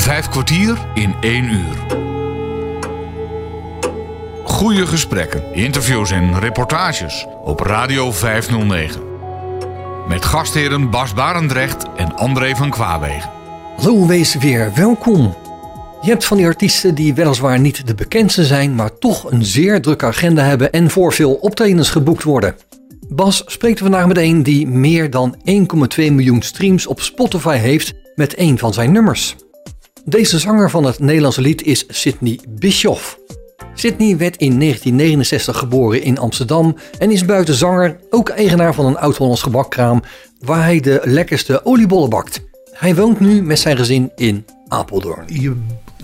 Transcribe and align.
Vijf 0.00 0.28
kwartier 0.28 0.78
in 0.94 1.14
één 1.20 1.44
uur. 1.44 1.76
Goede 4.44 4.86
gesprekken, 4.86 5.54
interviews 5.54 6.10
en 6.10 6.38
reportages 6.38 7.26
op 7.44 7.60
Radio 7.60 8.12
509. 8.12 9.00
Met 10.08 10.24
gastheren 10.24 10.90
Bas 10.90 11.14
Barendrecht 11.14 11.84
en 11.96 12.16
André 12.16 12.54
van 12.56 12.70
Kwaabegen. 12.70 13.30
Hallo, 13.76 14.06
wees 14.06 14.34
weer 14.34 14.72
welkom. 14.74 15.34
Je 16.00 16.10
hebt 16.10 16.24
van 16.24 16.36
die 16.36 16.46
artiesten 16.46 16.94
die 16.94 17.14
weliswaar 17.14 17.60
niet 17.60 17.86
de 17.86 17.94
bekendste 17.94 18.44
zijn, 18.44 18.74
maar 18.74 18.98
toch 18.98 19.30
een 19.30 19.44
zeer 19.44 19.82
drukke 19.82 20.06
agenda 20.06 20.42
hebben 20.42 20.72
en 20.72 20.90
voor 20.90 21.12
veel 21.12 21.34
optredens 21.34 21.90
geboekt 21.90 22.22
worden. 22.22 22.56
Bas 23.08 23.42
spreekt 23.46 23.78
vandaag 23.78 24.06
met 24.06 24.18
een 24.18 24.42
die 24.42 24.66
meer 24.66 25.10
dan 25.10 25.36
1,2 25.36 25.42
miljoen 25.96 26.42
streams 26.42 26.86
op 26.86 27.00
Spotify 27.00 27.56
heeft 27.56 27.92
met 28.14 28.38
een 28.38 28.58
van 28.58 28.72
zijn 28.72 28.92
nummers. 28.92 29.36
Deze 30.10 30.38
zanger 30.38 30.70
van 30.70 30.84
het 30.84 30.98
Nederlandse 30.98 31.40
lied 31.40 31.62
is 31.62 31.84
Sidney 31.88 32.40
Bischoff. 32.48 33.18
Sidney 33.74 34.16
werd 34.16 34.36
in 34.36 34.58
1969 34.58 35.58
geboren 35.58 36.02
in 36.02 36.18
Amsterdam 36.18 36.76
en 36.98 37.10
is 37.10 37.24
buiten 37.24 37.54
zanger 37.54 38.00
ook 38.10 38.28
eigenaar 38.28 38.74
van 38.74 38.86
een 38.86 38.98
oud-Hollands 38.98 39.42
gebakkraam 39.42 40.02
waar 40.40 40.62
hij 40.62 40.80
de 40.80 41.00
lekkerste 41.04 41.64
oliebollen 41.64 42.10
bakt. 42.10 42.40
Hij 42.72 42.94
woont 42.94 43.20
nu 43.20 43.42
met 43.42 43.58
zijn 43.58 43.76
gezin 43.76 44.10
in 44.16 44.44
Apeldoorn. 44.68 45.24
Je 45.26 45.56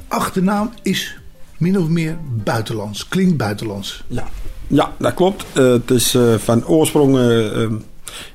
achternaam 0.09 0.71
is 0.83 1.19
min 1.59 1.79
of 1.79 1.89
meer 1.89 2.19
buitenlands, 2.45 3.09
klinkt 3.09 3.37
buitenlands. 3.37 4.05
Ja, 4.07 4.29
ja 4.67 4.93
dat 4.99 5.15
klopt. 5.15 5.45
Uh, 5.55 5.73
het 5.73 5.91
is 5.91 6.15
uh, 6.15 6.35
van 6.35 6.67
oorsprong 6.67 7.17
uh, 7.17 7.67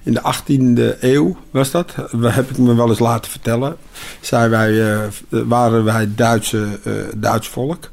in 0.04 0.14
de 0.14 0.22
18e 0.22 1.00
eeuw 1.00 1.38
was 1.52 1.72
dat. 1.72 1.96
Heb 2.22 2.50
ik 2.50 2.58
me 2.58 2.76
wel 2.76 2.90
eens 2.90 3.00
laten 3.00 3.32
vertellen. 3.32 3.78
Zijn 4.22 4.50
wij, 4.50 5.00
waren 5.30 5.84
wij 5.84 6.10
Duitse, 6.16 6.68
Duits 7.16 7.48
volk. 7.48 7.92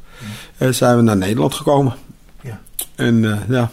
Zijn 0.71 0.97
we 0.97 1.03
naar 1.03 1.17
Nederland 1.17 1.55
gekomen. 1.55 1.95
Ja. 2.43 2.61
En 2.95 3.45
ja, 3.49 3.71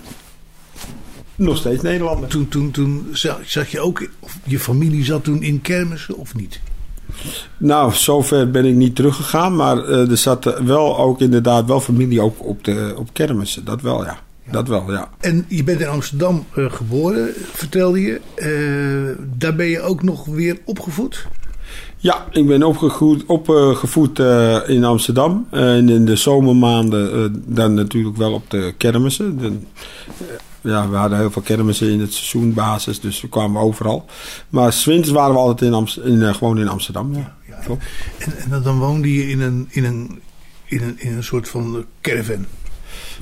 nog 1.35 1.57
steeds 1.57 1.81
Nederlander. 1.81 2.29
Toen, 2.29 2.47
toen, 2.47 2.71
toen 2.71 3.07
zag 3.45 3.67
je 3.67 3.79
ook, 3.79 4.07
of 4.19 4.37
je 4.43 4.59
familie 4.59 5.03
zat 5.03 5.23
toen 5.23 5.41
in 5.41 5.61
kermissen 5.61 6.15
of 6.15 6.35
niet? 6.35 6.59
Nou, 7.57 7.93
zover 7.93 8.51
ben 8.51 8.65
ik 8.65 8.75
niet 8.75 8.95
teruggegaan. 8.95 9.55
Maar 9.55 9.77
uh, 9.77 10.09
er 10.09 10.17
zat 10.17 10.61
wel 10.63 10.97
ook 10.97 11.21
inderdaad 11.21 11.65
wel 11.65 11.79
familie 11.79 12.21
ook 12.21 12.43
op, 12.43 12.63
de, 12.63 12.93
op 12.97 13.09
kermissen. 13.13 13.65
Dat 13.65 13.81
wel, 13.81 14.03
ja. 14.03 14.19
Ja. 14.45 14.51
Dat 14.51 14.67
wel, 14.67 14.91
ja. 14.91 15.09
En 15.19 15.45
je 15.47 15.63
bent 15.63 15.79
in 15.79 15.87
Amsterdam 15.87 16.45
uh, 16.55 16.71
geboren, 16.71 17.33
vertelde 17.35 18.01
je. 18.01 18.21
Uh, 18.37 19.25
daar 19.37 19.55
ben 19.55 19.65
je 19.65 19.81
ook 19.81 20.03
nog 20.03 20.25
weer 20.25 20.57
opgevoed? 20.65 21.27
Ja, 21.97 22.25
ik 22.31 22.47
ben 22.47 22.63
opgevoed, 22.63 23.25
opgevoed 23.25 24.19
in 24.67 24.83
Amsterdam. 24.83 25.47
en 25.51 25.89
in 25.89 26.05
de 26.05 26.15
zomermaanden 26.15 27.43
dan 27.45 27.73
natuurlijk 27.73 28.17
wel 28.17 28.33
op 28.33 28.49
de 28.49 28.73
kermissen. 28.77 29.37
De, 29.37 29.57
ja, 30.65 30.89
we 30.89 30.95
hadden 30.95 31.17
heel 31.17 31.31
veel 31.31 31.41
kermissen 31.41 31.89
in 31.89 31.99
het 31.99 32.13
seizoenbasis, 32.13 32.99
dus 32.99 33.21
we 33.21 33.29
kwamen 33.29 33.61
overal. 33.61 34.05
Maar 34.49 34.73
zwinters 34.73 35.13
waren 35.13 35.33
we 35.33 35.39
altijd 35.39 35.69
in 35.71 35.73
Amst 35.73 35.97
in, 35.97 36.35
gewoon 36.35 36.59
in 36.59 36.67
Amsterdam. 36.67 37.13
Ja. 37.13 37.35
ja, 37.47 37.59
ja. 37.67 37.77
En, 38.17 38.51
en, 38.51 38.61
dan 38.61 38.79
woonde 38.79 39.13
je 39.13 39.29
in 39.29 39.41
een, 39.41 39.67
in 39.69 39.83
een, 39.83 40.21
in 40.65 40.81
een, 40.81 40.95
in 40.99 41.15
een 41.15 41.23
soort 41.23 41.49
van 41.49 41.85
caravan? 42.01 42.45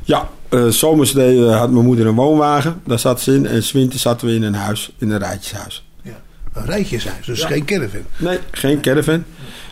Ja, 0.04 0.30
uh, 0.50 0.68
zomers 0.68 1.16
uh, 1.16 1.58
had 1.60 1.72
mijn 1.72 1.86
moeder 1.86 2.08
een 2.08 2.16
woonwagen, 2.16 2.82
daar 2.86 3.00
zat 3.00 3.22
ze 3.22 3.34
in. 3.34 3.48
En 3.48 3.64
zwinters 3.64 4.02
zaten 4.02 4.28
we 4.28 4.34
in 4.34 4.44
een 4.44 4.54
huis, 4.54 4.92
in 4.98 5.12
een 5.12 5.20
rijtjeshuis. 5.20 5.86
Ja, 6.02 6.22
een 6.54 6.66
rijtjeshuis, 6.66 7.26
dus 7.26 7.44
geen 7.44 7.66
caravan? 7.66 8.02
Nee, 8.18 8.40
geen 8.52 8.82
caravan. 8.82 9.24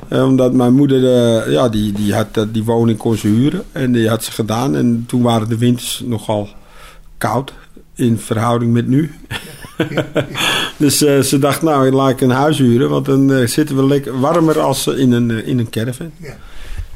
omdat 0.10 0.54
mijn 0.54 0.74
moeder, 0.74 1.52
ja, 1.52 1.70
die, 1.70 1.92
die, 1.92 2.14
had, 2.14 2.46
die 2.50 2.64
woning 2.64 2.98
kon 2.98 3.18
ze 3.18 3.28
huren 3.28 3.64
en 3.72 3.92
die 3.92 4.10
had 4.10 4.24
ze 4.24 4.32
gedaan. 4.32 4.76
En 4.76 5.04
toen 5.08 5.22
waren 5.22 5.50
de 5.50 5.58
winters 5.58 6.02
nogal 6.06 6.50
koud 7.18 7.54
in 7.96 8.20
verhouding 8.20 8.74
met 8.74 8.88
nu. 8.88 9.12
dus 10.78 11.02
uh, 11.02 11.20
ze 11.20 11.40
dacht, 11.40 11.62
nou, 11.62 11.92
laat 11.92 12.10
ik 12.10 12.22
een 12.22 12.30
huis 12.30 12.58
huren, 12.58 12.90
want 12.90 13.06
dan 13.06 13.32
uh, 13.32 13.48
zitten 13.48 13.76
we 13.76 13.86
lekker 13.86 14.20
warmer 14.20 14.60
als 14.60 14.88
in 14.88 15.12
een, 15.12 15.30
uh, 15.30 15.48
in 15.48 15.60
een 15.60 15.70
caravan. 15.70 16.12
Ja. 16.18 16.38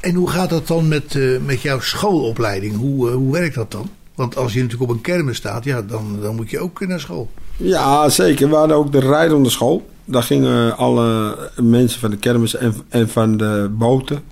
En 0.06 0.16
hoe 0.16 0.30
gaat 0.30 0.50
dat 0.50 0.68
dan 0.68 0.88
met, 0.88 1.20
met 1.46 1.62
jouw 1.62 1.80
schoolopleiding? 1.80 2.76
Hoe, 2.76 3.10
hoe 3.10 3.32
werkt 3.32 3.56
dat 3.56 3.72
dan? 3.72 3.90
Want 4.16 4.36
als 4.36 4.54
je 4.54 4.62
natuurlijk 4.62 4.92
op 4.92 4.96
een 4.98 5.04
kermis 5.04 5.38
staat, 5.38 5.64
ja, 5.64 5.82
dan, 5.82 6.18
dan 6.22 6.36
moet 6.36 6.50
je 6.50 6.60
ook 6.60 6.88
naar 6.88 7.00
school. 7.00 7.30
Ja, 7.58 8.10
zeker. 8.10 8.50
We 8.50 8.56
hadden 8.56 8.78
ook 8.78 8.92
de 8.92 9.00
rijdende 9.00 9.50
school. 9.50 9.90
Daar 10.06 10.24
gingen 10.24 10.78
alle 10.78 11.38
mensen 11.62 12.00
van 12.00 12.10
de 12.10 12.18
kermis 12.18 12.56
en, 12.56 12.74
en 12.90 13.10
van 13.10 13.38
de 13.38 13.70
boten, 13.72 14.24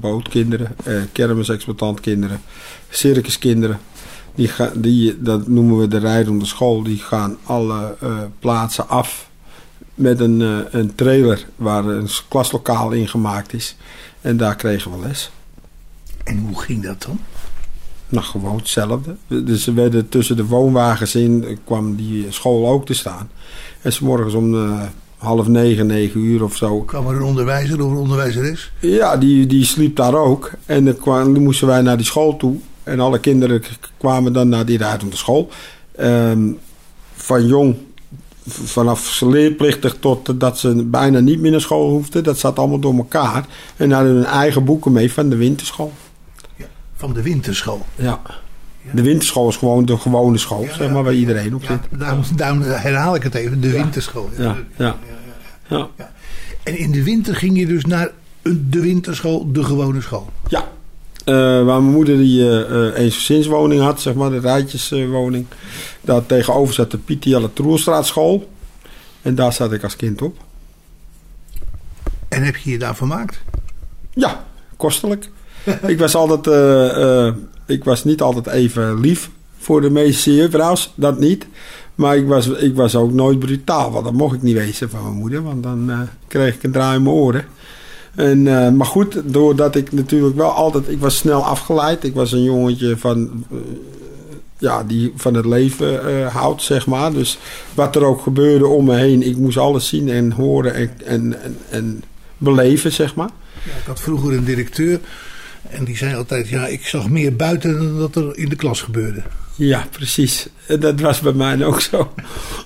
bootkinderen, 0.00 0.76
kermisexploitantkinderen, 1.12 2.40
circuskinderen 2.88 3.78
die, 4.36 4.50
die, 4.74 5.22
dat 5.22 5.46
noemen 5.48 5.78
we 5.78 5.88
de 5.88 5.98
rijdende 5.98 6.44
school. 6.44 6.82
Die 6.82 6.98
gaan 6.98 7.36
alle 7.44 7.96
uh, 8.02 8.18
plaatsen 8.38 8.88
af 8.88 9.30
met 9.94 10.20
een, 10.20 10.40
uh, 10.40 10.56
een 10.70 10.94
trailer 10.94 11.46
waar 11.56 11.84
een 11.84 12.08
klaslokaal 12.28 12.90
in 12.90 13.08
gemaakt 13.08 13.52
is. 13.52 13.76
En 14.26 14.36
daar 14.36 14.56
kregen 14.56 14.90
we 14.90 15.06
les. 15.06 15.30
En 16.24 16.38
hoe 16.38 16.60
ging 16.60 16.82
dat 16.82 17.02
dan? 17.02 17.20
Nou, 18.08 18.24
gewoon 18.24 18.56
hetzelfde. 18.56 19.16
Dus 19.26 19.64
ze 19.64 19.72
werden 19.72 20.08
tussen 20.08 20.36
de 20.36 20.44
woonwagens 20.44 21.14
in, 21.14 21.58
kwam 21.64 21.96
die 21.96 22.26
school 22.28 22.68
ook 22.68 22.86
te 22.86 22.94
staan. 22.94 23.30
En 23.82 23.92
s 23.92 24.00
morgens 24.00 24.34
om 24.34 24.54
uh, 24.54 24.82
half 25.16 25.46
negen, 25.46 25.86
negen 25.86 26.20
uur 26.20 26.42
of 26.42 26.56
zo. 26.56 26.80
Kwam 26.80 27.06
er 27.08 27.16
een 27.16 27.22
onderwijzer 27.22 27.84
of 27.84 27.90
een 27.90 27.96
onderwijzeres? 27.96 28.72
Ja, 28.80 29.16
die, 29.16 29.46
die 29.46 29.64
sliep 29.64 29.96
daar 29.96 30.14
ook. 30.14 30.50
En 30.66 30.96
dan, 31.04 31.42
moesten 31.42 31.66
wij 31.66 31.80
naar 31.80 31.96
die 31.96 32.06
school 32.06 32.36
toe. 32.36 32.56
En 32.82 33.00
alle 33.00 33.18
kinderen 33.18 33.62
kwamen 33.96 34.32
dan 34.32 34.48
naar 34.48 34.66
die 34.66 34.78
rijdende 34.78 35.16
school. 35.16 35.50
Um, 36.00 36.58
van 37.14 37.46
jong, 37.46 37.76
vanaf 38.48 39.20
leerplichtig 39.20 39.96
tot 40.00 40.40
dat 40.40 40.58
ze 40.58 40.84
bijna 40.84 41.18
niet 41.18 41.40
meer 41.40 41.50
naar 41.50 41.60
school 41.60 41.90
hoefden. 41.90 42.24
Dat 42.24 42.38
zat 42.38 42.58
allemaal 42.58 42.78
door 42.78 42.96
elkaar. 42.96 43.46
En 43.76 43.90
hadden 43.90 44.14
hun 44.14 44.24
eigen 44.24 44.64
boeken 44.64 44.92
mee 44.92 45.12
van 45.12 45.28
de 45.28 45.36
winterschool. 45.36 45.92
Ja, 46.56 46.66
van 46.94 47.12
de 47.12 47.22
winterschool? 47.22 47.86
Ja. 47.94 48.20
De 48.92 49.02
winterschool 49.02 49.48
is 49.48 49.56
gewoon 49.56 49.84
de 49.84 49.98
gewone 49.98 50.38
school, 50.38 50.62
ja, 50.62 50.74
zeg 50.74 50.90
maar, 50.90 51.02
waar 51.02 51.14
iedereen 51.14 51.54
op 51.54 51.64
zit. 51.64 51.78
Daarom, 51.98 52.22
daarom, 52.36 52.60
herhaal 52.62 53.14
ik 53.14 53.22
het 53.22 53.34
even, 53.34 53.60
de 53.60 53.70
winterschool. 53.70 54.30
Ja, 54.38 54.56
ja. 54.76 54.96
Ja, 55.68 55.88
En 56.62 56.78
in 56.78 56.90
de 56.90 57.02
winter 57.02 57.36
ging 57.36 57.58
je 57.58 57.66
dus 57.66 57.84
naar 57.84 58.10
de 58.42 58.80
winterschool, 58.80 59.52
de 59.52 59.64
gewone 59.64 60.00
school? 60.00 60.30
Ja, 60.48 60.68
uh, 61.26 61.34
waar 61.64 61.82
mijn 61.82 61.94
moeder 61.94 62.16
die 62.16 62.40
uh, 62.40 62.98
eensgezinswoning 62.98 63.80
had, 63.80 64.00
zeg 64.00 64.14
maar, 64.14 64.30
de 64.30 64.38
rijtjeswoning. 64.38 65.46
daar 66.00 66.26
tegenover 66.26 66.74
zat 66.74 66.90
de 66.90 66.98
Pietielle 66.98 67.52
Troelstraatschool. 67.52 68.50
En 69.22 69.34
daar 69.34 69.52
zat 69.52 69.72
ik 69.72 69.82
als 69.82 69.96
kind 69.96 70.22
op. 70.22 70.36
En 72.28 72.42
heb 72.42 72.56
je 72.56 72.70
je 72.70 72.78
daar 72.78 72.96
vermaakt? 72.96 73.40
Ja, 74.10 74.44
kostelijk. 74.76 75.30
ik 75.86 75.98
was 75.98 76.14
altijd, 76.14 76.46
ik 77.66 77.84
was 77.84 78.04
niet 78.04 78.20
altijd 78.20 78.46
even 78.46 79.00
lief 79.00 79.30
voor 79.58 79.80
de 79.80 79.90
meeste 79.90 80.34
juffrouws, 80.34 80.92
dat 80.94 81.18
niet. 81.18 81.46
Maar 81.94 82.16
ik 82.16 82.26
was, 82.26 82.46
ik 82.46 82.74
was 82.74 82.96
ook 82.96 83.12
nooit 83.12 83.38
brutaal, 83.38 83.90
want 83.90 84.04
dat 84.04 84.14
mocht 84.14 84.34
ik 84.34 84.42
niet 84.42 84.56
wezen 84.56 84.90
van 84.90 85.02
mijn 85.02 85.14
moeder, 85.14 85.42
want 85.42 85.62
dan 85.62 86.08
kreeg 86.28 86.54
ik 86.54 86.62
een 86.62 86.72
draai 86.72 86.96
in 86.96 87.02
mijn 87.02 87.14
oren. 87.14 87.44
En, 88.16 88.46
uh, 88.46 88.70
maar 88.70 88.86
goed, 88.86 89.22
doordat 89.24 89.76
ik 89.76 89.92
natuurlijk 89.92 90.36
wel 90.36 90.50
altijd... 90.50 90.88
Ik 90.88 91.00
was 91.00 91.16
snel 91.16 91.44
afgeleid. 91.44 92.04
Ik 92.04 92.14
was 92.14 92.32
een 92.32 92.42
jongetje 92.42 92.96
van... 92.96 93.44
Uh, 93.52 93.58
ja, 94.58 94.84
die 94.84 95.12
van 95.16 95.34
het 95.34 95.46
leven 95.46 96.08
uh, 96.08 96.34
houdt, 96.34 96.62
zeg 96.62 96.86
maar. 96.86 97.12
Dus 97.12 97.38
wat 97.74 97.96
er 97.96 98.04
ook 98.04 98.22
gebeurde 98.22 98.66
om 98.66 98.84
me 98.84 98.96
heen... 98.96 99.22
Ik 99.22 99.36
moest 99.36 99.58
alles 99.58 99.88
zien 99.88 100.08
en 100.08 100.32
horen 100.32 100.74
en, 100.74 100.90
en, 101.04 101.42
en, 101.42 101.56
en 101.70 102.02
beleven, 102.38 102.92
zeg 102.92 103.14
maar. 103.14 103.30
Ja, 103.64 103.76
ik 103.80 103.86
had 103.86 104.00
vroeger 104.00 104.32
een 104.32 104.44
directeur... 104.44 105.00
En 105.70 105.84
die 105.84 105.96
zei 105.96 106.14
altijd, 106.14 106.48
ja, 106.48 106.66
ik 106.66 106.86
zag 106.86 107.08
meer 107.08 107.36
buiten 107.36 107.78
dan 107.78 107.98
dat 107.98 108.16
er 108.16 108.38
in 108.38 108.48
de 108.48 108.56
klas 108.56 108.82
gebeurde. 108.82 109.22
Ja, 109.56 109.86
precies. 109.90 110.46
Dat 110.78 111.00
was 111.00 111.20
bij 111.20 111.32
mij 111.32 111.64
ook 111.64 111.80
zo. 111.80 112.10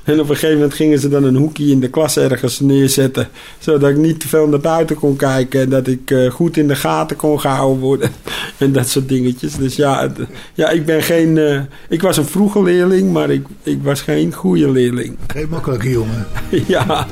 En 0.04 0.20
op 0.20 0.28
een 0.28 0.34
gegeven 0.34 0.54
moment 0.54 0.74
gingen 0.74 0.98
ze 0.98 1.08
dan 1.08 1.24
een 1.24 1.36
hoekje 1.36 1.66
in 1.66 1.80
de 1.80 1.88
klas 1.88 2.16
ergens 2.16 2.60
neerzetten. 2.60 3.28
Zodat 3.58 3.90
ik 3.90 3.96
niet 3.96 4.20
te 4.20 4.28
veel 4.28 4.46
naar 4.46 4.60
buiten 4.60 4.96
kon 4.96 5.16
kijken. 5.16 5.60
En 5.60 5.68
dat 5.68 5.86
ik 5.86 6.10
uh, 6.10 6.30
goed 6.30 6.56
in 6.56 6.68
de 6.68 6.76
gaten 6.76 7.16
kon 7.16 7.40
gehouden 7.40 7.82
worden. 7.82 8.10
En 8.58 8.72
dat 8.72 8.88
soort 8.88 9.08
dingetjes. 9.08 9.54
Dus 9.54 9.76
ja, 9.76 10.12
ja 10.54 10.68
ik 10.68 10.86
ben 10.86 11.02
geen... 11.02 11.36
Uh, 11.36 11.60
ik 11.88 12.02
was 12.02 12.16
een 12.16 12.24
vroege 12.24 12.62
leerling, 12.62 13.12
maar 13.12 13.30
ik, 13.30 13.46
ik 13.62 13.82
was 13.82 14.00
geen 14.00 14.32
goede 14.32 14.70
leerling. 14.70 15.16
Geen 15.26 15.48
makkelijke 15.48 15.90
jongen. 15.90 16.26
ja. 16.66 17.06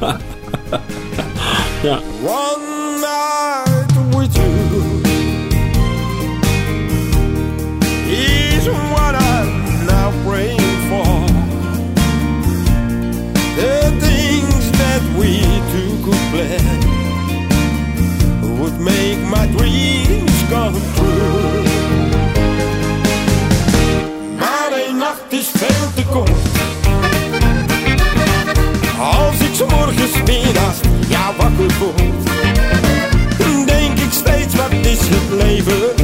ja. 1.82 2.00
One 2.22 2.98
night 3.00 4.16
with 4.16 4.36
you 4.36 4.68
praying 10.24 10.76
for. 10.88 11.26
The 13.60 13.78
things 14.06 14.64
that 14.80 15.02
we 15.18 15.30
two 15.72 15.92
could 16.04 16.24
plan 16.32 16.78
would 18.58 18.78
make 18.80 19.20
my 19.36 19.46
dreams 19.56 20.36
come 20.50 20.78
true. 20.96 21.62
Maar 24.38 24.70
een 24.88 24.96
nacht 24.96 25.28
is 25.28 25.48
veel 25.54 25.92
te 25.94 26.04
kort. 26.04 26.30
Als 28.98 29.38
ik 29.40 29.70
morgens 29.70 30.12
naast 30.54 30.84
jou 31.08 31.36
wakker 31.36 31.78
word, 31.78 32.26
denk 33.66 33.98
ik 33.98 34.12
steeds 34.12 34.54
wat 34.54 34.72
is 34.72 34.98
het 35.00 35.42
leven 35.42 35.97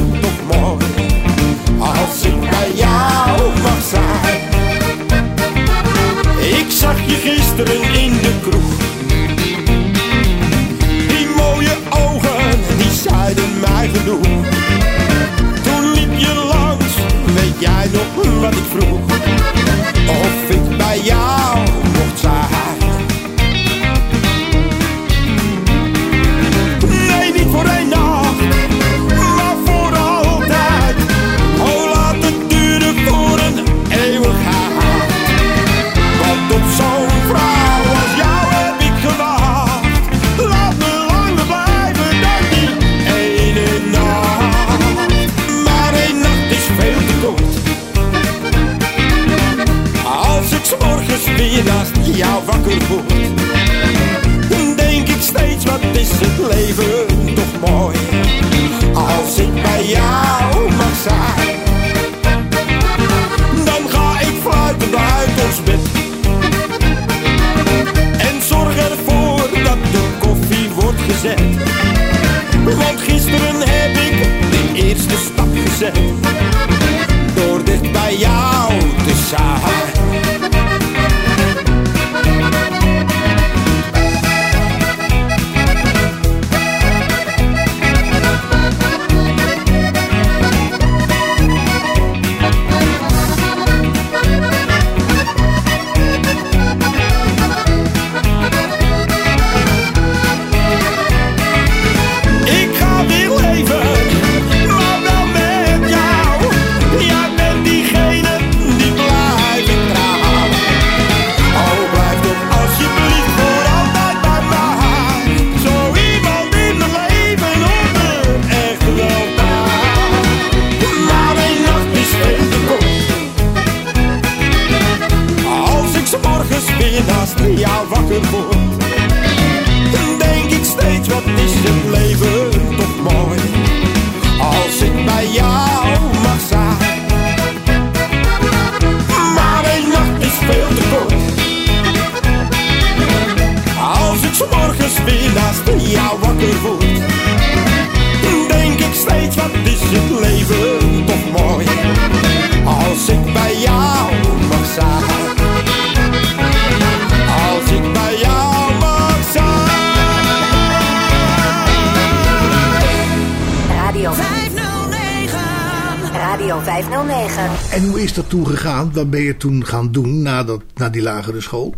is 168.05 168.13
dat 168.13 168.29
toen 168.29 168.47
gegaan? 168.47 168.93
Wat 168.93 169.09
ben 169.09 169.21
je 169.21 169.37
toen 169.37 169.65
gaan 169.65 169.91
doen 169.91 170.21
na, 170.21 170.43
dat, 170.43 170.61
na 170.75 170.89
die 170.89 171.01
lagere 171.01 171.41
school? 171.41 171.73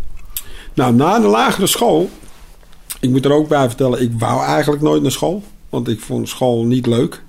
Nou, 0.74 0.94
na 0.94 1.20
de 1.20 1.28
lagere 1.28 1.68
school. 1.68 2.10
Ik 3.00 3.10
moet 3.10 3.26
er 3.26 3.32
ook 3.32 3.48
bij 3.48 3.68
vertellen, 3.68 4.02
ik 4.02 4.12
wou 4.18 4.46
eigenlijk 4.46 4.82
nooit 4.82 5.02
naar 5.02 5.12
school. 5.12 5.44
Want 5.70 5.88
ik 5.88 6.00
vond 6.00 6.30
school 6.30 6.66
niet 6.66 6.86
leuk. 6.86 7.24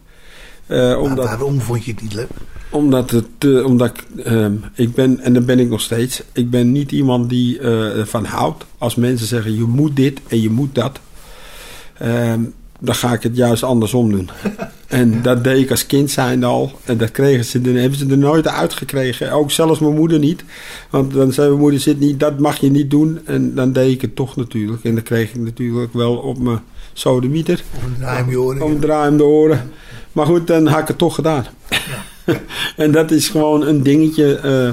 Eh, 0.66 1.00
omdat, 1.02 1.24
waarom 1.24 1.60
vond 1.60 1.84
je 1.84 1.90
het 1.90 2.02
niet 2.02 2.14
leuk? 2.14 2.28
omdat, 2.70 3.10
het, 3.10 3.24
eh, 3.38 3.64
omdat 3.64 3.88
ik, 3.88 4.24
ehm, 4.24 4.54
ik 4.74 4.94
ben, 4.94 5.20
en 5.20 5.34
dat 5.34 5.46
ben 5.46 5.58
ik 5.58 5.68
nog 5.68 5.80
steeds. 5.80 6.22
Ik 6.32 6.50
ben 6.50 6.72
niet 6.72 6.92
iemand 6.92 7.28
die 7.28 7.58
eh, 7.58 8.04
van 8.04 8.24
houdt. 8.24 8.64
Als 8.78 8.94
mensen 8.94 9.26
zeggen 9.26 9.54
je 9.54 9.64
moet 9.64 9.96
dit 9.96 10.20
en 10.28 10.40
je 10.40 10.50
moet 10.50 10.74
dat. 10.74 11.00
Dan 12.78 12.94
ga 12.94 13.12
ik 13.12 13.22
het 13.22 13.36
juist 13.36 13.62
andersom 13.62 14.10
doen. 14.10 14.30
En 14.88 15.22
dat 15.22 15.44
deed 15.44 15.62
ik 15.62 15.70
als 15.70 15.86
kind 15.86 16.10
zijn 16.10 16.44
al. 16.44 16.72
En 16.84 16.98
dat 16.98 17.10
kregen 17.10 17.44
ze, 17.44 17.60
dan 17.60 17.74
hebben 17.74 17.98
ze 17.98 18.06
er 18.06 18.18
nooit 18.18 18.48
uitgekregen. 18.48 19.32
Ook 19.32 19.50
zelfs 19.50 19.78
mijn 19.78 19.94
moeder 19.94 20.18
niet. 20.18 20.44
Want 20.90 21.12
dan 21.12 21.32
zei 21.32 21.48
mijn 21.48 21.60
moeder, 21.60 21.80
zit 21.80 22.00
niet, 22.00 22.20
dat 22.20 22.38
mag 22.38 22.56
je 22.56 22.70
niet 22.70 22.90
doen. 22.90 23.20
En 23.24 23.54
dan 23.54 23.72
deed 23.72 23.92
ik 23.92 24.00
het 24.00 24.16
toch 24.16 24.36
natuurlijk. 24.36 24.84
En 24.84 24.94
dan 24.94 25.02
kreeg 25.02 25.28
ik 25.34 25.40
natuurlijk 25.40 25.92
wel 25.92 26.16
op 26.16 26.38
mijn 26.38 26.60
sodemieter. 26.92 27.62
Of 27.76 27.82
een 27.82 27.94
draai 27.98 28.22
om 28.22 28.30
je 28.30 28.40
oren? 28.40 28.62
Om 28.62 28.80
draai 28.80 29.10
om 29.10 29.16
de 29.16 29.24
oren. 29.24 29.70
Maar 30.12 30.26
goed, 30.26 30.46
dan 30.46 30.66
had 30.66 30.80
ik 30.80 30.88
het 30.88 30.98
toch 30.98 31.14
gedaan. 31.14 31.46
en 32.76 32.92
dat 32.92 33.10
is 33.10 33.28
gewoon 33.28 33.66
een 33.66 33.82
dingetje 33.82 34.36
eh, 34.36 34.70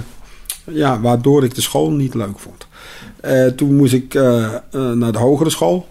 ja, 0.75 0.99
waardoor 0.99 1.43
ik 1.43 1.55
de 1.55 1.61
school 1.61 1.91
niet 1.91 2.13
leuk 2.13 2.39
vond. 2.39 2.67
Eh, 3.21 3.47
toen 3.47 3.75
moest 3.75 3.93
ik 3.93 4.13
eh, 4.13 4.49
naar 4.71 5.11
de 5.11 5.17
hogere 5.17 5.49
school. 5.49 5.87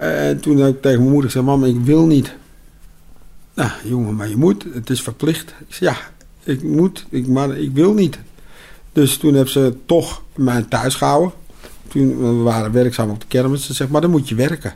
En 0.00 0.40
toen 0.40 0.56
heb 0.56 0.74
ik 0.74 0.82
tegen 0.82 0.98
mijn 0.98 1.10
moeder 1.10 1.30
gezegd: 1.30 1.46
Mama, 1.46 1.66
ik 1.66 1.80
wil 1.80 2.06
niet. 2.06 2.34
Nou, 3.54 3.70
jongen, 3.84 4.14
maar 4.14 4.28
je 4.28 4.36
moet. 4.36 4.64
Het 4.72 4.90
is 4.90 5.02
verplicht. 5.02 5.54
Ik 5.68 5.74
zei: 5.74 5.90
Ja, 5.90 5.96
ik 6.52 6.62
moet, 6.62 7.06
ik, 7.08 7.26
maar 7.26 7.56
ik 7.56 7.70
wil 7.72 7.94
niet. 7.94 8.18
Dus 8.92 9.16
toen 9.16 9.34
heb 9.34 9.48
ze 9.48 9.74
toch 9.86 10.22
mij 10.36 10.62
thuis 10.62 10.94
gehouden. 10.94 11.32
Toen 11.88 12.18
we 12.18 12.42
waren 12.42 12.72
werkzaam 12.72 13.10
op 13.10 13.20
de 13.20 13.26
kermis. 13.26 13.66
Ze 13.66 13.74
zegt: 13.74 13.90
Maar 13.90 14.00
dan 14.00 14.10
moet 14.10 14.28
je 14.28 14.34
werken. 14.34 14.74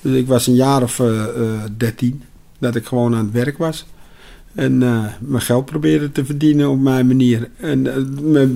Dus 0.00 0.16
ik 0.16 0.26
was 0.26 0.46
een 0.46 0.54
jaar 0.54 0.82
of 0.82 1.00
eh, 1.00 1.22
eh, 1.22 1.60
dertien 1.76 2.22
dat 2.58 2.74
ik 2.74 2.86
gewoon 2.86 3.14
aan 3.14 3.24
het 3.24 3.34
werk 3.34 3.58
was. 3.58 3.86
En 4.54 4.82
eh, 4.82 5.04
mijn 5.18 5.42
geld 5.42 5.64
probeerde 5.64 6.12
te 6.12 6.24
verdienen 6.24 6.70
op 6.70 6.80
mijn 6.80 7.06
manier. 7.06 7.48
En 7.56 7.82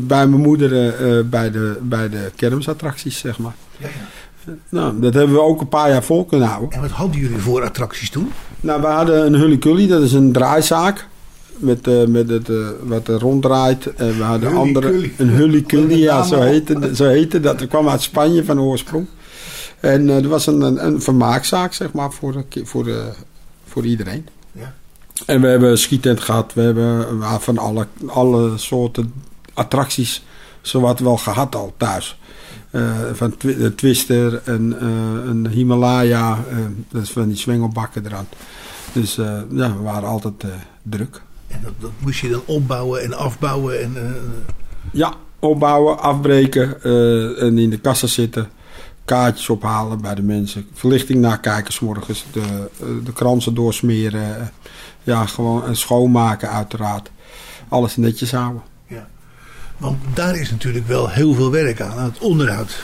bij 0.07 0.27
mijn 0.27 0.43
moeder 0.43 0.71
bij, 1.29 1.51
de, 1.51 1.79
bij 1.83 2.09
de 2.09 2.31
kermisattracties, 2.37 3.19
zeg 3.19 3.39
maar. 3.39 3.55
Ja, 3.77 3.87
ja. 3.87 4.20
Nou, 4.69 5.01
dat 5.01 5.15
hebben 5.15 5.37
we 5.37 5.43
ook 5.43 5.61
een 5.61 5.69
paar 5.69 5.91
jaar 5.91 6.03
vol 6.03 6.25
kunnen 6.25 6.49
houden. 6.49 6.71
En 6.71 6.81
wat 6.81 6.91
hadden 6.91 7.21
jullie 7.21 7.39
voor 7.39 7.65
attracties 7.65 8.11
toen? 8.11 8.33
Nou, 8.61 8.81
we 8.81 8.87
hadden 8.87 9.27
een 9.27 9.35
Hully 9.35 9.87
dat 9.87 10.03
is 10.03 10.13
een 10.13 10.33
draaizaak. 10.33 11.09
Met, 11.57 11.87
eh, 11.87 12.05
met 12.05 12.29
het, 12.29 12.49
eh, 12.49 12.57
wat 12.83 13.09
er 13.09 13.19
ronddraait. 13.19 13.95
En 13.95 14.17
we 14.17 14.23
hadden 14.23 14.57
andere. 14.57 15.11
Een 15.17 15.29
Hully 15.29 15.65
ja, 15.89 16.23
zo 16.23 16.41
heette, 16.41 16.91
zo 16.95 17.05
heette 17.05 17.41
dat. 17.41 17.59
Dat 17.59 17.69
kwam 17.69 17.89
uit 17.89 18.03
Spanje 18.03 18.45
van 18.45 18.61
oorsprong. 18.61 19.07
En 19.81 20.09
eh 20.09 20.17
er 20.17 20.29
was 20.29 20.47
een, 20.47 20.61
een, 20.61 20.87
een 20.87 21.03
vermaakzaak, 21.03 21.73
zeg 21.73 21.93
maar, 21.93 22.13
voor, 22.13 22.45
voor, 22.65 22.85
de, 22.85 23.09
voor 23.65 23.85
iedereen. 23.85 24.27
Ja. 24.53 24.75
En 25.27 25.41
we 25.41 25.47
hebben 25.47 25.71
een 25.71 25.79
skietent 25.79 26.21
gehad. 26.21 26.55
We 26.55 26.61
hebben 26.61 27.07
van 27.41 27.59
alle, 27.59 27.87
alle 28.07 28.59
soorten 28.59 29.13
attracties 29.55 30.23
zowat 30.61 31.01
wel 31.01 31.17
gehad 31.17 31.55
al 31.55 31.75
thuis. 31.77 32.19
Eh, 32.71 32.99
van 33.13 33.37
twi- 33.37 33.75
Twister, 33.75 34.41
een, 34.45 34.79
eh, 34.81 34.89
een 35.31 35.49
Himalaya, 35.49 36.39
eh, 36.51 36.57
dat 36.91 37.03
is 37.03 37.11
van 37.11 37.29
die 37.29 37.37
zwengelbakken 37.37 38.07
eraan. 38.07 38.27
Dus 38.93 39.15
ja, 39.51 39.77
we 39.77 39.83
waren 39.83 40.09
altijd 40.09 40.45
druk. 40.83 41.21
En 41.49 41.61
dat, 41.63 41.73
dat 41.79 41.91
moest 41.99 42.21
je 42.21 42.29
dan 42.31 42.43
opbouwen 42.47 43.03
en 43.03 43.13
afbouwen. 43.17 43.83
En, 43.83 44.15
Ja, 44.93 45.15
opbouwen, 45.39 45.99
afbreken 46.01 46.83
en 47.39 47.59
in 47.59 47.71
de 47.71 47.79
kassa 47.79 48.07
zitten. 48.07 48.49
Kaartjes 49.05 49.49
ophalen 49.49 50.01
bij 50.01 50.15
de 50.15 50.23
mensen. 50.23 50.67
Verlichting 50.73 51.21
nakijken 51.21 51.73
's 51.73 51.81
morgens. 51.81 52.25
De, 52.33 52.69
de 53.05 53.13
kransen 53.13 53.55
doorsmeren. 53.55 54.51
ja, 55.03 55.27
gewoon 55.27 55.65
en 55.65 55.77
schoonmaken 55.77 56.51
uiteraard. 56.51 57.11
Alles 57.69 57.97
netjes 57.97 58.33
houden. 58.33 58.63
Want 59.81 59.99
daar 60.15 60.37
is 60.37 60.51
natuurlijk 60.51 60.87
wel 60.87 61.09
heel 61.09 61.35
veel 61.35 61.51
werk 61.51 61.81
aan, 61.81 61.99
aan 61.99 62.05
het 62.05 62.19
onderhoud. 62.19 62.79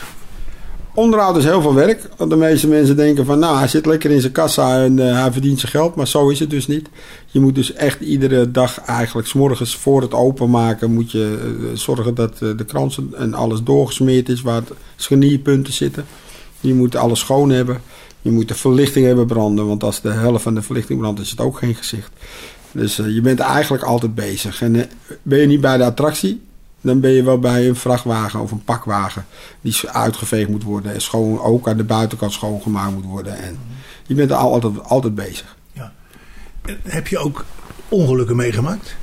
Onderhoud 0.97 1.37
is 1.37 1.43
heel 1.43 1.61
veel 1.61 1.73
werk. 1.73 2.09
Want 2.17 2.29
de 2.29 2.35
meeste 2.35 2.67
mensen 2.67 2.95
denken 2.95 3.25
van, 3.25 3.39
nou, 3.39 3.57
hij 3.57 3.67
zit 3.67 3.85
lekker 3.85 4.11
in 4.11 4.21
zijn 4.21 4.31
kassa 4.31 4.83
en 4.83 4.99
eh, 4.99 5.21
hij 5.21 5.31
verdient 5.31 5.59
zijn 5.59 5.71
geld. 5.71 5.95
Maar 5.95 6.07
zo 6.07 6.29
is 6.29 6.39
het 6.39 6.49
dus 6.49 6.67
niet. 6.67 6.89
Je 7.27 7.39
moet 7.39 7.55
dus 7.55 7.73
echt 7.73 8.01
iedere 8.01 8.51
dag 8.51 8.79
eigenlijk, 8.79 9.27
's 9.27 9.33
morgens 9.33 9.75
voor 9.75 10.01
het 10.01 10.13
openmaken, 10.13 10.93
moet 10.93 11.11
je 11.11 11.37
eh, 11.41 11.77
zorgen 11.77 12.15
dat 12.15 12.41
eh, 12.41 12.49
de 12.57 12.65
kransen 12.65 13.09
en 13.17 13.33
alles 13.33 13.63
doorgesmeerd 13.63 14.29
is, 14.29 14.41
waar 14.41 14.55
het 14.55 14.71
scharnierpunten 14.95 15.73
zitten. 15.73 16.05
Je 16.59 16.73
moet 16.73 16.95
alles 16.95 17.19
schoon 17.19 17.49
hebben. 17.49 17.81
Je 18.21 18.31
moet 18.31 18.47
de 18.47 18.55
verlichting 18.55 19.05
hebben 19.05 19.27
branden, 19.27 19.67
want 19.67 19.83
als 19.83 20.01
de 20.01 20.11
helft 20.11 20.43
van 20.43 20.55
de 20.55 20.61
verlichting 20.61 20.99
brandt, 20.99 21.19
is 21.19 21.29
het 21.29 21.39
ook 21.39 21.57
geen 21.57 21.75
gezicht. 21.75 22.11
Dus 22.71 22.95
je 22.95 23.21
bent 23.21 23.39
eigenlijk 23.39 23.83
altijd 23.83 24.15
bezig. 24.15 24.61
En 24.61 24.89
ben 25.21 25.39
je 25.39 25.47
niet 25.47 25.61
bij 25.61 25.77
de 25.77 25.83
attractie, 25.83 26.41
dan 26.81 26.99
ben 26.99 27.11
je 27.11 27.23
wel 27.23 27.39
bij 27.39 27.67
een 27.67 27.75
vrachtwagen 27.75 28.39
of 28.39 28.51
een 28.51 28.63
pakwagen 28.63 29.25
die 29.61 29.89
uitgeveegd 29.89 30.49
moet 30.49 30.63
worden. 30.63 30.93
En 30.93 31.01
schoon, 31.01 31.39
ook 31.39 31.67
aan 31.67 31.77
de 31.77 31.83
buitenkant 31.83 32.31
schoongemaakt 32.33 32.93
moet 32.93 33.05
worden. 33.05 33.37
En 33.37 33.57
je 34.05 34.15
bent 34.15 34.29
er 34.29 34.35
al- 34.35 34.51
altijd, 34.53 34.83
altijd 34.83 35.15
bezig. 35.15 35.55
En 35.73 36.77
Heb 36.83 37.07
je 37.07 37.17
ook 37.17 37.45
ongelukken 37.89 38.35
meegemaakt? 38.35 38.95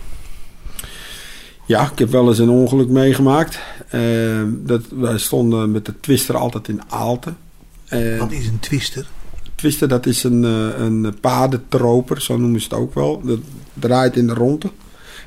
Ja, 1.67 1.91
ik 1.91 1.99
heb 1.99 2.11
wel 2.11 2.29
eens 2.29 2.39
een 2.39 2.49
ongeluk 2.49 2.89
meegemaakt. 2.89 3.59
Eh, 3.89 4.01
dat, 4.49 4.83
wij 4.91 5.19
stonden 5.19 5.71
met 5.71 5.85
de 5.87 6.01
twister 6.01 6.37
altijd 6.37 6.69
in 6.69 6.81
Aalten. 6.89 7.37
Eh, 7.85 8.19
Wat 8.19 8.33
is 8.33 8.47
een 8.47 8.61
twister? 8.61 9.07
Twister, 9.55 9.89
dat 9.89 10.07
is 10.07 10.23
een, 10.25 10.45
eh, 10.45 10.85
een 10.85 11.15
padentroper, 11.21 12.23
zo 12.23 12.37
noemen 12.39 12.61
ze 12.61 12.69
het 12.69 12.79
ook 12.79 12.95
wel. 12.95 13.21
Dat 13.25 13.39
draait 13.75 14.17
in 14.17 14.27
de 14.27 14.35
ronde. 14.35 14.71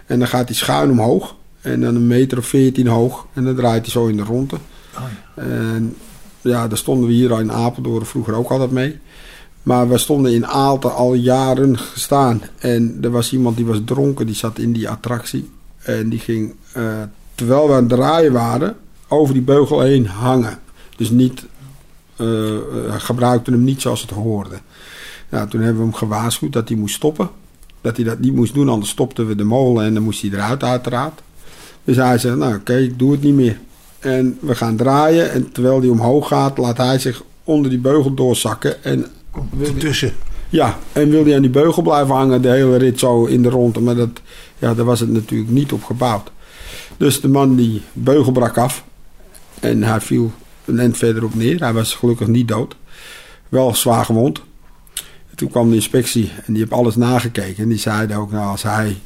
En 0.06 0.20
dan 0.20 0.28
gaat 0.28 0.48
hij 0.48 0.56
schuin 0.56 0.90
omhoog. 0.92 1.36
En 1.72 1.82
dan 1.82 1.96
een 1.96 2.08
meter 2.08 2.38
of 2.38 2.46
veertien 2.46 2.88
hoog. 2.88 3.26
En 3.34 3.44
dan 3.44 3.56
draait 3.56 3.82
hij 3.82 3.92
zo 3.92 4.08
in 4.08 4.18
de 4.18 4.24
ronde. 4.24 4.56
Oh, 4.96 5.44
En 5.44 5.96
ja, 6.42 6.68
daar 6.68 6.78
stonden 6.78 7.08
we 7.08 7.14
hier 7.14 7.40
in 7.40 7.52
Apeldoorn 7.52 8.06
vroeger 8.06 8.34
ook 8.34 8.50
altijd 8.50 8.72
mee. 8.72 9.00
Maar 9.64 9.90
we 9.90 9.98
stonden 9.98 10.34
in 10.34 10.48
Aalten 10.48 10.96
al 10.96 11.14
jaren 11.14 11.78
gestaan. 11.78 12.42
En 12.58 12.98
er 13.02 13.12
was 13.12 13.34
iemand 13.34 13.56
die 13.56 13.66
was 13.66 13.82
dronken, 13.86 14.26
die 14.26 14.36
zat 14.36 14.60
in 14.60 14.74
die 14.74 14.90
attractie. 14.90 15.50
En 15.78 16.10
die 16.10 16.20
ging, 16.20 16.54
eh, 16.72 17.02
terwijl 17.36 17.68
we 17.68 17.74
aan 17.74 17.80
het 17.80 17.90
draaien 17.90 18.34
waren, 18.34 18.76
over 19.08 19.34
die 19.34 19.44
beugel 19.44 19.82
heen 19.82 20.08
hangen. 20.08 20.60
Dus 20.98 21.10
niet, 21.10 21.46
eh, 22.16 22.56
eh, 22.56 22.62
gebruikten 22.98 23.54
hem 23.54 23.64
niet 23.64 23.82
zoals 23.82 24.02
het 24.02 24.10
hoorde. 24.10 24.60
Nou, 25.30 25.50
toen 25.50 25.62
hebben 25.62 25.82
we 25.82 25.88
hem 25.88 25.98
gewaarschuwd 25.98 26.54
dat 26.54 26.68
hij 26.68 26.78
moest 26.78 26.96
stoppen. 26.96 27.30
Dat 27.82 27.96
hij 27.96 28.06
dat 28.06 28.20
niet 28.20 28.34
moest 28.34 28.54
doen, 28.54 28.70
anders 28.70 28.92
stopten 28.92 29.28
we 29.28 29.36
de 29.36 29.44
molen 29.44 29.86
en 29.86 29.94
dan 29.94 30.04
moest 30.04 30.22
hij 30.22 30.32
eruit 30.32 30.64
uiteraard. 30.64 31.22
Dus 31.88 31.96
hij 31.96 32.18
zei, 32.18 32.36
nou 32.36 32.56
oké, 32.56 32.78
ik 32.78 33.00
doe 33.00 33.12
het 33.12 33.22
niet 33.24 33.34
meer. 33.34 33.58
En 34.00 34.38
we 34.42 34.56
gaan 34.56 34.76
draaien 34.76 35.32
en 35.32 35.52
terwijl 35.52 35.80
hij 35.80 35.90
omhoog 35.90 36.28
gaat, 36.28 36.58
laat 36.58 36.78
hij 36.78 37.00
zich 37.00 37.24
onder 37.44 37.70
die 37.70 37.80
beugel 37.80 38.14
doorzakken. 38.14 38.84
En 38.84 39.06
die- 39.58 39.68
Ertussen. 39.68 40.14
ja, 40.50 40.78
en 40.94 41.10
wil 41.10 41.26
hij 41.26 41.36
aan 41.36 41.42
die 41.42 41.50
beugel 41.50 41.82
blijven 41.82 42.16
hangen 42.16 42.42
de 42.42 42.50
hele 42.50 42.78
rit 42.78 43.00
zo 43.00 43.26
in 43.26 43.42
de 43.42 43.50
ronde. 43.50 43.80
Maar 43.80 43.96
dat, 43.96 44.10
ja, 44.60 44.74
daar 44.74 44.86
was 44.86 45.00
het 45.00 45.12
natuurlijk 45.12 45.50
niet 45.50 45.72
op 45.72 45.84
gebouwd. 45.84 46.32
Dus 46.98 47.22
de 47.22 47.28
man 47.28 47.56
die 47.56 47.82
beugel 47.94 48.32
brak 48.32 48.58
af. 48.58 48.84
En 49.60 49.84
hij 49.84 50.02
viel 50.02 50.32
een 50.66 50.80
end 50.80 50.98
verderop 50.98 51.36
neer. 51.36 51.60
Hij 51.60 51.74
was 51.74 51.96
gelukkig 51.96 52.28
niet 52.28 52.48
dood. 52.48 52.76
Wel 53.50 53.76
zwaar 53.76 54.06
gewond. 54.06 54.42
Toen 55.36 55.50
kwam 55.50 55.70
de 55.70 55.76
inspectie 55.76 56.32
en 56.46 56.54
die 56.54 56.58
heeft 56.58 56.72
alles 56.72 56.96
nagekeken. 56.96 57.64
En 57.64 57.70
die 57.70 57.78
zeiden 57.80 58.18
ook, 58.18 58.32
nou 58.32 58.48
als 58.50 58.64
hij 58.64 58.98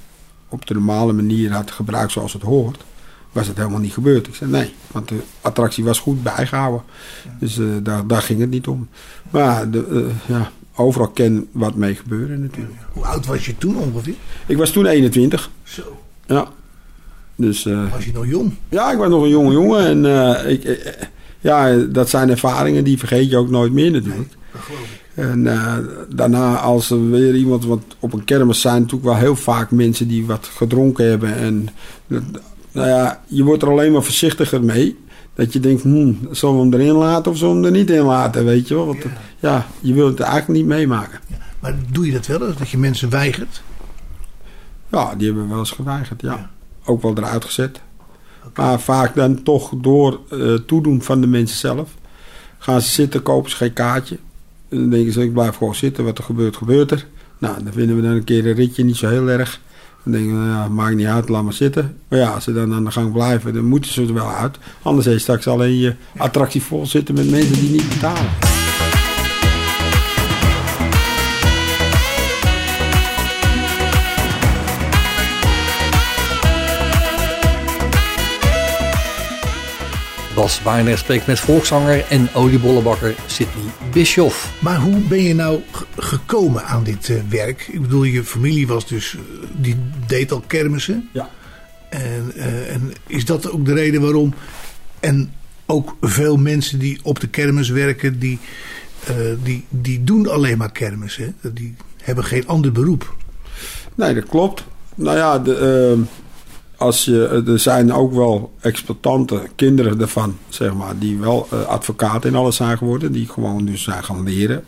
op 0.52 0.66
de 0.66 0.74
normale 0.74 1.14
manier 1.14 1.52
had 1.52 1.72
gebruikt 1.72 2.12
zoals 2.12 2.34
het 2.34 2.42
hoort... 2.42 2.84
was 3.32 3.48
het 3.48 3.58
helemaal 3.58 3.80
niet 3.80 3.94
gebeurd. 3.94 4.28
Ik 4.28 4.36
zei 4.36 4.52
nee, 4.52 4.74
want 4.92 5.08
de 5.08 5.20
attractie 5.42 5.84
was 5.84 6.00
goed 6.00 6.24
bijgehouden. 6.24 6.82
Dus 7.40 7.58
eh, 7.58 7.66
daar, 7.84 8.08
daar 8.08 8.22
ging 8.22 8.40
het 8.40 8.50
niet 8.50 8.68
om. 8.68 8.88
Maar 9.30 9.70
de, 9.70 9.86
eh, 9.90 10.36
ja, 10.36 10.52
overal 10.76 11.08
kan 11.08 11.48
wat 11.52 11.76
mee 11.76 11.96
gebeuren 11.96 12.42
natuurlijk. 12.42 12.80
Hoe 12.92 13.06
oud 13.06 13.26
was 13.26 13.46
je 13.46 13.58
toen 13.58 13.76
ongeveer? 13.76 14.16
Ik 14.46 14.58
was 14.58 14.72
toen 14.72 14.86
21. 14.86 15.50
Zo. 15.64 16.02
Ja. 16.26 16.48
Dus 17.36 17.66
eh, 17.66 17.92
Was 17.92 18.06
je 18.06 18.14
nog 18.14 18.28
jong? 18.28 18.54
ja, 18.70 18.92
ik 18.92 18.98
was 18.98 19.10
nog 19.10 19.24
een 19.24 19.30
jonge 19.30 19.52
jongen. 19.52 20.06
En 20.06 20.50
ik, 20.50 20.80
ja, 21.40 21.76
dat 21.76 22.10
zijn 22.10 22.30
ervaringen 22.30 22.84
die 22.84 22.98
vergeet 22.98 23.30
je 23.30 23.38
ook 23.38 23.50
nooit 23.50 23.74
meer 23.74 23.92
natuurlijk. 23.92 24.32
Dat 24.52 24.62
geloof 24.62 24.82
ik. 24.82 25.01
En 25.22 25.48
eh, 25.48 25.78
daarna 26.10 26.56
als 26.56 26.90
er 26.90 27.10
weer 27.10 27.36
iemand, 27.36 27.66
want 27.66 27.84
op 28.00 28.14
een 28.14 28.24
kermis 28.24 28.62
zijn 28.62 28.82
natuurlijk 28.82 29.04
wel 29.04 29.16
heel 29.16 29.36
vaak 29.36 29.72
mensen 29.72 30.08
die 30.08 30.26
wat 30.26 30.50
gedronken 30.56 31.10
hebben. 31.10 31.36
En 31.36 31.70
nou 32.72 32.88
ja, 32.88 33.22
je 33.28 33.44
wordt 33.44 33.64
er 33.64 33.70
alleen 33.70 33.92
maar 33.92 34.04
voorzichtiger 34.04 34.64
mee. 34.64 35.00
Dat 35.34 35.54
je 35.54 35.60
denkt, 35.60 35.82
hmm, 35.82 36.20
zullen 36.32 36.56
we 36.56 36.62
hem 36.62 36.74
erin 36.74 36.96
laten 36.96 37.32
of 37.32 37.38
zullen 37.38 37.56
we 37.56 37.66
hem 37.66 37.74
er 37.74 37.80
niet 37.80 37.90
in 37.90 38.02
laten, 38.02 38.46
weet 38.46 38.68
je 38.68 38.76
wel. 38.76 38.86
Want 38.86 39.04
Ja. 39.04 39.10
ja, 39.40 39.68
je 39.80 39.94
wilt 39.94 40.18
het 40.18 40.28
eigenlijk 40.28 40.60
niet 40.60 40.70
meemaken. 40.70 41.20
Maar 41.60 41.76
doe 41.92 42.06
je 42.06 42.12
dat 42.12 42.26
wel 42.26 42.48
eens? 42.48 42.58
Dat 42.58 42.70
je 42.70 42.78
mensen 42.78 43.10
weigert? 43.10 43.62
Ja, 44.92 45.16
die 45.16 45.26
hebben 45.26 45.44
we 45.44 45.50
wel 45.50 45.60
eens 45.60 45.72
geweigerd, 45.72 46.22
ja. 46.22 46.32
Ja. 46.32 46.50
Ook 46.86 47.02
wel 47.02 47.18
eruit 47.18 47.46
gezet. 47.46 47.82
Maar 48.56 48.80
vaak 48.80 49.16
dan 49.16 49.44
toch 49.44 49.74
door 49.78 50.20
eh, 50.30 50.54
toedoen 50.54 51.02
van 51.02 51.22
de 51.22 51.28
mensen 51.28 51.58
zelf. 51.58 51.90
Gaan 52.58 52.82
ze 52.82 52.90
zitten, 52.90 53.22
kopen 53.22 53.50
ze 53.50 53.56
geen 53.56 53.74
kaartje. 53.74 54.18
En 54.72 54.78
dan 54.78 54.90
denken 54.90 55.14
ze, 55.14 55.24
ik 55.24 55.34
blijf 55.34 55.56
gewoon 55.56 55.76
zitten. 55.76 56.04
Wat 56.04 56.18
er 56.18 56.24
gebeurt, 56.24 56.56
gebeurt 56.56 56.92
er. 56.92 57.06
Nou, 57.38 57.64
dan 57.64 57.74
vinden 57.74 57.96
we 57.96 58.02
dan 58.02 58.12
een 58.12 58.24
keer 58.24 58.48
een 58.48 58.54
ritje 58.54 58.84
niet 58.84 58.98
zo 58.98 59.08
heel 59.08 59.30
erg. 59.30 59.60
Dan 60.04 60.14
denken 60.14 60.32
we, 60.32 60.38
nou 60.38 60.50
ja, 60.50 60.68
maakt 60.68 60.96
niet 60.96 61.08
uit, 61.08 61.30
laat 61.30 61.44
maar 61.44 61.54
zitten. 61.54 61.98
Maar 62.08 62.20
ja, 62.20 62.30
als 62.30 62.44
ze 62.44 62.54
dan 62.54 62.74
aan 62.74 62.84
de 62.84 62.92
gang 62.92 63.14
blijven, 63.14 63.54
dan 63.54 63.66
moeten 63.66 63.92
ze 63.92 64.02
er 64.02 64.14
wel 64.14 64.32
uit. 64.32 64.58
Anders 64.82 65.08
is 65.08 65.22
straks 65.22 65.48
alleen 65.48 65.78
je 65.78 65.96
attractie 66.18 66.62
vol 66.62 66.86
zitten 66.86 67.16
met 67.16 67.30
mensen 67.30 67.60
die 67.60 67.70
niet 67.70 67.90
betalen. 67.90 68.61
Bas 80.42 80.62
Barendrecht 80.62 81.00
spreekt 81.00 81.28
met 81.28 81.40
volkszanger 81.40 82.06
en 82.10 82.30
oliebollenbakker 82.34 83.16
Sidney 83.26 83.64
Bischoff. 83.92 84.54
Maar 84.60 84.80
hoe 84.80 85.00
ben 85.00 85.24
je 85.24 85.36
nou 85.36 85.62
gekomen 85.98 86.66
aan 86.66 86.84
dit 86.84 87.10
eh, 87.10 87.18
werk? 87.30 87.68
Ik 87.72 87.82
bedoel, 87.82 88.04
je 88.04 88.24
familie 88.24 88.68
was 88.68 88.88
dus, 88.88 89.16
eh, 89.16 89.22
die 89.56 89.76
deed 90.08 90.32
al 90.32 90.44
kermissen. 90.48 91.10
Ja. 91.14 91.30
En, 91.90 92.32
eh, 92.36 92.74
en 92.74 92.94
is 93.08 93.26
dat 93.26 93.52
ook 93.52 93.66
de 93.66 93.74
reden 93.74 94.02
waarom? 94.02 94.34
En 95.00 95.34
ook 95.66 95.96
veel 96.02 96.38
mensen 96.38 96.80
die 96.80 97.00
op 97.04 97.20
de 97.20 97.28
kermis 97.28 97.70
werken, 97.70 98.20
die, 98.20 98.40
eh, 99.04 99.16
die, 99.44 99.66
die 99.70 100.04
doen 100.04 100.28
alleen 100.28 100.58
maar 100.58 100.72
kermissen. 100.72 101.36
Die 101.54 101.76
hebben 102.02 102.24
geen 102.24 102.48
ander 102.48 102.72
beroep. 102.72 103.16
Nee, 103.96 104.14
dat 104.14 104.26
klopt. 104.26 104.64
Nou 104.96 105.18
ja, 105.18 105.40
de, 105.40 105.56
ehm, 105.56 106.02
als 106.82 107.06
je, 107.06 107.44
er 107.48 107.60
zijn 107.60 107.94
ook 107.94 108.14
wel 108.14 108.54
exploitanten, 108.60 109.42
kinderen 109.56 109.98
daarvan, 109.98 110.38
zeg 110.50 110.74
maar, 110.74 110.98
die 111.00 111.18
wel 111.20 111.48
eh, 111.52 111.66
advocaat 111.66 112.26
in 112.26 112.36
alles 112.36 112.56
zijn 112.56 112.78
geworden, 112.78 113.12
die 113.12 113.28
gewoon 113.28 113.66
dus 113.66 113.84
zijn 113.84 114.04
gaan 114.04 114.24
leren. 114.24 114.64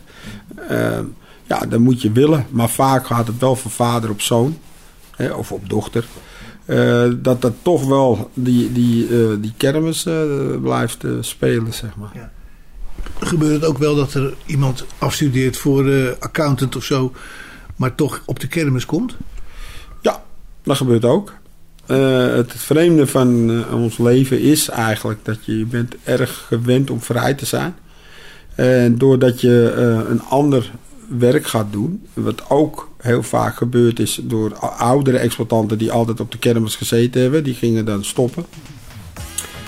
Ehm, 0.68 1.04
ja, 1.46 1.58
dat 1.58 1.80
moet 1.80 2.02
je 2.02 2.12
willen, 2.12 2.46
maar 2.50 2.68
vaak 2.70 3.06
gaat 3.06 3.26
het 3.26 3.38
wel 3.38 3.56
van 3.56 3.70
vader 3.70 4.10
op 4.10 4.20
zoon, 4.20 4.58
hè, 5.16 5.32
of 5.32 5.52
op 5.52 5.68
dochter. 5.68 6.04
eh, 6.64 7.10
dat 7.16 7.42
dat 7.42 7.52
toch 7.62 7.84
wel 7.84 8.30
die, 8.34 8.72
die, 8.72 9.06
eh, 9.08 9.34
die 9.40 9.52
kermis 9.56 10.06
eh, 10.06 10.14
blijft 10.62 11.04
eh, 11.04 11.10
spelen, 11.20 11.72
zeg 11.74 11.96
maar. 11.96 12.30
Gebeurt 13.20 13.52
het 13.60 13.64
ook 13.64 13.78
wel 13.78 13.94
dat 13.94 14.14
er 14.14 14.34
iemand 14.46 14.84
afstudeert 14.98 15.56
voor 15.56 15.88
eh, 15.88 16.08
accountant 16.18 16.76
of 16.76 16.84
zo, 16.84 17.12
maar 17.76 17.94
toch 17.94 18.22
op 18.26 18.40
de 18.40 18.46
kermis 18.48 18.86
komt? 18.86 19.16
Ja, 20.00 20.22
dat 20.62 20.76
gebeurt 20.76 21.04
ook. 21.04 21.32
Eh, 21.86 22.34
het 22.34 22.52
vreemde 22.56 23.06
van 23.06 23.50
eh, 23.50 23.74
ons 23.74 23.98
leven 23.98 24.40
is 24.40 24.68
eigenlijk 24.68 25.18
dat 25.22 25.38
je, 25.44 25.66
bent 25.66 25.94
erg 26.04 26.44
gewend 26.48 26.90
om 26.90 27.00
vrij 27.00 27.34
te 27.34 27.46
zijn. 27.46 27.74
En 28.54 28.98
doordat 28.98 29.40
je 29.40 29.72
eh, 29.76 30.10
een 30.10 30.22
ander 30.22 30.70
werk 31.18 31.46
gaat 31.46 31.72
doen, 31.72 32.06
wat 32.12 32.50
ook 32.50 32.90
heel 33.00 33.22
vaak 33.22 33.56
gebeurd 33.56 33.98
is 33.98 34.20
door 34.22 34.54
oudere 34.78 35.18
exploitanten 35.18 35.78
die 35.78 35.92
altijd 35.92 36.20
op 36.20 36.32
de 36.32 36.38
kermis 36.38 36.76
gezeten 36.76 37.22
hebben, 37.22 37.44
die 37.44 37.54
gingen 37.54 37.84
dan 37.84 38.04
stoppen. 38.04 38.44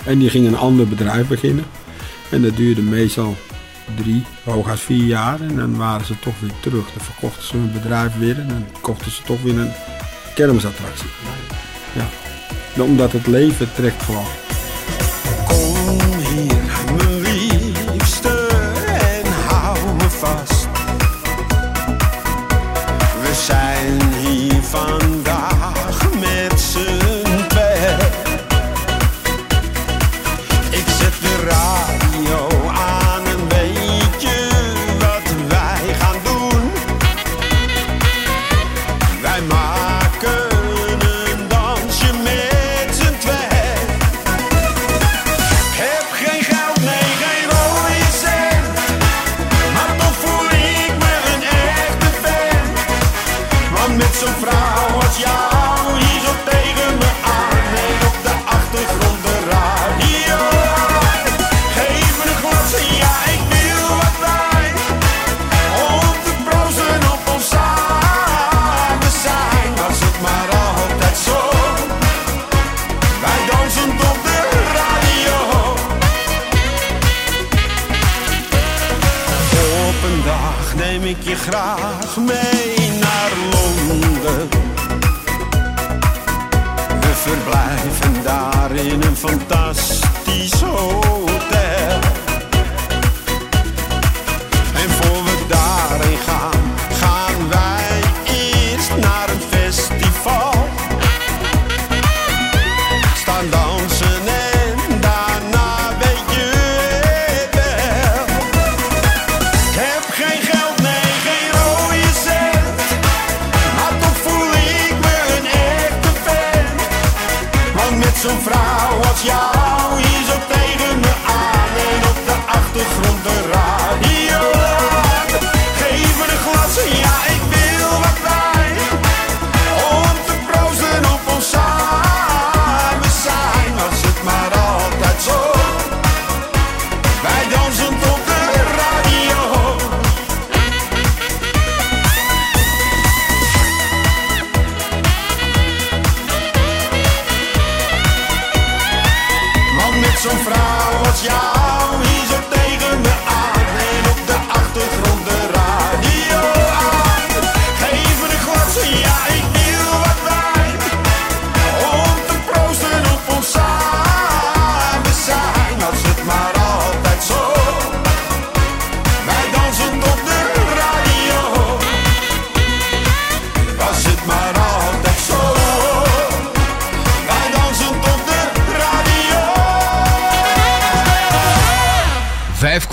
En 0.05 0.19
die 0.19 0.29
gingen 0.29 0.51
een 0.51 0.59
ander 0.59 0.87
bedrijf 0.87 1.27
beginnen. 1.27 1.65
En 2.31 2.41
dat 2.41 2.55
duurde 2.55 2.81
meestal 2.81 3.35
drie, 3.95 4.23
hooguit 4.43 4.79
vier 4.79 5.03
jaar. 5.03 5.41
En 5.41 5.55
dan 5.55 5.77
waren 5.77 6.05
ze 6.05 6.19
toch 6.19 6.39
weer 6.39 6.53
terug. 6.61 6.91
Dan 6.93 7.05
verkochten 7.05 7.43
ze 7.43 7.57
hun 7.57 7.71
bedrijf 7.71 8.17
weer 8.17 8.39
en 8.39 8.47
dan 8.47 8.65
kochten 8.81 9.11
ze 9.11 9.21
toch 9.23 9.41
weer 9.41 9.57
een 9.57 9.71
kermisattractie. 10.35 11.09
Ja. 11.93 12.07
Omdat 12.83 13.11
het 13.11 13.27
leven 13.27 13.73
trekt 13.73 14.03
gewoon. 14.03 14.25
Kom 15.45 15.99
hier, 16.17 16.55
mijn 16.97 17.71
liefste, 17.91 18.47
en 18.85 19.31
hou 19.47 19.93
me 19.95 20.09
vast. 20.09 20.56
Graag 81.47 82.17
mee 82.17 82.46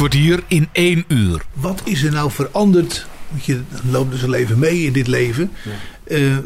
kwartier 0.09 0.43
in 0.49 0.69
één 0.73 1.05
uur. 1.09 1.45
Wat 1.53 1.81
is 1.85 2.03
er 2.03 2.13
nou 2.13 2.31
veranderd? 2.31 3.07
Want 3.31 3.45
je 3.45 3.61
loopt 3.91 4.11
dus 4.11 4.23
een 4.23 4.31
leven 4.31 4.59
mee 4.59 4.81
in 4.83 4.93
dit 4.93 5.07
leven. 5.07 5.51
eh, 6.05 6.39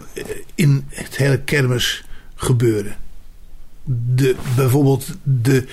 in 0.55 0.85
het 0.89 1.17
hele 1.17 1.39
kermis 1.41 2.05
gebeuren. 2.35 2.97
De, 3.85 4.37
bijvoorbeeld 4.57 5.07
de, 5.23 5.67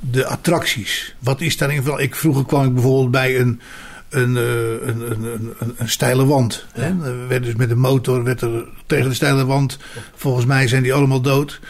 de 0.00 0.26
attracties. 0.26 1.14
Wat 1.18 1.40
is 1.40 1.56
daarin 1.56 1.82
veranderd? 1.82 2.08
Ik, 2.08 2.14
vroeger 2.14 2.44
kwam 2.44 2.64
ik 2.66 2.74
bijvoorbeeld 2.74 3.10
bij 3.10 3.40
een, 3.40 3.60
een, 4.08 4.36
eh, 4.36 4.88
een, 4.88 5.10
een, 5.10 5.22
een, 5.22 5.54
een, 5.58 5.74
een 5.76 5.88
steile 5.88 6.24
wand. 6.26 6.66
Hè? 6.72 6.86
Er 7.04 7.28
werd 7.28 7.44
dus 7.44 7.54
met 7.54 7.70
een 7.70 7.78
motor 7.80 8.24
werd 8.24 8.40
er 8.40 8.64
tegen 8.86 9.08
de 9.08 9.14
steile 9.14 9.44
wand. 9.44 9.78
Volgens 10.14 10.46
mij 10.46 10.68
zijn 10.68 10.82
die 10.82 10.94
allemaal 10.94 11.20
dood. 11.20 11.60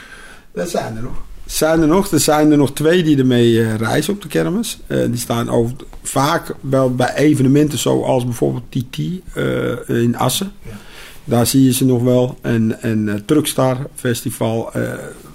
Dat 0.54 0.70
zijn 0.70 0.96
er 0.96 1.02
nog. 1.02 1.22
Zijn 1.52 1.80
er 1.80 1.88
nog? 1.88 2.10
Er 2.10 2.20
zijn 2.20 2.50
er 2.50 2.56
nog 2.56 2.72
twee 2.72 3.02
die 3.02 3.18
ermee 3.18 3.60
eh, 3.60 3.74
reizen 3.74 4.12
op 4.12 4.22
de 4.22 4.28
kermis. 4.28 4.78
Eh, 4.86 4.98
die 5.06 5.16
staan 5.16 5.50
over, 5.50 5.74
vaak 6.02 6.54
wel 6.60 6.94
bij 6.94 7.14
evenementen 7.14 7.78
zoals 7.78 8.24
bijvoorbeeld 8.24 8.64
TT 8.68 8.98
eh, 9.34 10.02
in 10.02 10.16
Assen. 10.16 10.52
Daar 11.24 11.46
zie 11.46 11.64
je 11.64 11.72
ze 11.72 11.84
nog 11.84 12.02
wel. 12.02 12.38
En, 12.40 12.82
en 12.82 13.22
Truckstar 13.26 13.76
Festival, 13.94 14.72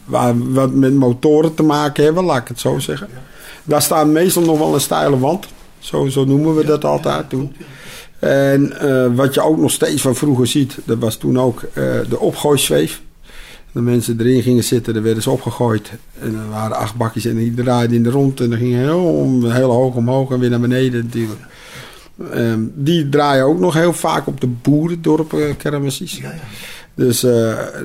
waar 0.05 0.51
wat 0.51 0.73
met 0.73 0.93
motoren 0.93 1.53
te 1.53 1.63
maken 1.63 2.03
hebben, 2.03 2.23
laat 2.23 2.41
ik 2.41 2.47
het 2.47 2.59
zo 2.59 2.79
zeggen. 2.79 3.07
Daar 3.63 3.81
staat 3.81 4.07
meestal 4.07 4.43
nog 4.43 4.57
wel 4.57 4.73
een 4.73 4.81
steile 4.81 5.19
wand. 5.19 5.45
Zo, 5.79 6.07
zo 6.07 6.25
noemen 6.25 6.55
we 6.55 6.65
dat 6.65 6.85
altijd 6.85 7.29
toen. 7.29 7.55
En 8.19 8.73
wat 9.15 9.33
je 9.33 9.41
ook 9.41 9.57
nog 9.57 9.71
steeds 9.71 10.01
van 10.01 10.15
vroeger 10.15 10.47
ziet, 10.47 10.77
dat 10.85 10.97
was 10.97 11.15
toen 11.15 11.39
ook 11.39 11.61
eh, 11.61 11.83
de 12.09 12.19
opgooizweef. 12.19 13.01
De 13.77 13.83
mensen 13.83 14.19
erin 14.19 14.41
gingen 14.41 14.63
zitten, 14.63 14.93
dan 14.93 15.03
werden 15.03 15.23
ze 15.23 15.29
opgegooid. 15.29 15.91
En 16.19 16.35
er 16.35 16.49
waren 16.49 16.77
acht 16.77 16.95
bakjes 16.95 17.25
en 17.25 17.37
die 17.37 17.53
draaiden 17.53 17.95
in 17.97 18.03
de 18.03 18.09
rond. 18.09 18.39
En 18.39 18.49
dan 18.49 18.59
ging 18.59 18.73
heel, 18.73 19.03
om- 19.03 19.45
heel 19.51 19.71
hoog 19.71 19.95
omhoog 19.95 20.31
en 20.31 20.39
weer 20.39 20.49
naar 20.49 20.59
beneden 20.59 21.03
natuurlijk. 21.05 21.39
Ehm, 22.31 22.59
die 22.73 23.09
draaien 23.09 23.45
ook 23.45 23.59
nog 23.59 23.73
heel 23.73 23.93
vaak 23.93 24.27
op 24.27 24.41
de 24.41 24.47
boerendorpen 24.47 25.57
kermissies. 25.57 26.21
Dus, 26.95 27.23
eh, 27.23 27.31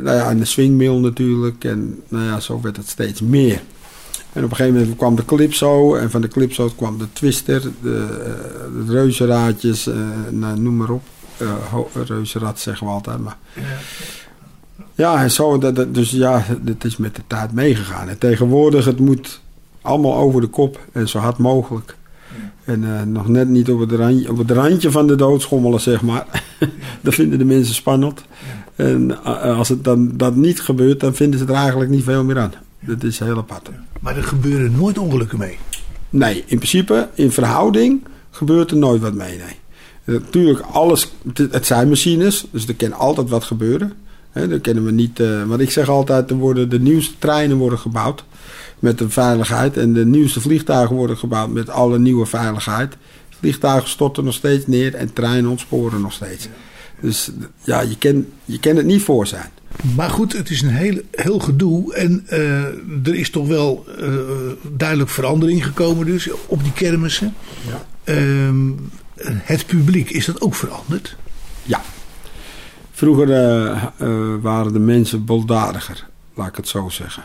nou 0.02 0.16
ja, 0.16 0.30
en 0.30 0.38
de 0.38 0.44
swingmill 0.44 0.94
natuurlijk. 0.98 1.64
En 1.64 2.00
nou 2.08 2.24
ja, 2.24 2.40
zo 2.40 2.60
werd 2.62 2.76
het 2.76 2.88
steeds 2.88 3.20
meer. 3.20 3.60
En 4.32 4.44
op 4.44 4.50
een 4.50 4.56
gegeven 4.56 4.78
moment 4.80 4.96
kwam 4.96 5.16
de 5.16 5.24
Calypso. 5.24 5.94
En 5.94 6.10
van 6.10 6.20
de 6.20 6.28
Calypso 6.28 6.72
kwam 6.76 6.98
de 6.98 7.06
Twister, 7.12 7.60
de, 7.60 8.06
eh, 8.24 8.86
de 8.86 8.92
reuzenraadjes, 8.92 9.86
eh, 9.86 9.94
nou, 10.30 10.60
noem 10.60 10.76
maar 10.76 10.90
op. 10.90 11.02
Eh 11.36 11.48
ho- 11.70 11.90
reuzenrad 12.06 12.60
zeggen 12.60 12.86
we 12.86 12.92
altijd, 12.92 13.18
maar... 13.18 13.36
Ja, 13.54 13.62
en 14.94 15.30
zo, 15.30 15.58
dat, 15.58 15.76
dat- 15.76 15.94
dus 15.94 16.10
ja, 16.10 16.44
het 16.64 16.84
is 16.84 16.96
met 16.96 17.14
de 17.16 17.22
tijd 17.26 17.52
meegegaan. 17.52 18.08
En 18.08 18.18
tegenwoordig, 18.18 18.84
het 18.84 18.98
moet 18.98 19.40
allemaal 19.82 20.14
over 20.14 20.40
de 20.40 20.46
kop 20.46 20.80
en 20.92 21.08
zo 21.08 21.18
hard 21.18 21.38
mogelijk. 21.38 21.96
En 22.64 22.84
eh, 22.84 23.02
nog 23.02 23.28
net 23.28 23.48
niet 23.48 23.70
op 23.70 23.80
het, 23.80 23.92
randje, 23.92 24.30
op 24.30 24.38
het 24.38 24.50
randje 24.50 24.90
van 24.90 25.06
de 25.06 25.14
dood 25.14 25.42
schommelen, 25.42 25.80
zeg 25.80 26.02
maar. 26.02 26.26
dat 27.00 27.14
vinden 27.14 27.38
de 27.38 27.44
mensen 27.44 27.74
spannend. 27.74 28.24
En 28.76 29.10
eh, 29.24 29.56
als 29.58 29.68
het 29.68 29.84
dan 29.84 30.16
dat 30.16 30.34
niet 30.36 30.60
gebeurt, 30.60 31.00
dan 31.00 31.14
vinden 31.14 31.38
ze 31.38 31.44
er 31.46 31.54
eigenlijk 31.54 31.90
niet 31.90 32.04
veel 32.04 32.24
meer 32.24 32.38
aan. 32.38 32.52
Dat 32.80 33.02
is 33.02 33.18
heel 33.18 33.36
apart. 33.36 33.70
Maar 34.00 34.16
er 34.16 34.22
gebeuren 34.24 34.72
nooit 34.76 34.98
ongelukken 34.98 35.38
mee. 35.38 35.58
Nee, 36.10 36.36
in 36.46 36.56
principe, 36.56 37.08
in 37.14 37.32
verhouding 37.32 38.02
gebeurt 38.30 38.70
er 38.70 38.76
nooit 38.76 39.00
wat 39.02 39.14
mee. 39.14 39.38
Nee. 39.38 39.56
Natuurlijk, 40.18 40.60
alles, 40.60 41.12
het 41.50 41.66
zijn 41.66 41.88
machines, 41.88 42.46
dus 42.50 42.66
er 42.68 42.74
kan 42.74 42.92
altijd 42.92 43.28
wat 43.28 43.44
gebeuren. 43.44 43.92
Hè, 44.32 44.48
dat 44.48 44.60
kennen 44.60 44.84
we 44.84 44.90
niet. 44.90 45.20
eh 45.20 45.44
want 45.44 45.60
ik 45.60 45.70
zeg 45.70 45.88
altijd, 45.88 46.30
er 46.30 46.36
worden 46.36 46.68
de 46.68 46.80
nieuwste 46.80 47.18
treinen 47.18 47.56
worden 47.56 47.78
gebouwd 47.78 48.24
met 48.78 48.98
de 48.98 49.10
veiligheid. 49.10 49.76
En 49.76 49.92
de 49.92 50.06
nieuwste 50.06 50.40
vliegtuigen 50.40 50.96
worden 50.96 51.16
gebouwd 51.16 51.50
met 51.50 51.68
alle 51.68 51.98
nieuwe 51.98 52.26
veiligheid. 52.26 52.96
Vliegtuigen 53.38 53.88
storten 53.88 54.24
nog 54.24 54.34
steeds 54.34 54.66
neer 54.66 54.94
en 54.94 55.12
treinen 55.12 55.50
ontsporen 55.50 56.00
nog 56.00 56.12
steeds. 56.12 56.48
Dus 57.00 57.30
ja, 57.64 57.80
je 57.80 57.98
kan, 57.98 58.26
je 58.44 58.60
kan 58.60 58.76
het 58.76 58.86
niet 58.86 59.02
voor 59.02 59.26
zijn. 59.26 59.50
Maar 59.96 60.10
goed, 60.10 60.32
het 60.32 60.50
is 60.50 60.62
een 60.62 60.68
heel, 60.68 61.00
heel 61.10 61.38
gedoe. 61.38 61.94
En 61.94 62.22
eh, 62.26 62.64
er 63.04 63.14
is 63.14 63.30
toch 63.30 63.46
wel 63.46 63.84
eh, 63.98 64.08
duidelijk 64.76 65.10
verandering 65.10 65.64
gekomen 65.66 66.06
dus 66.06 66.28
op 66.46 66.62
die 66.62 66.72
kermissen. 66.72 67.34
Ehm, 68.04 68.70
het 69.24 69.66
publiek, 69.66 70.10
is 70.10 70.24
dat 70.24 70.40
ook 70.40 70.54
veranderd? 70.54 71.16
Ja. 71.62 71.82
Vroeger 73.02 73.30
eh, 73.32 73.82
eh, 73.98 74.08
waren 74.40 74.72
de 74.72 74.78
mensen 74.78 75.24
boldadiger, 75.24 76.06
laat 76.34 76.48
ik 76.48 76.56
het 76.56 76.68
zo 76.68 76.88
zeggen. 76.88 77.22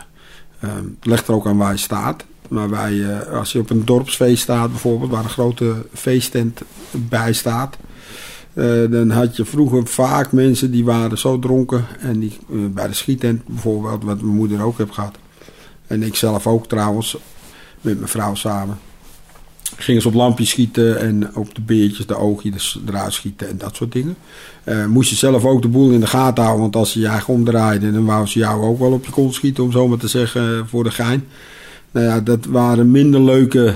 Ehm, 0.60 0.76
het 0.76 1.06
ligt 1.06 1.28
er 1.28 1.34
ook 1.34 1.46
aan 1.46 1.56
waar 1.56 1.72
je 1.72 1.78
staat. 1.78 2.24
Maar 2.48 2.70
wij, 2.70 3.04
eh, 3.04 3.32
als 3.32 3.52
je 3.52 3.58
op 3.58 3.70
een 3.70 3.84
dorpsfeest 3.84 4.42
staat 4.42 4.70
bijvoorbeeld, 4.70 5.10
waar 5.10 5.24
een 5.24 5.30
grote 5.30 5.86
feesttent 5.92 6.60
bij 6.90 7.32
staat. 7.32 7.76
eh, 8.52 8.90
dan 8.90 9.10
had 9.10 9.36
je 9.36 9.44
vroeger 9.44 9.86
vaak 9.86 10.32
mensen 10.32 10.70
die 10.70 10.84
waren 10.84 11.18
zo 11.18 11.38
dronken. 11.38 11.84
En 12.00 12.18
die, 12.18 12.38
eh, 12.50 12.56
bij 12.70 12.86
de 12.86 12.94
schietent 12.94 13.46
bijvoorbeeld, 13.46 14.04
wat 14.04 14.22
mijn 14.22 14.36
moeder 14.36 14.62
ook 14.62 14.78
heeft 14.78 14.94
gehad. 14.94 15.16
En 15.86 16.02
ik 16.02 16.14
zelf 16.14 16.46
ook 16.46 16.66
trouwens, 16.66 17.16
met 17.80 17.96
mijn 17.96 18.08
vrouw 18.08 18.34
samen. 18.34 18.78
Gingen 19.80 20.02
ze 20.02 20.08
op 20.08 20.14
lampjes 20.14 20.48
schieten 20.48 21.00
en 21.00 21.36
op 21.36 21.54
de 21.54 21.60
beertjes, 21.60 22.06
de 22.06 22.16
oogjes 22.16 22.80
eruit 22.86 23.12
schieten 23.12 23.48
en 23.48 23.58
dat 23.58 23.76
soort 23.76 23.92
dingen. 23.92 24.16
Eh, 24.64 24.86
moest 24.86 25.10
je 25.10 25.16
zelf 25.16 25.44
ook 25.44 25.62
de 25.62 25.68
boel 25.68 25.90
in 25.90 26.00
de 26.00 26.06
gaten 26.06 26.42
houden, 26.42 26.62
want 26.62 26.76
als 26.76 26.92
je 26.92 27.00
je 27.00 27.06
eigen 27.06 27.34
omdraaide, 27.34 27.92
dan 27.92 28.04
wou 28.04 28.26
ze 28.26 28.38
jou 28.38 28.62
ook 28.62 28.78
wel 28.78 28.92
op 28.92 29.04
je 29.04 29.10
kont 29.10 29.34
schieten, 29.34 29.64
om 29.64 29.72
zo 29.72 29.88
maar 29.88 29.98
te 29.98 30.08
zeggen, 30.08 30.58
eh, 30.58 30.60
voor 30.66 30.84
de 30.84 30.90
gein. 30.90 31.24
Nou 31.90 32.06
ja, 32.06 32.20
dat 32.20 32.44
waren 32.44 32.90
minder 32.90 33.20
leuke 33.20 33.74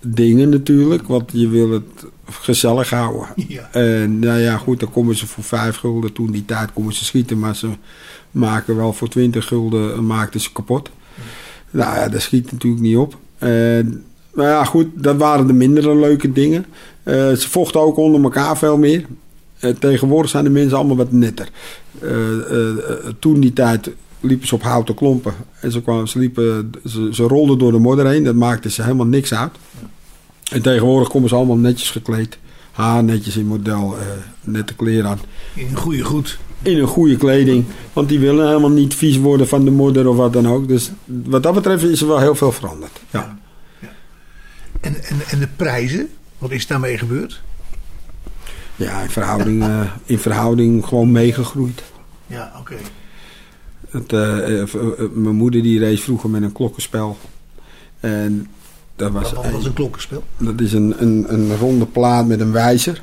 dingen 0.00 0.48
natuurlijk, 0.48 1.06
want 1.06 1.30
je 1.32 1.48
wil 1.48 1.70
het 1.70 2.06
gezellig 2.30 2.90
houden. 2.90 3.28
Ja. 3.48 3.68
En 3.72 4.18
nou 4.18 4.38
ja, 4.38 4.56
goed, 4.56 4.80
dan 4.80 4.90
komen 4.90 5.16
ze 5.16 5.26
voor 5.26 5.44
vijf 5.44 5.76
gulden. 5.76 6.12
Toen 6.12 6.30
die 6.30 6.44
tijd 6.44 6.72
komen 6.72 6.94
ze 6.94 7.04
schieten, 7.04 7.38
maar 7.38 7.56
ze 7.56 7.68
maken 8.30 8.76
wel 8.76 8.92
voor 8.92 9.08
20 9.08 9.46
gulden 9.46 9.92
eh, 9.92 9.98
maakten 9.98 10.40
ze 10.40 10.52
kapot. 10.52 10.90
Nou 11.70 11.96
ja, 11.96 12.08
dat 12.08 12.22
schiet 12.22 12.52
natuurlijk 12.52 12.82
niet 12.82 12.96
op. 12.96 13.18
En, 13.38 14.04
maar 14.34 14.46
ja, 14.46 14.64
goed, 14.64 14.86
dat 14.94 15.16
waren 15.16 15.46
de 15.46 15.52
mindere 15.52 15.96
leuke 15.96 16.32
dingen. 16.32 16.66
Eh, 17.02 17.14
ze 17.14 17.48
vochten 17.48 17.80
ook 17.80 17.96
onder 17.96 18.22
elkaar 18.22 18.58
veel 18.58 18.76
meer. 18.76 19.06
Eh, 19.58 19.70
tegenwoordig 19.70 20.30
zijn 20.30 20.44
de 20.44 20.50
mensen 20.50 20.76
allemaal 20.76 20.96
wat 20.96 21.12
netter. 21.12 21.48
Eh, 22.00 22.10
toen 23.18 23.40
die 23.40 23.52
tijd 23.52 23.90
liepen 24.20 24.48
ze 24.48 24.54
op 24.54 24.62
houten 24.62 24.94
klompen. 24.94 25.34
En 25.60 25.72
ze, 25.72 25.82
kwamen, 25.82 26.08
ze, 26.08 26.18
liepen, 26.18 26.72
ze, 26.86 27.08
ze 27.12 27.22
rolden 27.22 27.58
door 27.58 27.72
de 27.72 27.78
modder 27.78 28.06
heen. 28.06 28.24
Dat 28.24 28.34
maakte 28.34 28.70
ze 28.70 28.82
helemaal 28.82 29.06
niks 29.06 29.34
uit. 29.34 29.52
En 30.50 30.62
tegenwoordig 30.62 31.08
komen 31.08 31.28
ze 31.28 31.34
allemaal 31.34 31.56
netjes 31.56 31.90
gekleed. 31.90 32.38
Haar 32.72 33.04
netjes 33.04 33.36
in 33.36 33.46
model, 33.46 33.94
nette 34.40 34.74
kleren 34.74 35.10
aan. 35.10 35.20
In 35.54 35.66
een 35.70 35.76
goede 35.76 36.02
goed. 36.02 36.38
In 36.62 36.78
een 36.78 36.86
goede 36.86 37.16
kleding. 37.16 37.64
Want 37.92 38.08
die 38.08 38.18
willen 38.18 38.46
helemaal 38.46 38.70
niet 38.70 38.94
vies 38.94 39.18
worden 39.18 39.48
van 39.48 39.64
de 39.64 39.70
modder 39.70 40.08
of 40.08 40.16
wat 40.16 40.32
dan 40.32 40.48
ook. 40.48 40.68
Dus 40.68 40.90
wat 41.04 41.42
dat 41.42 41.54
betreft 41.54 41.84
is 41.84 42.00
er 42.00 42.06
wel 42.06 42.18
heel 42.18 42.34
veel 42.34 42.52
veranderd. 42.52 43.00
Ja. 43.10 43.38
En, 44.84 44.94
en, 45.04 45.20
en 45.30 45.38
de 45.38 45.48
prijzen, 45.56 46.08
wat 46.38 46.50
is 46.50 46.66
daarmee 46.66 46.98
gebeurd? 46.98 47.42
Ja, 48.76 49.02
in 49.02 49.10
verhouding, 49.10 49.62
eh, 49.62 49.90
in 50.04 50.18
verhouding 50.18 50.86
gewoon 50.86 51.12
meegegroeid. 51.12 51.82
Ja, 52.26 52.52
oké. 52.58 52.76
Eh, 54.08 54.62
eh, 54.62 54.68
mijn 55.12 55.34
moeder 55.34 55.62
die 55.62 55.80
race 55.80 56.02
vroeger 56.02 56.30
met 56.30 56.42
een 56.42 56.52
klokkenspel. 56.52 57.18
En 58.00 58.48
dat 58.96 59.12
was, 59.12 59.30
Dat 59.30 59.50
was 59.50 59.64
een 59.64 59.72
klokkenspel. 59.72 60.24
dat 60.36 60.60
is 60.60 60.72
een, 60.72 60.94
een, 61.02 61.24
een 61.28 61.56
ronde 61.56 61.86
plaat 61.86 62.26
met 62.26 62.40
een 62.40 62.52
wijzer. 62.52 63.02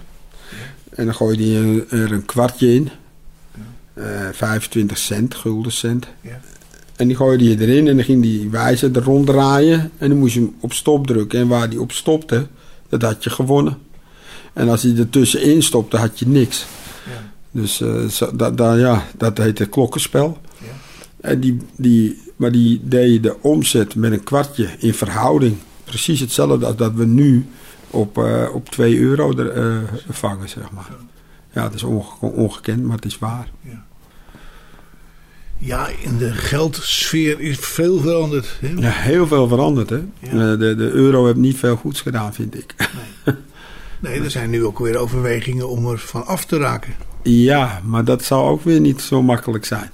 En 0.89 1.05
dan 1.05 1.15
gooi 1.15 1.51
je 1.51 1.85
er 1.89 2.11
een 2.11 2.25
kwartje 2.25 2.73
in. 2.73 2.89
Eh 3.93 4.29
25 4.31 4.97
cent, 4.97 5.35
gulden 5.35 5.71
cent. 5.71 6.07
Ja. 6.21 6.39
En 7.01 7.07
die 7.07 7.15
gooide 7.15 7.43
je 7.43 7.59
erin 7.59 7.87
en 7.87 7.95
dan 7.95 8.05
ging 8.05 8.21
die 8.21 8.49
wijzer 8.49 8.95
er 8.95 9.03
rond 9.03 9.25
draaien. 9.27 9.91
En 9.97 10.09
dan 10.09 10.17
moest 10.17 10.33
je 10.33 10.39
hem 10.39 10.55
op 10.59 10.73
stop 10.73 11.07
drukken. 11.07 11.39
En 11.39 11.47
waar 11.47 11.69
die 11.69 11.81
op 11.81 11.91
stopte, 11.91 12.47
dat 12.89 13.01
had 13.01 13.23
je 13.23 13.29
gewonnen. 13.29 13.77
En 14.53 14.69
als 14.69 14.83
hij 14.83 14.95
er 14.97 15.09
tussenin 15.09 15.63
stopte, 15.63 15.97
had 15.97 16.19
je 16.19 16.27
niks. 16.27 16.65
Ja. 17.05 17.31
Dus 17.51 17.81
eh, 17.81 18.27
dat, 18.33 18.57
dat, 18.57 18.79
ja, 18.79 19.03
dat 19.17 19.37
heette 19.37 19.65
klokkenspel. 19.65 20.37
Ja. 20.57 20.67
En 21.21 21.39
die, 21.39 21.57
die, 21.75 22.21
maar 22.35 22.51
die 22.51 22.81
deed 22.83 23.23
de 23.23 23.35
omzet 23.41 23.95
met 23.95 24.11
een 24.11 24.23
kwartje 24.23 24.69
in 24.79 24.93
verhouding. 24.93 25.55
Precies 25.83 26.19
hetzelfde 26.19 26.65
als 26.65 26.75
dat 26.75 26.93
we 26.93 27.05
nu 27.05 27.45
op, 27.89 28.17
eh, 28.17 28.47
op 28.53 28.69
2 28.69 28.99
euro 28.99 29.37
er, 29.37 29.49
eh, 29.49 29.77
vangen, 30.09 30.49
zeg 30.49 30.71
maar. 30.71 30.89
Ja, 31.53 31.61
dat 31.63 31.73
is 31.73 31.83
onge- 31.83 32.05
ongekend, 32.19 32.83
maar 32.83 32.95
het 32.95 33.05
is 33.05 33.19
waar. 33.19 33.51
Ja, 33.61 33.85
in 36.01 36.17
de 36.17 36.31
geldsfeer 36.31 37.39
is 37.39 37.57
veel 37.59 37.99
veranderd. 37.99 38.57
Hè? 38.59 38.73
Ja, 38.77 38.91
heel 38.91 39.27
veel 39.27 39.47
veranderd, 39.47 39.89
hè. 39.89 40.01
Ja. 40.19 40.29
Eh, 40.29 40.59
de, 40.59 40.75
de 40.75 40.89
euro 40.91 41.25
heeft 41.25 41.37
niet 41.37 41.57
veel 41.57 41.75
goeds 41.75 42.01
gedaan, 42.01 42.33
vind 42.33 42.57
ik. 42.57 42.75
Nee, 43.99 44.21
er 44.21 44.31
zijn 44.31 44.49
nu 44.49 44.65
ook 44.65 44.79
weer 44.79 44.97
overwegingen 44.97 45.69
om 45.69 45.87
er 45.87 45.97
van 45.97 46.25
af 46.25 46.45
te 46.45 46.57
raken. 46.57 46.93
Ja, 47.23 47.81
maar 47.83 48.05
dat 48.05 48.23
zou 48.23 48.49
ook 48.49 48.63
weer 48.63 48.79
niet 48.79 49.01
zo 49.01 49.21
makkelijk 49.21 49.65
zijn. 49.65 49.91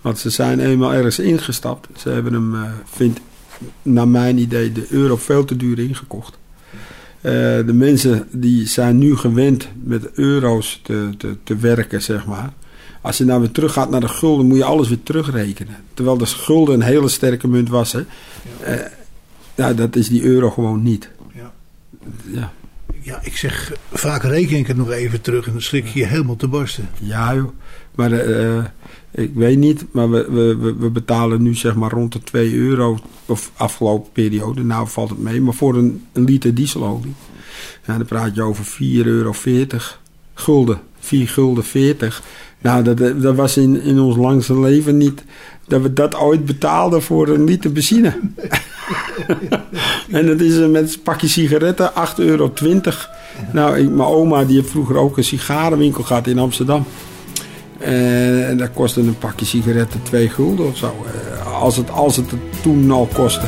Want 0.00 0.18
ze 0.18 0.30
zijn 0.30 0.60
eenmaal 0.60 0.92
ergens 0.92 1.18
ingestapt. 1.18 1.88
Ze 1.96 2.08
hebben 2.08 2.32
hem, 2.32 2.54
eh, 2.54 2.70
vind 2.84 3.20
naar 3.82 4.08
mijn 4.08 4.38
idee, 4.38 4.72
de 4.72 4.86
euro 4.90 5.16
veel 5.16 5.44
te 5.44 5.56
duur 5.56 5.78
ingekocht. 5.78 6.38
Eh, 7.20 7.32
de 7.66 7.72
mensen 7.72 8.28
die 8.30 8.66
zijn 8.66 8.98
nu 8.98 9.16
gewend 9.16 9.68
met 9.82 10.10
euro's 10.12 10.80
te, 10.82 11.10
te, 11.18 11.36
te 11.44 11.56
werken, 11.56 12.02
zeg 12.02 12.26
maar. 12.26 12.52
Als 13.08 13.18
je 13.18 13.24
nou 13.24 13.40
weer 13.40 13.50
terug 13.50 13.72
gaat 13.72 13.90
naar 13.90 14.00
de 14.00 14.08
gulden, 14.08 14.46
moet 14.46 14.56
je 14.56 14.64
alles 14.64 14.88
weer 14.88 15.02
terugrekenen. 15.02 15.76
Terwijl 15.94 16.18
de 16.18 16.26
gulden 16.26 16.74
een 16.74 16.82
hele 16.82 17.08
sterke 17.08 17.48
munt 17.48 17.68
was. 17.68 17.92
Hè. 17.92 18.00
Ja, 19.54 19.72
dat 19.72 19.96
is 19.96 20.08
die 20.08 20.22
euro 20.22 20.50
gewoon 20.50 20.82
niet. 20.82 21.10
Ja. 21.34 21.52
Ja, 22.32 22.52
Ja, 23.02 23.18
ik 23.22 23.36
zeg, 23.36 23.72
vaak 23.92 24.22
reken 24.22 24.56
ik 24.58 24.66
het 24.66 24.76
nog 24.76 24.90
even 24.90 25.20
terug 25.20 25.46
en 25.46 25.52
dan 25.52 25.60
schrik 25.62 25.86
je 25.86 25.98
je 25.98 26.06
helemaal 26.06 26.36
te 26.36 26.48
barsten. 26.48 26.88
Ja, 26.98 27.34
joh. 27.34 27.48
Maar 27.94 28.12
eh, 28.12 28.64
ik 29.10 29.34
weet 29.34 29.58
niet, 29.58 29.84
maar 29.92 30.10
we, 30.10 30.26
we, 30.30 30.56
we- 30.56 30.74
we 30.76 30.90
betalen 30.90 31.42
nu 31.42 31.54
zeg 31.54 31.74
maar 31.74 31.90
rond 31.90 32.12
de 32.12 32.20
2 32.20 32.54
euro, 32.54 32.98
of 33.26 33.50
afgelopen 33.56 34.12
periode, 34.12 34.64
nou 34.64 34.88
valt 34.88 35.10
het 35.10 35.18
mee, 35.18 35.40
maar 35.40 35.54
voor 35.54 35.76
een, 35.76 36.04
een 36.12 36.24
liter 36.24 36.54
dieselolie, 36.54 37.14
ja, 37.86 37.96
dan 37.96 38.06
praat 38.06 38.34
je 38.34 38.42
over 38.42 38.64
4,40 38.64 38.78
euro 39.04 39.34
gulden, 40.34 40.80
4 40.98 41.28
gulden 41.28 41.64
40. 41.64 42.22
Nou, 42.60 42.82
dat, 42.82 43.22
dat 43.22 43.34
was 43.34 43.56
in, 43.56 43.82
in 43.82 44.00
ons 44.00 44.16
langste 44.16 44.60
leven 44.60 44.96
niet 44.96 45.24
dat 45.66 45.82
we 45.82 45.92
dat 45.92 46.16
ooit 46.16 46.44
betaalden 46.44 47.02
voor 47.02 47.28
een 47.28 47.44
liter 47.44 47.72
benzine. 47.72 48.18
en 50.10 50.26
dat 50.26 50.40
is 50.40 50.58
eh, 50.58 50.66
met 50.66 50.94
een 50.94 51.02
pakje 51.02 51.28
sigaretten 51.28 51.90
8,20 51.90 51.94
euro. 52.16 52.52
Nou, 53.52 53.82
mijn 53.82 54.08
oma 54.08 54.44
die 54.44 54.56
heeft 54.56 54.70
vroeger 54.70 54.96
ook 54.96 55.16
een 55.16 55.24
sigarenwinkel 55.24 56.02
gehad 56.02 56.26
in 56.26 56.38
Amsterdam. 56.38 56.84
Eh, 57.78 58.48
en 58.48 58.58
dat 58.58 58.72
kostte 58.74 59.00
een 59.00 59.18
pakje 59.18 59.46
sigaretten 59.46 60.02
2 60.02 60.28
gulden 60.28 60.66
of 60.66 60.76
zo. 60.76 61.04
Eh, 61.06 61.62
als, 61.62 61.76
het, 61.76 61.90
als 61.90 62.16
het 62.16 62.30
het 62.30 62.62
toen 62.62 62.90
al 62.90 63.08
kostte. 63.12 63.46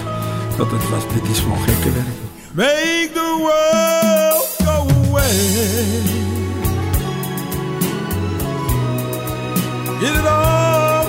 Dat 0.57 0.70
het 0.70 0.88
was, 0.88 1.03
dit 1.14 1.31
is 1.31 1.38
gewoon 1.38 1.59
gekke 1.59 1.92
werk. 1.92 2.07
Make 2.53 3.11
the 3.12 3.37
world 3.38 4.57
go 4.64 5.09
away. 5.09 6.39
Get 10.01 10.15
it 10.15 10.27
off, 10.27 11.09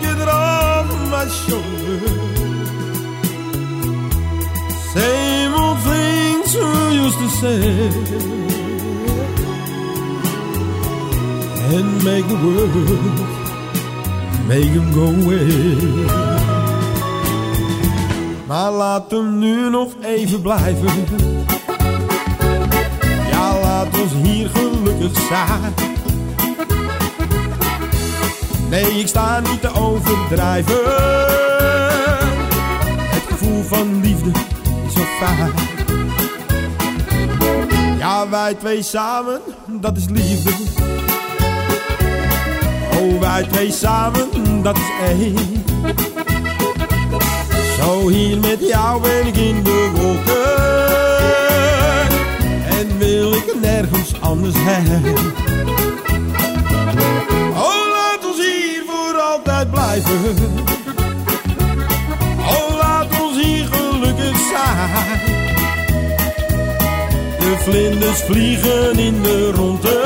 get 0.00 0.18
it 0.18 0.28
off 0.28 0.86
my 1.10 1.28
shoulder. 1.28 2.00
Same 4.92 5.54
old 5.54 5.78
things 5.78 6.56
we 6.56 6.94
used 7.04 7.18
to 7.18 7.28
say. 7.40 7.62
And 11.74 12.04
make 12.04 12.26
the 12.26 12.38
world, 12.44 13.18
make 14.48 14.70
him 14.76 14.90
go 14.92 15.06
away. 15.22 16.02
Maar 18.46 18.70
laat 18.70 19.10
hem 19.10 19.38
nu 19.38 19.70
nog 19.70 19.92
even 20.04 20.40
blijven. 20.40 21.06
Ja, 23.30 23.60
laat 23.60 24.00
ons 24.00 24.12
hier 24.22 24.50
gelukkig 24.50 25.20
zijn. 25.28 25.92
Nee, 28.72 28.98
ik 29.00 29.06
sta 29.06 29.40
niet 29.40 29.60
te 29.60 29.74
overdrijven. 29.74 30.76
Het 33.10 33.22
gevoel 33.28 33.62
van 33.62 34.00
liefde 34.00 34.30
is 34.86 34.92
zo 34.92 35.02
fijn. 35.20 35.52
Ja, 37.98 38.28
wij 38.28 38.54
twee 38.54 38.82
samen, 38.82 39.40
dat 39.66 39.96
is 39.96 40.04
liefde. 40.08 40.50
Oh, 43.00 43.20
wij 43.20 43.42
twee 43.42 43.72
samen, 43.72 44.28
dat 44.62 44.76
is 44.76 44.90
één. 45.08 45.64
Zo 47.80 48.08
hier 48.08 48.38
met 48.38 48.68
jou 48.68 49.02
ben 49.02 49.26
ik 49.26 49.36
in 49.36 49.62
de 49.62 49.90
wolken 49.94 50.56
En 52.78 52.98
wil 52.98 53.34
nergens 53.60 54.20
anders 54.20 54.54
heen. 54.58 55.41
Oh, 62.38 62.76
laat 62.78 63.20
ons 63.20 63.42
hier 63.42 63.66
gelukkig 63.66 64.36
zijn. 64.36 65.20
De 67.38 67.56
vlinders 67.58 68.22
vliegen 68.22 68.98
in 68.98 69.22
de 69.22 69.50
ronde. 69.50 70.00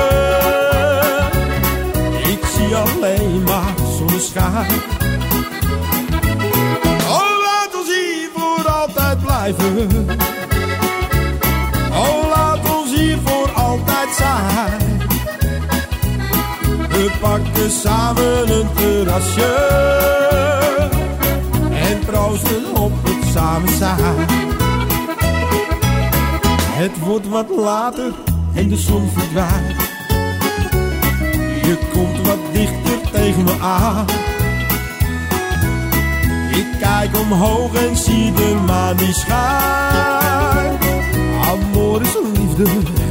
Ik 2.29 2.47
zie 2.57 2.77
alleen 2.77 3.43
maar 3.43 3.75
zonneschijn. 3.99 4.83
Oh, 7.09 7.31
laat 7.45 7.75
ons 7.75 7.89
hier 7.89 8.31
voor 8.35 8.69
altijd 8.71 9.21
blijven. 9.23 10.07
Oh, 11.91 12.29
laat 12.29 12.77
ons 12.79 12.95
hier 12.95 13.19
voor 13.25 13.51
altijd 13.53 14.09
zijn. 14.17 14.86
Samen 17.71 18.51
een 18.51 18.69
terrasje. 18.75 19.55
En 21.71 21.99
proosten 21.99 22.75
op 22.75 22.93
het 23.03 23.31
samen 23.33 23.77
zijn. 23.77 24.27
Het 26.71 26.99
wordt 26.99 27.29
wat 27.29 27.49
later 27.57 28.13
en 28.55 28.69
de 28.69 28.77
zon 28.77 29.09
verdwijnt. 29.15 29.77
Je 31.63 31.79
komt 31.93 32.27
wat 32.27 32.39
dichter 32.53 33.11
tegen 33.13 33.45
me 33.45 33.59
aan. 33.61 34.07
Ik 36.51 36.67
kijk 36.81 37.19
omhoog 37.19 37.75
en 37.75 37.97
zie 37.97 38.33
de 38.33 38.57
maan 38.67 38.97
die 38.97 39.15
schijnt. 39.15 40.85
Amor 41.45 42.03
is 42.03 42.17
liefde. 42.35 43.05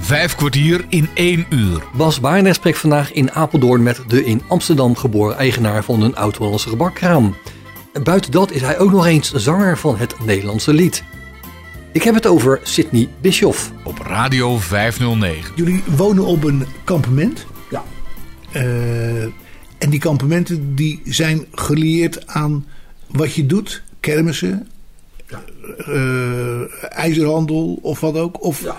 Vijf 0.00 0.34
kwartier 0.34 0.84
in 0.88 1.08
één 1.14 1.46
uur. 1.50 1.82
Bas 1.92 2.20
Baarnes 2.20 2.56
spreekt 2.56 2.78
vandaag 2.78 3.12
in 3.12 3.32
Apeldoorn 3.32 3.82
met 3.82 4.00
de 4.08 4.24
in 4.24 4.42
Amsterdam 4.48 4.96
geboren 4.96 5.36
eigenaar 5.36 5.84
van 5.84 6.02
een 6.02 6.16
oud-Hollandse 6.16 6.68
gebakkraam. 6.68 7.36
Buiten 8.02 8.30
dat 8.30 8.50
is 8.50 8.60
hij 8.60 8.78
ook 8.78 8.90
nog 8.90 9.06
eens 9.06 9.32
zanger 9.32 9.78
van 9.78 9.96
het 9.96 10.14
Nederlandse 10.24 10.72
lied. 10.72 11.04
Ik 11.92 12.02
heb 12.02 12.14
het 12.14 12.26
over 12.26 12.60
Sidney 12.62 13.08
Bischoff. 13.20 13.72
Op 13.84 13.98
Radio 13.98 14.56
509. 14.58 15.52
Jullie 15.56 15.82
wonen 15.96 16.24
op 16.24 16.44
een 16.44 16.66
kampement. 16.84 17.46
Ja. 17.70 17.84
Eh, 18.52 19.22
en 19.78 19.90
die 19.90 20.00
kampementen 20.00 20.74
die 20.74 21.00
zijn 21.04 21.46
gelieerd 21.52 22.26
aan 22.26 22.66
wat 23.06 23.34
je 23.34 23.46
doet. 23.46 23.82
Kermissen, 24.00 24.68
eh, 25.78 26.92
ijzerhandel 26.98 27.78
of 27.82 28.00
wat 28.00 28.16
ook. 28.16 28.42
Of, 28.44 28.62
Ja. 28.62 28.76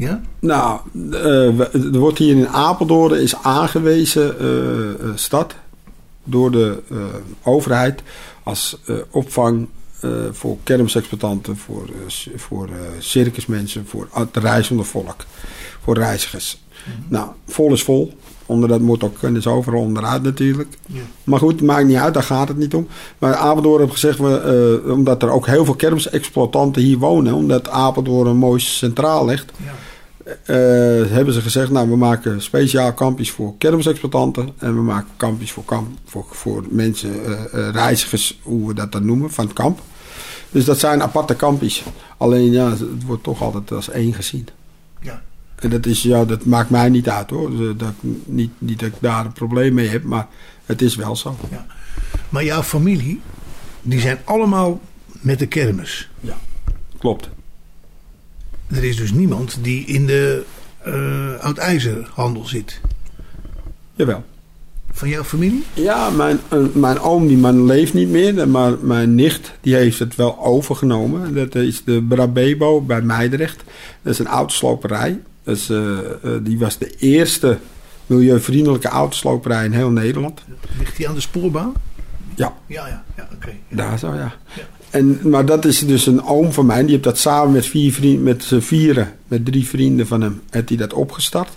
Ja? 0.00 0.20
Nou, 0.38 0.80
eh, 1.12 1.60
er 1.74 1.98
wordt 1.98 2.18
hier 2.18 2.36
in 2.36 2.48
Apeldoorn 2.48 3.20
is 3.20 3.36
aangewezen 3.36 4.38
eh, 4.38 4.90
eh, 4.90 5.10
stad 5.14 5.54
door 6.24 6.50
de 6.50 6.82
overheid 7.42 8.02
als 8.42 8.78
opvang 9.10 9.68
voor 10.30 10.56
kermisexploitanten, 10.62 11.56
voor, 11.56 11.88
voor 12.36 12.68
circusmensen, 12.98 13.86
voor 13.86 14.08
het 14.12 14.36
reizende 14.36 14.82
volk, 14.82 15.24
voor 15.82 15.94
reizigers. 15.94 16.62
Nou, 17.08 17.28
vol 17.46 17.72
is 17.72 17.82
vol. 17.82 18.18
Onder 18.46 18.68
dat 18.68 18.80
moet 18.80 19.04
ook, 19.04 19.22
en 19.22 19.36
is 19.36 19.46
overal 19.46 19.80
onderuit 19.80 20.22
natuurlijk. 20.22 20.68
Ja. 20.86 21.00
Maar 21.24 21.38
goed, 21.38 21.62
maakt 21.62 21.86
niet 21.86 21.96
uit, 21.96 22.14
daar 22.14 22.22
gaat 22.22 22.48
het 22.48 22.56
niet 22.56 22.74
om. 22.74 22.88
Maar 23.18 23.34
Apeldoorn 23.34 23.80
heeft 23.80 23.92
gezegd, 23.92 24.18
we, 24.18 24.82
omdat 24.86 25.22
er 25.22 25.30
ook 25.30 25.46
heel 25.46 25.64
veel 25.64 25.74
kermisexploitanten 25.74 26.82
hier 26.82 26.98
wonen, 26.98 27.34
omdat 27.34 27.68
Apeldoorn 27.68 28.36
mooi 28.36 28.60
centraal 28.60 29.24
ligt, 29.26 29.52
Ja. 29.56 29.72
Eh, 30.44 30.56
hebben 31.12 31.34
ze 31.34 31.40
gezegd, 31.40 31.70
nou 31.70 31.88
we 31.88 31.96
maken 31.96 32.42
speciaal 32.42 32.92
kampjes 32.92 33.30
voor 33.30 33.54
kermisexploitanten 33.58 34.52
en 34.58 34.74
we 34.74 34.82
maken 34.82 35.10
kampjes 35.16 35.52
voor, 35.52 35.64
kamp, 35.64 35.88
voor, 36.04 36.26
voor 36.30 36.64
mensen, 36.70 37.24
eh, 37.24 37.32
eh, 37.32 37.74
reizigers, 37.74 38.38
hoe 38.42 38.68
we 38.68 38.74
dat 38.74 38.92
dan 38.92 39.04
noemen, 39.04 39.30
van 39.30 39.44
het 39.44 39.54
kamp. 39.54 39.80
Dus 40.50 40.64
dat 40.64 40.78
zijn 40.78 41.02
aparte 41.02 41.34
kampjes. 41.34 41.84
Alleen 42.16 42.52
ja, 42.52 42.70
het 42.70 43.04
wordt 43.06 43.22
toch 43.22 43.42
altijd 43.42 43.72
als 43.72 43.90
één 43.90 44.14
gezien. 44.14 44.48
Ja. 45.00 45.22
En 45.56 45.70
dat, 45.70 45.86
is, 45.86 46.02
ja, 46.02 46.24
dat 46.24 46.44
maakt 46.44 46.70
mij 46.70 46.88
niet 46.88 47.08
uit 47.08 47.30
hoor. 47.30 47.50
Dus, 47.50 47.68
eh, 47.68 47.78
Dat, 47.78 47.92
niet, 48.24 48.50
niet 48.58 48.80
dat 48.80 48.88
ik 48.88 48.94
daar 49.00 49.24
een 49.24 49.32
probleem 49.32 49.74
mee 49.74 49.88
heb, 49.88 50.02
maar 50.02 50.26
het 50.66 50.82
is 50.82 50.96
wel 50.96 51.16
zo. 51.16 51.36
Maar 52.28 52.44
jouw 52.44 52.62
familie, 52.62 53.20
die 53.82 54.00
zijn 54.00 54.18
allemaal 54.24 54.80
met 55.20 55.38
de 55.38 55.46
kermis. 55.46 56.10
Klopt. 56.98 57.28
Er 58.70 58.84
is 58.84 58.96
dus 58.96 59.12
niemand 59.12 59.58
die 59.62 59.84
in 59.86 60.06
de 60.06 60.42
eh 60.82 61.34
oud-ijzerhandel 61.40 62.44
zit. 62.46 62.80
Jawel. 63.94 64.24
Van 64.92 65.08
jouw 65.08 65.24
familie? 65.24 65.64
Ja, 65.74 66.10
mijn, 66.10 66.38
eh, 66.48 66.58
mijn 66.72 66.98
oom 67.00 67.26
die 67.26 67.36
man 67.36 67.64
leeft 67.64 67.94
niet 67.94 68.08
meer, 68.08 68.48
maar 68.48 68.72
mijn 68.80 69.14
nicht 69.14 69.52
die 69.60 69.74
heeft 69.74 69.98
het 69.98 70.16
wel 70.16 70.38
overgenomen. 70.44 71.34
Dat 71.34 71.54
is 71.54 71.84
de 71.84 72.02
Brabebo 72.08 72.80
bij 72.80 73.00
Meidrecht. 73.02 73.62
Dat 74.02 74.12
is 74.12 74.18
een 74.18 74.26
autosloperij. 74.26 75.20
Dat 75.42 75.56
is, 75.56 75.70
eh, 75.70 75.98
die 76.42 76.58
was 76.58 76.78
de 76.78 76.94
eerste 76.98 77.58
milieuvriendelijke 78.06 78.88
autosloperij 78.88 79.64
in 79.64 79.72
heel 79.72 79.90
Nederland. 79.90 80.40
Ligt 80.78 80.96
die 80.96 81.08
aan 81.08 81.14
de 81.14 81.20
spoorbaan? 81.20 81.72
Ja, 82.34 82.54
Ja, 82.66 82.86
ja, 82.86 83.04
ja 83.16 83.28
oké. 83.34 83.52
daar 83.68 83.98
zo 83.98 84.14
ja. 84.14 84.32
En, 84.90 85.20
maar 85.22 85.46
dat 85.46 85.64
is 85.64 85.78
dus 85.78 86.06
een 86.06 86.24
oom 86.24 86.52
van 86.52 86.66
mij. 86.66 86.80
Die 86.80 86.90
heeft 86.90 87.02
dat 87.02 87.18
samen 87.18 87.52
met 87.52 87.66
vier 87.66 87.92
vrienden, 87.92 88.22
met 88.22 88.52
vieren, 88.58 89.12
met 89.28 89.44
drie 89.44 89.68
vrienden 89.68 90.06
van 90.06 90.20
hem, 90.20 90.40
heeft 90.50 90.68
hij 90.68 90.78
dat 90.78 90.92
opgestart. 90.92 91.48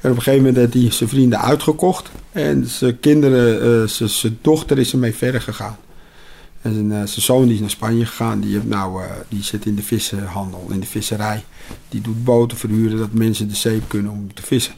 En 0.00 0.10
op 0.10 0.16
een 0.16 0.22
gegeven 0.22 0.46
moment 0.46 0.56
heeft 0.56 0.84
hij 0.84 0.92
zijn 0.92 1.08
vrienden 1.08 1.40
uitgekocht. 1.40 2.10
En 2.32 2.66
zijn 2.66 3.00
kinderen, 3.00 3.82
eh, 3.82 3.88
zijn, 3.88 4.08
zijn 4.08 4.38
dochter 4.40 4.78
is 4.78 4.92
ermee 4.92 5.14
verder 5.14 5.40
gegaan. 5.40 5.76
En 6.62 6.74
zijn, 6.74 6.92
eh, 6.92 6.96
zijn 6.96 7.24
zoon 7.24 7.44
die 7.44 7.54
is 7.54 7.60
naar 7.60 7.70
Spanje 7.70 8.06
gegaan. 8.06 8.40
Die, 8.40 8.52
heeft 8.52 8.66
nou, 8.66 9.02
eh, 9.02 9.10
die 9.28 9.42
zit 9.42 9.66
in 9.66 9.74
de 9.74 9.82
vissenhandel, 9.82 10.66
in 10.70 10.80
de 10.80 10.86
visserij. 10.86 11.44
Die 11.88 12.00
doet 12.00 12.24
boten 12.24 12.56
verhuren 12.56 12.98
dat 12.98 13.12
mensen 13.12 13.48
de 13.48 13.54
zeep 13.54 13.82
kunnen 13.88 14.12
om 14.12 14.34
te 14.34 14.42
vissen. 14.42 14.74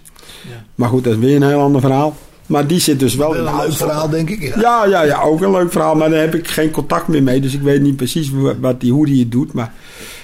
Ja. 0.48 0.64
Maar 0.74 0.88
goed, 0.88 1.04
dat 1.04 1.12
is 1.12 1.18
weer 1.18 1.36
een 1.36 1.48
heel 1.48 1.60
ander 1.60 1.80
verhaal. 1.80 2.16
Maar 2.52 2.66
die 2.66 2.80
zit 2.80 2.98
dus 3.00 3.14
wel 3.14 3.30
de 3.32 3.38
een 3.38 3.56
leuk 3.56 3.72
verhaal, 3.72 4.08
denk 4.08 4.30
ik. 4.30 4.42
Ja. 4.42 4.60
Ja, 4.60 4.84
ja, 4.86 5.02
ja, 5.02 5.20
ook 5.22 5.40
een 5.40 5.50
leuk 5.50 5.72
verhaal. 5.72 5.94
Maar 5.94 6.10
daar 6.10 6.20
heb 6.20 6.34
ik 6.34 6.48
geen 6.48 6.70
contact 6.70 7.08
meer 7.08 7.22
mee. 7.22 7.40
Dus 7.40 7.54
ik 7.54 7.60
weet 7.62 7.80
niet 7.82 7.96
precies 7.96 8.30
wa- 8.30 8.58
wat 8.58 8.80
die, 8.80 8.92
hoe 8.92 9.06
die 9.06 9.20
het 9.20 9.30
doet. 9.32 9.52
Maar, 9.52 9.72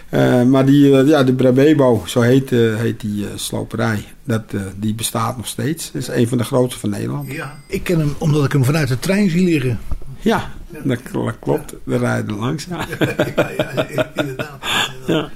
eh, 0.09 0.43
maar 0.43 0.67
die, 0.67 0.99
eh, 0.99 1.07
ja, 1.09 1.25
de 1.25 1.33
Brabebo, 1.33 2.03
zo 2.07 2.21
heet, 2.21 2.53
eh, 2.53 2.59
heet 2.77 3.01
die 3.01 3.27
sloperij. 3.35 4.05
Dat, 4.25 4.43
die 4.77 4.95
bestaat 4.95 5.37
nog 5.37 5.47
steeds. 5.47 5.93
Dat 5.93 6.03
is 6.03 6.09
een 6.09 6.29
van 6.29 6.39
de 6.39 6.45
grootste 6.45 6.81
van 6.81 6.91
Nederland. 6.91 7.33
Ja, 7.33 7.59
ik 7.67 7.83
ken 7.85 7.99
hem 7.99 8.15
omdat 8.19 8.45
ik 8.45 8.53
hem 8.53 8.65
vanuit 8.65 8.89
de 8.89 8.99
trein 8.99 9.31
zie 9.31 9.45
liggen. 9.45 9.79
Ja, 10.21 10.51
dat, 10.85 11.03
kl- 11.03 11.25
dat 11.25 11.35
klopt. 11.41 11.75
We 11.85 11.97
rijden 11.97 12.39
langs. 12.39 12.67
Ja. 12.71 12.87
ja, 13.37 13.85
ja, 13.95 14.11
inderdaad. 14.15 14.59
Ja. 15.07 15.29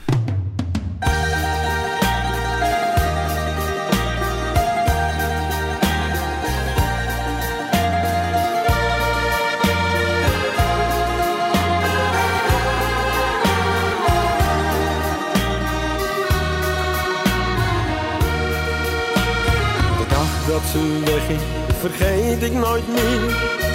Ze 20.70 21.00
wegging, 21.04 21.40
vergeet 21.80 22.42
ik 22.42 22.52
nooit 22.52 22.88
meer. 22.88 23.20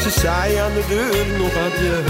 Ze 0.04 0.10
zei 0.10 0.56
aan 0.56 0.73
de 0.73 0.86
deur 0.88 1.26
nog 1.39 1.54
adieu. 1.65 2.04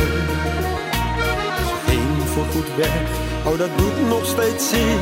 Ze 1.70 1.76
ging 1.88 2.30
voorgoed 2.34 2.76
weg, 2.76 3.02
oh 3.46 3.58
dat 3.58 3.78
doet 3.78 4.08
nog 4.10 4.26
steeds 4.26 4.70
zeer. 4.70 5.02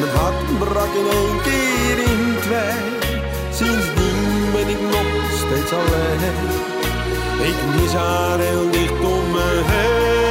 Mijn 0.00 0.16
hart 0.16 0.58
brak 0.58 0.92
in 1.00 1.08
één 1.20 1.40
keer 1.42 1.96
in 2.12 2.34
twee. 2.40 2.82
Sindsdien 3.58 4.52
ben 4.52 4.68
ik 4.68 4.80
nog 4.80 5.08
steeds 5.42 5.72
alleen. 5.72 6.22
Ik 7.50 7.58
mis 7.76 7.92
haar 7.92 8.38
heel 8.38 8.70
dicht 8.70 9.00
om 9.00 9.30
me 9.30 9.62
heen. 9.64 10.23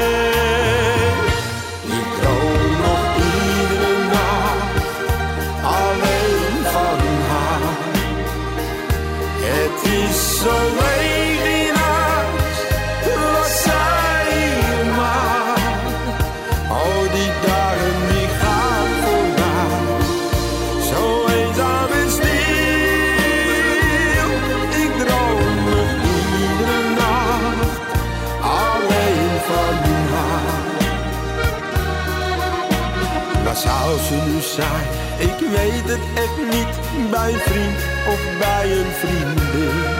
Zou 33.56 34.00
ze 34.00 34.14
nu 34.14 34.42
zijn. 34.42 34.88
Ik 35.18 35.40
weet 35.40 35.90
het 35.90 36.04
echt 36.16 36.38
niet. 36.52 37.12
Bij 37.12 37.34
een 37.34 37.40
vriend 37.40 37.78
of 38.08 38.38
bij 38.40 38.72
een 38.72 38.92
vriendin. 38.92 39.93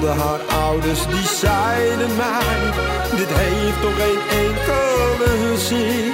Ik 0.00 0.06
belde 0.06 0.20
haar 0.22 0.40
ouders, 0.40 1.06
die 1.06 1.26
zeiden 1.26 2.16
mij, 2.16 2.72
dit 3.16 3.28
heeft 3.30 3.80
toch 3.80 3.96
geen 3.96 4.22
enkele 4.46 5.58
zin. 5.58 6.12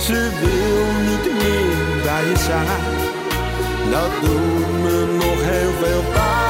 Ze 0.00 0.30
wil 0.40 0.84
niet 1.10 1.32
meer 1.42 2.02
bij 2.02 2.24
je 2.24 2.36
zijn, 2.36 2.94
dat 3.90 4.10
doet 4.20 4.82
me 4.82 5.16
nog 5.18 5.38
heel 5.40 5.72
veel 5.80 6.12
pijn. 6.12 6.47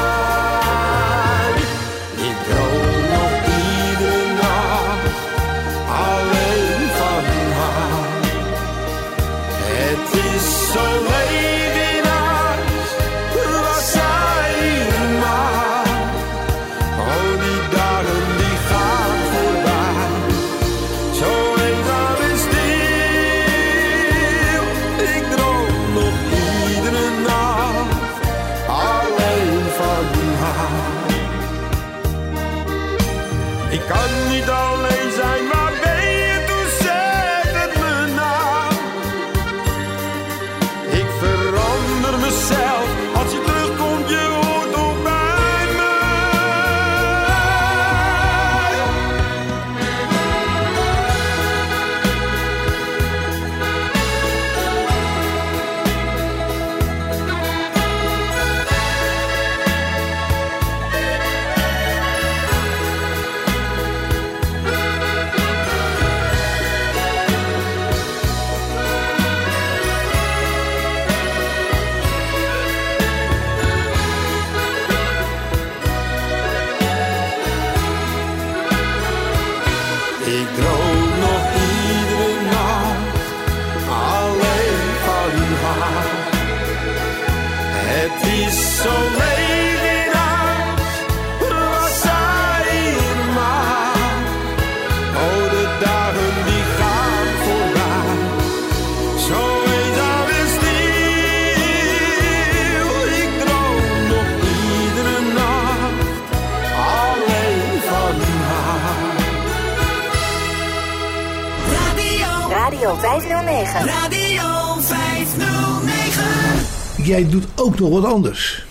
Radio. 112.78 113.00
Radio 113.00 113.00
509. 113.00 113.86
Radio 113.86 114.80
509. 114.80 117.04
Jij 117.04 117.28
doet 117.28 117.44
ook 117.54 117.78
nog 117.78 117.90
wat 117.90 118.04
anders. 118.04 118.66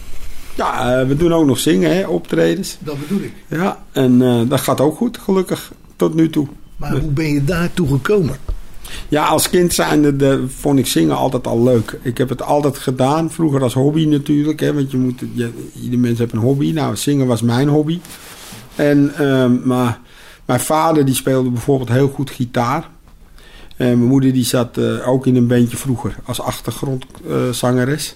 Ja, 0.55 0.99
eh, 0.99 1.07
we 1.07 1.15
doen 1.15 1.33
ook 1.33 1.45
nog 1.45 1.59
zingen, 1.59 1.95
hè, 1.95 2.07
optredens. 2.07 2.77
Dat 2.79 2.99
bedoel 2.99 3.21
ik. 3.21 3.33
Ja, 3.47 3.83
en 3.91 4.21
eh, 4.21 4.41
dat 4.49 4.61
gaat 4.61 4.81
ook 4.81 4.97
goed, 4.97 5.17
gelukkig, 5.17 5.71
tot 5.95 6.13
nu 6.13 6.29
toe. 6.29 6.47
Maar 6.75 6.91
hoe 6.91 7.11
ben 7.11 7.33
je 7.33 7.43
daartoe 7.43 7.87
gekomen? 7.87 8.37
Ja, 9.07 9.25
als 9.25 9.49
kind 9.49 9.73
zijnde 9.73 10.15
de, 10.15 10.45
vond 10.47 10.79
ik 10.79 10.87
zingen 10.87 11.15
altijd 11.15 11.47
al 11.47 11.63
leuk. 11.63 11.99
Ik 12.01 12.17
heb 12.17 12.29
het 12.29 12.41
altijd 12.41 12.77
gedaan, 12.77 13.31
vroeger 13.31 13.61
als 13.61 13.73
hobby 13.73 14.05
natuurlijk. 14.05 14.59
Hè, 14.59 14.73
want 14.73 14.91
je 14.91 14.97
moet, 14.97 15.19
je, 15.33 15.49
ieder 15.81 15.99
mens 15.99 16.19
heeft 16.19 16.33
een 16.33 16.39
hobby. 16.39 16.71
Nou, 16.71 16.95
zingen 16.95 17.27
was 17.27 17.41
mijn 17.41 17.67
hobby. 17.67 17.99
En, 18.75 19.13
ehm, 19.15 19.57
maar 19.63 19.99
mijn 20.45 20.59
vader 20.59 21.05
die 21.05 21.15
speelde 21.15 21.49
bijvoorbeeld 21.49 21.89
heel 21.89 22.09
goed 22.09 22.29
gitaar. 22.29 22.95
En 23.77 23.97
mijn 23.97 24.09
moeder 24.09 24.33
die 24.33 24.45
zat 24.45 24.77
eh, 24.77 25.07
ook 25.07 25.27
in 25.27 25.35
een 25.35 25.47
bandje 25.47 25.77
vroeger 25.77 26.15
als 26.25 26.41
achtergrondzangeres. 26.41 28.15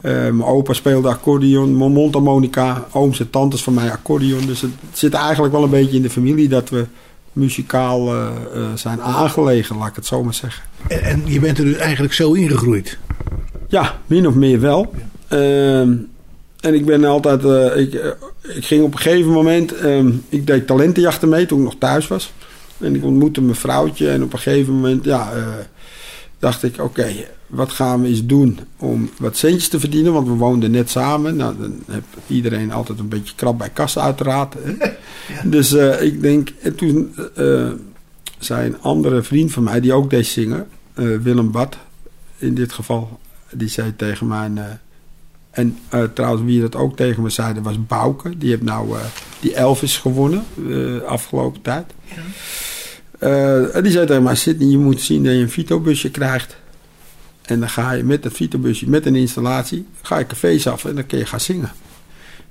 Eh, 0.00 0.12
mijn 0.12 0.44
opa 0.44 0.72
speelde 0.72 1.08
accordeon, 1.08 1.76
mijn 1.76 1.92
mondharmonica, 1.92 2.86
ooms 2.92 3.20
en 3.20 3.30
tantes 3.30 3.62
van 3.62 3.74
mij 3.74 3.90
accordeon. 3.90 4.46
Dus 4.46 4.60
het 4.60 4.70
zit 4.92 5.14
eigenlijk 5.14 5.52
wel 5.52 5.62
een 5.62 5.70
beetje 5.70 5.96
in 5.96 6.02
de 6.02 6.10
familie 6.10 6.48
dat 6.48 6.68
we 6.68 6.86
muzikaal 7.32 8.08
eh, 8.08 8.26
eh, 8.54 8.62
zijn 8.74 9.00
aangelegen, 9.00 9.76
laat 9.76 9.88
ik 9.88 9.96
het 9.96 10.06
zo 10.06 10.24
maar 10.24 10.34
zeggen. 10.34 10.64
En, 10.88 11.02
en 11.02 11.22
je 11.24 11.40
bent 11.40 11.58
er 11.58 11.64
dus 11.64 11.76
eigenlijk 11.76 12.14
zo 12.14 12.32
ingegroeid. 12.32 12.98
Ja, 13.68 14.00
min 14.06 14.26
of 14.26 14.34
meer 14.34 14.60
wel. 14.60 14.94
Ehm, 15.28 15.94
en 16.60 16.74
ik 16.74 16.84
ben 16.84 17.04
altijd, 17.04 17.44
eh, 17.44 17.76
ik, 17.76 17.94
eh, 17.94 18.10
ik 18.56 18.64
ging 18.64 18.82
op 18.82 18.92
een 18.92 18.98
gegeven 18.98 19.32
moment, 19.32 19.74
ehm, 19.74 20.10
ik 20.28 20.46
deed 20.46 20.66
talentenjachten 20.66 21.28
mee 21.28 21.46
toen 21.46 21.58
ik 21.58 21.64
nog 21.64 21.74
thuis 21.78 22.08
was. 22.08 22.32
En 22.82 22.94
ik 22.94 23.04
ontmoette 23.04 23.40
mijn 23.40 23.56
vrouwtje 23.56 24.10
en 24.10 24.22
op 24.22 24.32
een 24.32 24.38
gegeven 24.38 24.74
moment, 24.74 25.04
ja, 25.04 25.32
eh, 25.32 25.46
dacht 26.38 26.62
ik, 26.62 26.80
oké, 26.80 27.12
wat 27.46 27.70
gaan 27.70 28.02
we 28.02 28.08
eens 28.08 28.26
doen 28.26 28.58
om 28.76 29.10
wat 29.18 29.36
centjes 29.36 29.68
te 29.68 29.80
verdienen? 29.80 30.12
Want 30.12 30.26
we 30.26 30.32
woonden 30.32 30.70
net 30.70 30.90
samen. 30.90 31.36
Nou, 31.36 31.56
dan 31.58 31.82
heeft 31.90 32.06
iedereen 32.26 32.72
altijd 32.72 32.98
een 32.98 33.08
beetje 33.08 33.34
krap 33.34 33.58
bij 33.58 33.70
kassa 33.70 34.00
uiteraard. 34.00 34.54
Hè? 34.58 34.72
Dus 35.44 35.72
eh, 35.72 36.02
ik 36.02 36.20
denk, 36.20 36.52
en 36.60 36.74
toen 36.74 37.14
eh, 37.34 37.70
zei 38.38 38.66
een 38.66 38.80
andere 38.80 39.22
vriend 39.22 39.52
van 39.52 39.62
mij, 39.62 39.80
die 39.80 39.92
ook 39.92 40.10
deed 40.10 40.26
zingen, 40.26 40.68
Willem 40.94 41.50
Bad 41.50 41.76
in 42.38 42.54
dit 42.54 42.72
geval, 42.72 43.20
die 43.50 43.68
zei 43.68 43.96
tegen 43.96 44.26
mij, 44.26 44.50
en 45.52 45.78
eh, 45.88 46.02
trouwens 46.14 46.42
wie 46.44 46.60
dat 46.60 46.76
ook 46.76 46.96
tegen 46.96 47.22
me 47.22 47.30
zei, 47.30 47.54
dat 47.54 47.62
was 47.62 47.86
Bouke. 47.86 48.38
Die 48.38 48.50
heeft 48.50 48.62
nou 48.62 48.96
eh, 48.96 49.04
die 49.40 49.54
Elvis 49.54 49.96
gewonnen 49.96 50.44
eh, 50.70 51.02
afgelopen 51.02 51.62
tijd. 51.62 51.92
En 53.72 53.82
die 53.82 53.92
zei 53.92 54.06
tegen 54.06 54.22
mij, 54.22 54.34
Sidney, 54.34 54.68
je 54.68 54.78
moet 54.78 55.00
zien 55.00 55.24
dat 55.24 55.32
je 55.32 55.38
een 55.38 55.50
Vito-busje 55.50 56.10
krijgt. 56.10 56.56
En 57.42 57.60
dan 57.60 57.68
ga 57.68 57.92
je 57.92 58.02
met 58.04 58.22
dat 58.22 58.32
Vito-busje, 58.32 58.88
met 58.88 59.06
een 59.06 59.14
installatie, 59.16 59.86
ga 60.02 60.18
je 60.18 60.26
cafés 60.26 60.66
af 60.66 60.84
en 60.84 60.94
dan 60.94 61.06
kun 61.06 61.18
je 61.18 61.26
gaan 61.26 61.40
zingen. 61.40 61.70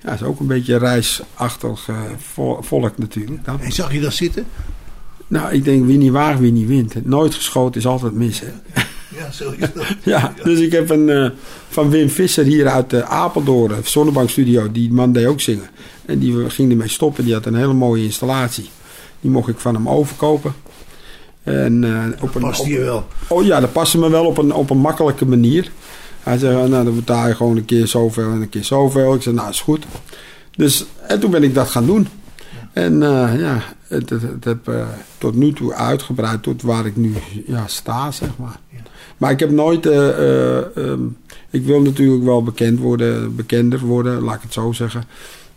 Ja, 0.01 0.09
dat 0.09 0.13
is 0.21 0.23
ook 0.23 0.39
een 0.39 0.47
beetje 0.47 0.77
reisachtig 0.77 1.87
vo- 2.17 2.61
volk 2.61 2.97
natuurlijk. 2.97 3.45
Dan. 3.45 3.59
En 3.61 3.71
zag 3.71 3.93
je 3.93 3.99
dat 3.99 4.13
zitten? 4.13 4.45
Nou, 5.27 5.53
ik 5.53 5.63
denk 5.63 5.85
wie 5.85 5.97
niet 5.97 6.11
waagt, 6.11 6.39
wie 6.39 6.51
niet 6.51 6.67
wint. 6.67 7.05
Nooit 7.05 7.35
geschoten 7.35 7.79
is 7.81 7.87
altijd 7.87 8.13
mis. 8.13 8.39
Hè? 8.39 8.47
Ja, 9.17 9.31
zo 9.31 9.51
is 9.57 9.73
dat. 9.73 9.85
Ja, 10.03 10.33
dus 10.43 10.59
ik 10.59 10.71
heb 10.71 10.89
een 10.89 11.09
eh, 11.09 11.29
van 11.69 11.89
Wim 11.89 12.09
Visser 12.09 12.45
hier 12.45 12.67
uit 12.67 12.93
uh, 12.93 12.99
Apeldoorn, 13.01 13.75
Zonnebank 13.83 14.29
Studio, 14.29 14.71
die 14.71 14.91
man 14.93 15.11
deed 15.13 15.25
ook 15.25 15.41
zingen. 15.41 15.69
En 16.05 16.19
die 16.19 16.49
ging 16.49 16.71
ermee 16.71 16.87
stoppen, 16.87 17.23
die 17.23 17.33
had 17.33 17.45
een 17.45 17.55
hele 17.55 17.73
mooie 17.73 18.03
installatie. 18.03 18.69
Die 19.21 19.31
mocht 19.31 19.47
ik 19.49 19.59
van 19.59 19.73
hem 19.73 19.89
overkopen. 19.89 20.53
En, 21.43 21.83
eh, 21.83 22.23
op 22.23 22.35
een, 22.35 22.41
Past 22.41 22.59
op- 22.59 22.65
hier 22.65 22.79
wel. 22.83 23.07
Oh 23.27 23.45
ja, 23.45 23.59
dat 23.59 23.71
paste 23.71 23.97
me 23.97 24.09
wel 24.09 24.25
op 24.25 24.37
een, 24.37 24.53
op 24.53 24.69
een 24.69 24.77
makkelijke 24.77 25.25
manier. 25.25 25.71
Hij 26.19 26.37
zei, 26.37 26.69
nou 26.69 26.83
dan 26.83 26.95
betaal 26.95 27.27
je 27.27 27.35
gewoon 27.35 27.57
een 27.57 27.65
keer 27.65 27.87
zoveel 27.87 28.31
en 28.31 28.41
een 28.41 28.49
keer 28.49 28.63
zoveel. 28.63 29.13
Ik 29.13 29.21
zei, 29.21 29.35
nou 29.35 29.49
is 29.49 29.61
goed. 29.61 29.85
Dus, 30.55 30.85
en 31.07 31.19
toen 31.19 31.31
ben 31.31 31.43
ik 31.43 31.53
dat 31.53 31.69
gaan 31.69 31.85
doen. 31.85 32.07
En 32.73 33.03
eh, 33.03 33.39
ja, 33.39 33.63
het, 33.87 34.09
het, 34.09 34.21
het 34.21 34.43
heb 34.43 34.71
tot 35.17 35.35
nu 35.35 35.53
toe 35.53 35.73
uitgebreid 35.73 36.43
tot 36.43 36.61
waar 36.61 36.85
ik 36.85 36.95
nu 36.95 37.13
ja, 37.45 37.67
sta, 37.67 38.11
zeg 38.11 38.29
maar. 38.37 38.59
Maar 39.21 39.31
ik 39.31 39.39
heb 39.39 39.51
nooit... 39.51 39.85
eh, 39.85 40.09
eh, 40.09 40.77
ehm, 40.77 40.99
ik 41.49 41.65
wil 41.65 41.81
natuurlijk 41.81 42.23
wel 42.23 42.43
bekend 42.43 42.79
worden, 42.79 43.35
bekender 43.35 43.79
worden, 43.79 44.21
laat 44.21 44.35
ik 44.35 44.41
het 44.41 44.53
zo 44.53 44.71
zeggen. 44.71 45.03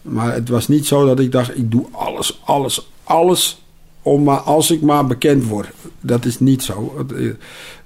Maar 0.03 0.33
het 0.35 0.49
was 0.49 0.69
niet 0.69 0.87
zo 0.87 1.07
dat 1.07 1.19
ik 1.21 1.33
dacht, 1.33 1.57
ik 1.59 1.71
doe 1.71 1.87
alles, 1.91 2.41
alles, 2.45 2.91
alles 3.05 3.62
om 4.03 4.23
maar 4.23 4.39
als 4.39 4.71
ik 4.71 4.81
maar 4.83 5.07
bekend 5.07 5.45
word. 5.47 5.69
Dat 6.01 6.25
is 6.25 6.41
niet 6.41 6.62
zo. 6.62 7.07
Eh, 7.17 7.31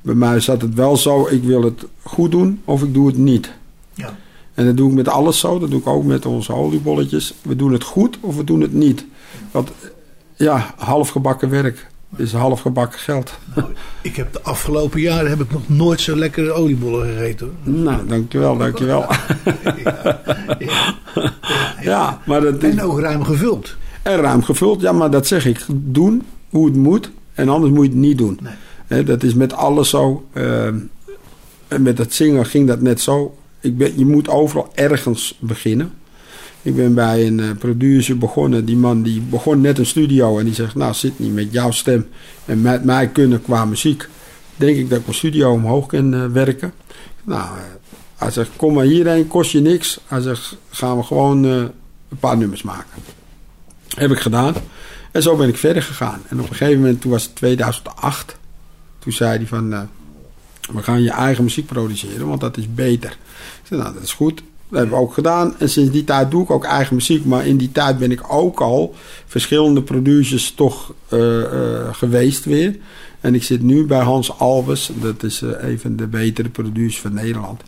Bij 0.00 0.14
mij 0.14 0.40
zat 0.40 0.62
het 0.62 0.74
wel 0.74 0.96
zo, 0.96 1.26
ik 1.28 1.42
wil 1.42 1.62
het 1.62 1.84
goed 2.02 2.30
doen 2.30 2.60
of 2.64 2.82
ik 2.82 2.94
doe 2.94 3.06
het 3.06 3.16
niet. 3.16 3.52
Ja. 3.94 4.16
En 4.54 4.64
dat 4.66 4.76
doe 4.76 4.88
ik 4.88 4.94
met 4.94 5.08
alles 5.08 5.38
zo. 5.38 5.58
Dat 5.58 5.70
doe 5.70 5.80
ik 5.80 5.86
ook 5.86 6.04
met 6.04 6.26
onze 6.26 6.52
oliebolletjes. 6.52 7.34
We 7.42 7.56
doen 7.56 7.72
het 7.72 7.84
goed 7.84 8.18
of 8.20 8.36
we 8.36 8.44
doen 8.44 8.60
het 8.60 8.72
niet. 8.72 9.04
Want 9.50 9.70
ja, 10.36 10.74
halfgebakken 10.76 11.50
werk 11.50 11.86
is 12.16 12.32
half 12.32 12.60
gebakken 12.60 12.98
geld. 12.98 13.38
Ik 14.02 14.16
heb 14.16 14.32
de 14.32 14.42
afgelopen 14.42 15.00
jaren 15.00 15.30
heb 15.30 15.40
ik 15.40 15.50
nog 15.52 15.68
nooit 15.68 16.00
zo 16.00 16.16
lekkere 16.16 16.52
oliebollen 16.52 17.06
gegeten. 17.06 17.50
Hoor. 17.64 17.74
Nou, 17.74 18.06
dankjewel, 18.06 18.56
dankjewel. 18.56 19.06
Ja, 19.84 20.20
ja. 20.58 20.94
Ja, 21.82 22.20
maar 22.26 22.40
dat 22.40 22.62
is 22.62 22.70
En 22.74 22.82
ook 22.82 23.00
ruim 23.00 23.24
gevuld. 23.24 23.76
en 24.02 24.16
ruim 24.20 24.42
gevuld. 24.42 24.80
Ja, 24.80 24.92
maar 24.92 25.10
dat 25.10 25.26
zeg 25.26 25.46
ik. 25.46 25.64
Doen 25.70 26.22
hoe 26.50 26.66
het 26.66 26.76
moet. 26.76 27.10
En 27.34 27.48
anders 27.48 27.72
moet 27.72 27.84
je 27.84 27.90
het 27.90 27.98
niet 28.00 28.18
doen. 28.18 28.40
Nee. 28.88 29.04
Dat 29.04 29.22
is 29.22 29.34
met 29.34 29.52
alles 29.52 29.88
zo. 29.90 30.26
Ehm, 30.32 30.76
en 31.68 31.82
met 31.82 31.98
het 31.98 32.14
zingen 32.14 32.46
ging 32.46 32.68
dat 32.68 32.80
net 32.80 33.00
zo. 33.00 33.36
Ik 33.60 33.76
ben, 33.78 33.98
je 33.98 34.06
moet 34.06 34.28
overal 34.28 34.70
ergens 34.74 35.36
beginnen. 35.40 35.92
Ik 36.68 36.76
ben 36.76 36.94
bij 36.94 37.26
een 37.26 37.40
eh, 37.40 37.50
producer 37.58 38.18
begonnen. 38.18 38.64
Die 38.64 38.76
man 38.76 39.02
die 39.02 39.20
begon 39.20 39.60
net 39.60 39.78
een 39.78 39.86
studio. 39.86 40.38
En 40.38 40.44
die 40.44 40.54
zegt, 40.54 40.74
nou 40.74 40.94
Sidney, 40.94 41.28
met 41.28 41.52
jouw 41.52 41.70
stem 41.70 42.08
en 42.44 42.62
met 42.62 42.84
mij 42.84 43.08
kunnen 43.08 43.42
qua 43.42 43.64
muziek... 43.64 44.08
denk 44.56 44.76
ik 44.76 44.88
dat 44.88 44.98
ik 44.98 45.04
mijn 45.04 45.16
studio 45.16 45.52
omhoog 45.52 45.86
kan 45.86 46.14
eh, 46.14 46.26
werken. 46.26 46.72
Nou, 47.24 47.42
eh, 47.42 47.62
hij 48.16 48.30
zegt, 48.30 48.50
kom 48.56 48.74
maar 48.74 48.84
hierheen, 48.84 49.26
kost 49.26 49.50
je 49.50 49.60
niks. 49.60 50.00
Hij 50.06 50.20
zegt, 50.20 50.56
gaan 50.70 50.96
we 50.96 51.02
gewoon 51.02 51.44
een 51.44 51.72
paar 52.20 52.36
nummers 52.36 52.62
maken. 52.62 53.02
Heb 53.88 54.10
ik 54.10 54.18
gedaan. 54.18 54.54
En 55.12 55.22
zo 55.22 55.36
ben 55.36 55.48
ik 55.48 55.56
verder 55.56 55.82
gegaan. 55.82 56.20
En 56.28 56.40
op 56.40 56.50
een 56.50 56.56
gegeven 56.56 56.80
moment, 56.80 57.00
toen 57.00 57.10
was 57.10 57.22
het 57.22 57.34
2008... 57.34 58.36
toen 58.98 59.12
zei 59.12 59.36
hij 59.36 59.46
van... 59.46 59.88
we 60.72 60.82
gaan 60.82 61.02
je 61.02 61.10
eigen 61.10 61.44
muziek 61.44 61.66
produceren, 61.66 62.28
want 62.28 62.40
dat 62.40 62.56
is 62.56 62.74
beter. 62.74 63.10
Ik 63.10 63.66
zei, 63.66 63.80
nou, 63.80 63.94
dat 63.94 64.02
is 64.02 64.12
goed. 64.12 64.42
Dat 64.68 64.78
hebben 64.78 64.98
we 64.98 65.04
ook 65.04 65.14
gedaan. 65.14 65.54
En 65.58 65.68
sinds 65.68 65.90
die 65.90 66.04
tijd 66.04 66.30
doe 66.30 66.42
ik 66.42 66.50
ook 66.50 66.64
eigen 66.64 66.94
muziek. 66.94 67.24
Maar 67.24 67.46
in 67.46 67.56
die 67.56 67.72
tijd 67.72 67.98
ben 67.98 68.10
ik 68.10 68.32
ook 68.32 68.60
al 68.60 68.94
verschillende 69.26 69.82
producers 69.82 70.52
toch 70.52 70.92
eh, 71.08 71.42
eh, 71.42 71.94
geweest 71.94 72.44
weer. 72.44 72.76
En 73.20 73.34
ik 73.34 73.42
zit 73.42 73.62
nu 73.62 73.84
bij 73.84 74.00
Hans 74.00 74.38
Alves. 74.38 74.90
Dat 74.94 75.22
is 75.22 75.42
eh, 75.42 75.68
een 75.68 75.80
van 75.80 75.96
de 75.96 76.06
betere 76.06 76.48
producers 76.48 77.00
van 77.00 77.14
Nederland. 77.14 77.62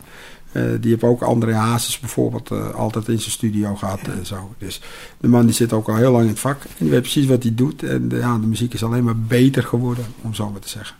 Die 0.79 0.91
heeft 0.91 1.03
ook 1.03 1.21
André 1.21 1.53
Hazes 1.53 1.99
bijvoorbeeld 1.99 2.73
altijd 2.73 3.07
in 3.07 3.19
zijn 3.19 3.31
studio 3.31 3.75
gehad 3.75 3.99
en 4.17 4.25
zo. 4.25 4.53
Dus 4.57 4.81
de 5.17 5.27
man 5.27 5.45
die 5.45 5.55
zit 5.55 5.73
ook 5.73 5.89
al 5.89 5.95
heel 5.95 6.11
lang 6.11 6.23
in 6.23 6.29
het 6.29 6.39
vak. 6.39 6.63
En 6.63 6.69
die 6.77 6.89
weet 6.89 7.01
precies 7.01 7.25
wat 7.25 7.43
hij 7.43 7.55
doet. 7.55 7.83
En 7.83 8.09
ja, 8.09 8.37
de 8.37 8.47
muziek 8.47 8.73
is 8.73 8.83
alleen 8.83 9.03
maar 9.03 9.17
beter 9.17 9.63
geworden, 9.63 10.05
om 10.21 10.33
zo 10.33 10.49
maar 10.49 10.61
te 10.61 10.69
zeggen. 10.69 10.95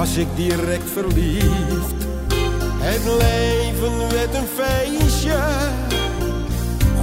Was 0.00 0.16
ik 0.16 0.28
direct 0.34 0.90
verliefd. 0.90 2.00
Het 2.78 3.04
leven 3.04 3.98
werd 4.12 4.34
een 4.34 4.48
feestje. 4.56 5.38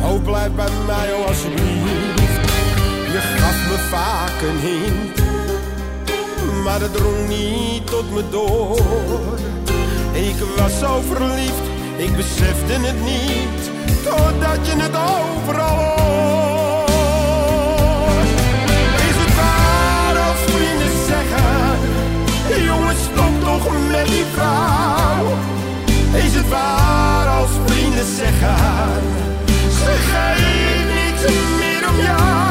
Oh, 0.03 0.23
blijf 0.23 0.51
bij 0.51 0.69
mij, 0.85 1.13
oh 1.13 1.27
alsjeblieft. 1.27 2.51
Je 3.13 3.19
gaf 3.37 3.69
me 3.69 3.77
vaak 3.89 4.41
een 4.41 4.59
hint, 4.59 5.19
maar 6.63 6.81
het 6.81 6.93
drong 6.93 7.27
niet 7.27 7.87
tot 7.87 8.11
me 8.13 8.23
door. 8.29 9.39
Ik 10.11 10.35
was 10.57 10.79
zo 10.79 11.01
verliefd, 11.01 11.65
ik 11.97 12.15
besefte 12.15 12.73
het 12.73 13.01
niet, 13.01 13.71
totdat 14.03 14.67
je 14.67 14.73
het 14.75 14.95
overal 14.95 15.99
hoort. 15.99 16.36
Met 23.65 24.05
die 24.07 24.25
vrouw? 24.33 25.25
Is 26.13 26.35
het 26.35 26.49
waar 26.49 27.27
als 27.27 27.49
vrienden 27.65 28.05
zeggen, 28.15 29.01
ze 29.71 29.93
geeft 30.11 30.85
niets 30.93 31.33
meer 31.59 31.89
om 31.89 31.99
jou? 31.99 32.46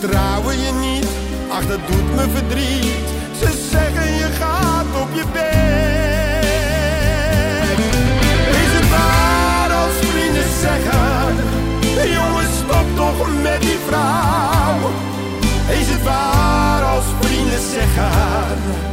Vertrouwen 0.00 0.58
je 0.58 0.72
niet, 0.72 1.06
ach 1.48 1.66
dat 1.66 1.78
doet 1.86 2.14
me 2.16 2.24
verdriet. 2.34 3.08
Ze 3.40 3.68
zeggen 3.70 4.12
je 4.14 4.28
gaat 4.40 5.02
op 5.02 5.08
je 5.14 5.24
bek. 5.32 6.48
Is 8.62 8.72
het 8.78 8.88
waar 8.90 9.70
als 9.82 9.96
vrienden 10.10 10.50
zeggen, 10.60 11.34
jongens 12.16 12.56
stop 12.56 12.86
toch 12.96 13.42
met 13.42 13.60
die 13.60 13.78
vrouw. 13.86 14.78
Is 15.80 15.88
het 15.88 16.02
waar 16.02 16.82
als 16.82 17.04
vrienden 17.20 17.60
zeggen, 17.70 18.89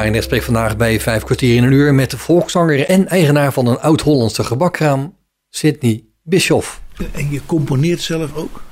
Barendrecht 0.00 0.28
spreekt 0.28 0.44
vandaag 0.44 0.76
bij 0.76 1.00
Vijf 1.00 1.22
kwartier 1.22 1.56
in 1.56 1.64
een 1.64 1.72
uur 1.72 1.94
met 1.94 2.10
de 2.10 2.18
volkszanger 2.18 2.86
en 2.86 3.08
eigenaar 3.08 3.52
van 3.52 3.66
een 3.66 3.78
oud-Hollandse 3.78 4.44
gebakkraam, 4.44 5.14
Sidney 5.48 6.04
Bischoff. 6.22 6.80
En 7.12 7.30
je 7.30 7.40
componeert 7.46 8.00
zelf 8.00 8.34
ook? 8.34 8.62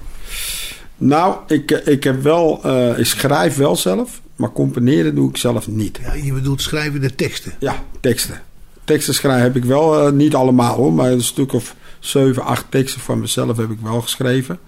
Nou, 0.97 1.37
ik, 1.47 1.71
ik 1.71 2.05
heb 2.05 2.23
wel, 2.23 2.61
eh, 2.63 2.99
ik 2.99 3.05
schrijf 3.05 3.57
wel 3.57 3.77
zelf, 3.77 4.21
maar 4.37 4.53
componeren 4.53 5.15
doe 5.15 5.29
ik 5.29 5.37
zelf 5.37 5.69
niet. 5.69 5.99
Ja, 6.03 6.15
je 6.15 6.33
bedoelt 6.33 6.63
schrijven 6.63 7.01
de 7.01 7.15
teksten. 7.15 7.53
Ja, 7.59 7.83
teksten. 8.01 8.43
Teksten 8.85 9.15
schrijven 9.15 9.43
heb 9.43 9.57
ik 9.57 9.65
wel, 9.65 10.07
eh, 10.07 10.13
niet 10.13 10.35
allemaal 10.35 10.77
hoor, 10.77 10.93
maar 10.93 11.11
een 11.11 11.23
stuk 11.23 11.53
of 11.53 11.75
zeven, 11.99 12.45
acht 12.45 12.71
teksten 12.71 13.01
van 13.01 13.21
mezelf 13.21 13.57
heb 13.57 13.71
ik 13.71 13.79
wel 13.83 14.01
geschreven. 14.01 14.59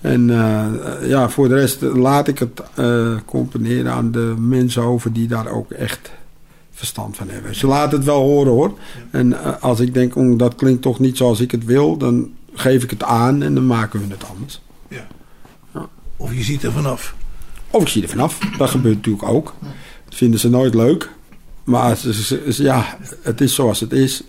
En 0.00 0.30
eh, 0.30 0.66
ja, 1.08 1.28
voor 1.28 1.48
de 1.48 1.54
rest 1.54 1.80
laat 1.82 2.28
ik 2.28 2.38
het 2.38 2.62
eh, 2.74 3.12
componeren 3.24 3.92
aan 3.92 4.10
de 4.10 4.34
mensen 4.38 4.82
over 4.82 5.12
die 5.12 5.28
daar 5.28 5.46
ook 5.48 5.70
echt 5.70 6.10
verstand 6.72 7.16
van 7.16 7.28
hebben. 7.28 7.54
Ze 7.54 7.66
laten 7.66 7.96
het 7.98 8.06
wel 8.06 8.20
horen 8.20 8.52
hoor. 8.52 8.78
En 9.10 9.42
eh, 9.44 9.62
als 9.62 9.80
ik 9.80 9.94
denk, 9.94 10.16
oh, 10.16 10.38
dat 10.38 10.54
klinkt 10.54 10.82
toch 10.82 10.98
niet 10.98 11.16
zoals 11.16 11.40
ik 11.40 11.50
het 11.50 11.64
wil, 11.64 11.96
dan 11.96 12.30
geef 12.54 12.82
ik 12.82 12.90
het 12.90 13.02
aan 13.02 13.42
en 13.42 13.54
dan 13.54 13.66
maken 13.66 14.00
we 14.00 14.06
het 14.10 14.24
anders. 14.30 14.60
Ja. 14.88 15.06
Of 16.16 16.34
je 16.34 16.42
ziet 16.42 16.62
er 16.62 16.72
vanaf. 16.72 17.14
Of 17.70 17.82
ik 17.82 17.88
zie 17.88 18.02
er 18.02 18.08
vanaf. 18.08 18.38
Dat 18.58 18.70
gebeurt 18.70 18.94
natuurlijk 18.96 19.28
ook. 19.28 19.54
Dat 20.04 20.14
vinden 20.14 20.40
ze 20.40 20.48
nooit 20.50 20.74
leuk. 20.74 21.10
Maar 21.64 21.96
ze, 21.96 22.12
ze- 22.22 22.52
ze- 22.52 22.62
ja, 22.62 22.96
het 23.22 23.40
is 23.40 23.54
zoals 23.54 23.80
het 23.80 23.92
is. 23.92 24.22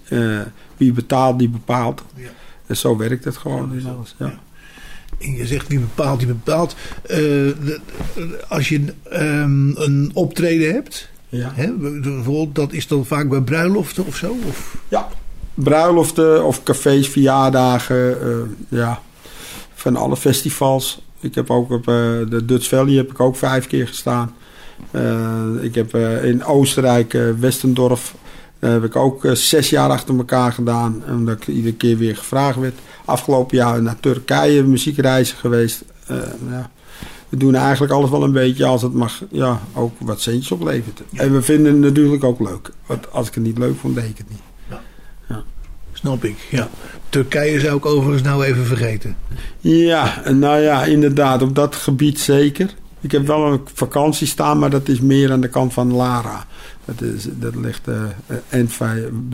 Wie 0.77 0.91
betaalt, 0.93 1.39
die 1.39 1.49
bepaalt. 1.49 2.03
Ja. 2.15 2.29
En 2.65 2.77
zo 2.77 2.97
werkt 2.97 3.23
het 3.25 3.37
gewoon. 3.37 3.73
in 3.73 3.87
alles. 3.87 4.15
Ja. 4.19 4.39
En 5.19 5.35
je 5.35 5.47
zegt 5.47 5.67
wie 5.67 5.79
bepaalt, 5.79 6.19
die 6.19 6.27
bepaalt. 6.27 6.75
Eh, 7.01 7.17
de- 7.17 7.79
als 8.47 8.69
je 8.69 8.83
ehm, 9.09 9.69
een 9.75 10.11
optreden 10.13 10.73
hebt, 10.73 11.09
Ja. 11.29 11.51
hè, 11.53 11.71
bijvoorbeeld, 12.01 12.55
dat 12.55 12.73
is 12.73 12.87
dan 12.87 13.05
vaak 13.05 13.29
bij 13.29 13.41
bruiloften 13.41 14.05
of 14.05 14.15
zo? 14.15 14.35
Of? 14.47 14.77
Ja, 14.87 15.07
bruiloften 15.53 16.45
of 16.45 16.63
cafés, 16.63 17.07
verjaardagen, 17.09 18.21
eh, 18.21 18.37
ja, 18.69 19.01
van 19.73 19.95
alle 19.95 20.17
festivals. 20.17 21.01
Ik 21.19 21.35
heb 21.35 21.49
ook 21.49 21.71
op 21.71 21.87
eh, 21.87 21.93
de 22.29 22.45
Dutch 22.45 22.67
Valley 22.67 22.93
heb 22.95 23.09
ik 23.09 23.19
ook 23.19 23.35
vijf 23.35 23.67
keer 23.67 23.87
gestaan. 23.87 24.33
Ik 25.61 25.75
heb 25.75 25.95
in 26.23 26.43
Oostenrijk, 26.45 27.17
Westendorf, 27.39 28.15
heb 28.59 28.83
ik 28.83 28.95
ook 28.95 29.27
zes 29.33 29.69
jaar 29.69 29.89
achter 29.89 30.17
elkaar 30.17 30.51
gedaan. 30.51 31.03
Omdat 31.09 31.35
ik 31.41 31.47
iedere 31.47 31.75
keer 31.75 31.97
weer 31.97 32.17
gevraagd 32.17 32.59
werd. 32.59 32.73
Afgelopen 33.09 33.57
jaar 33.57 33.81
naar 33.81 33.99
Turkije 33.99 34.63
muziekreizen 34.63 35.37
geweest. 35.37 35.83
Eh, 36.07 36.17
ja. 36.49 36.69
We 37.29 37.37
doen 37.37 37.55
eigenlijk 37.55 37.93
alles 37.93 38.09
wel 38.09 38.23
een 38.23 38.31
beetje 38.31 38.65
als 38.65 38.81
het 38.81 38.93
mag, 38.93 39.21
ja, 39.31 39.59
ook 39.73 39.93
wat 39.99 40.21
centjes 40.21 40.51
oplevert. 40.51 41.01
En 41.13 41.33
we 41.33 41.41
vinden 41.41 41.73
het 41.73 41.81
natuurlijk 41.81 42.23
ook 42.23 42.39
leuk. 42.39 42.71
Want 42.85 43.11
als 43.11 43.27
ik 43.27 43.33
het 43.33 43.43
niet 43.43 43.57
leuk 43.57 43.79
vond, 43.79 43.95
deed 43.95 44.09
ik 44.09 44.17
het 44.17 44.29
niet. 44.29 44.41
Snap 45.93 46.23
ik, 46.23 46.47
ja. 46.49 46.69
Turkije 47.09 47.59
zou 47.59 47.77
ik 47.77 47.85
overigens 47.85 48.21
nou 48.21 48.43
even 48.43 48.65
vergeten. 48.65 49.15
Ja, 49.59 50.21
nou 50.31 50.59
ja, 50.61 50.83
inderdaad, 50.83 51.41
op 51.41 51.55
dat 51.55 51.75
gebied 51.75 52.19
zeker. 52.19 52.73
Ik 53.01 53.11
heb 53.11 53.27
wel 53.27 53.51
een 53.51 53.61
vakantie 53.73 54.27
staan, 54.27 54.59
maar 54.59 54.69
dat 54.69 54.87
is 54.87 54.99
meer 54.99 55.31
aan 55.31 55.41
de 55.41 55.47
kant 55.47 55.73
van 55.73 55.93
Lara. 55.93 56.45
Dat, 56.85 57.01
is, 57.01 57.27
dat 57.31 57.55
ligt 57.55 57.87
uh, 57.87 58.93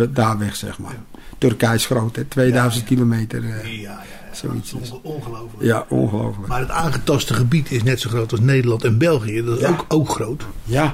daar 0.09 0.37
weg, 0.37 0.55
zeg 0.55 0.79
maar. 0.79 0.97
Turkije 1.37 1.73
is 1.75 1.85
groot, 1.85 2.15
hè? 2.15 2.23
2000 2.23 2.85
kilometer. 2.85 3.43
eh, 3.43 3.49
Ja, 3.49 3.69
ja, 3.71 3.79
ja. 3.81 3.99
Zoiets 4.35 4.73
Ongelooflijk. 5.01 5.63
ja, 5.63 5.85
ongelooflijk. 5.89 6.47
Maar 6.47 6.59
het 6.59 6.69
aangetaste 6.69 7.33
gebied 7.33 7.71
is 7.71 7.83
net 7.83 7.99
zo 7.99 8.09
groot 8.09 8.31
als 8.31 8.39
Nederland 8.41 8.83
en 8.83 8.97
België. 8.97 9.43
Dat 9.43 9.59
is 9.59 9.65
ook, 9.65 9.85
ook 9.87 10.09
groot. 10.09 10.43
Ja, 10.63 10.93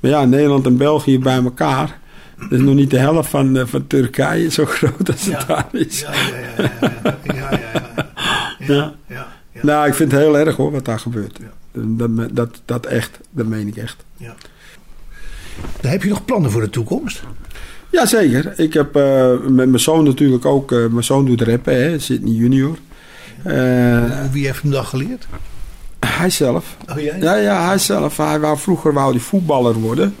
maar 0.00 0.10
ja, 0.10 0.24
Nederland 0.24 0.66
en 0.66 0.76
België 0.76 1.18
bij 1.18 1.42
elkaar. 1.42 1.98
Dat 2.38 2.52
is 2.52 2.60
nog 2.60 2.74
niet 2.74 2.90
de 2.90 2.98
helft 2.98 3.28
van, 3.30 3.56
eh, 3.56 3.66
van 3.66 3.86
Turkije, 3.86 4.50
zo 4.50 4.64
groot 4.64 5.10
als 5.12 5.24
het 5.26 5.46
daar 5.46 5.66
is. 5.72 6.00
Ja, 6.00 6.12
ja, 6.12 6.20
ja. 6.56 6.70
ja, 7.24 7.34
ja, 7.34 7.50
ja, 7.50 7.58
ja, 7.58 8.10
ja. 8.58 8.74
Ja. 8.74 8.94
ja, 9.06 9.26
ja. 9.52 9.60
Nou, 9.62 9.86
ik 9.88 9.94
vind 9.94 10.12
het 10.12 10.20
heel 10.20 10.38
erg 10.38 10.56
hoor, 10.56 10.70
wat 10.72 10.84
daar 10.84 10.98
gebeurt. 11.00 11.38
Dat, 11.72 12.36
dat, 12.36 12.60
dat 12.64 12.86
echt, 12.86 13.18
dat 13.30 13.46
meen 13.46 13.66
ik 13.68 13.76
echt. 13.76 14.04
Ja. 14.16 14.34
Dan 15.80 15.90
heb 15.90 16.02
je 16.02 16.08
nog 16.08 16.24
plannen 16.24 16.50
voor 16.50 16.60
de 16.60 16.70
toekomst? 16.70 17.22
Jazeker. 17.94 18.52
Ik 18.56 18.72
heb 18.74 18.96
eh, 18.96 19.30
met 19.40 19.68
mijn 19.68 19.80
zoon 19.80 20.04
natuurlijk 20.04 20.44
ook... 20.44 20.72
eh, 20.72 20.86
mijn 20.86 21.04
zoon 21.04 21.24
doet 21.24 21.40
rappen, 21.42 21.74
hè, 21.82 21.98
Sydney 21.98 22.32
junior. 22.32 22.78
Eh, 23.42 24.30
Wie 24.32 24.46
heeft 24.46 24.62
hem 24.62 24.70
dat 24.70 24.84
geleerd? 24.86 25.26
hij 26.06 26.30
zelf. 26.30 26.76
Oh 26.92 27.00
jij? 27.00 27.18
Ja, 27.20 27.34
ja, 27.34 27.66
hij 27.66 27.78
zelf. 27.78 28.16
Hij 28.16 28.40
wou, 28.40 28.58
vroeger 28.58 28.92
wou 28.92 29.10
hij 29.10 29.20
voetballer 29.20 29.74
worden. 29.74 30.14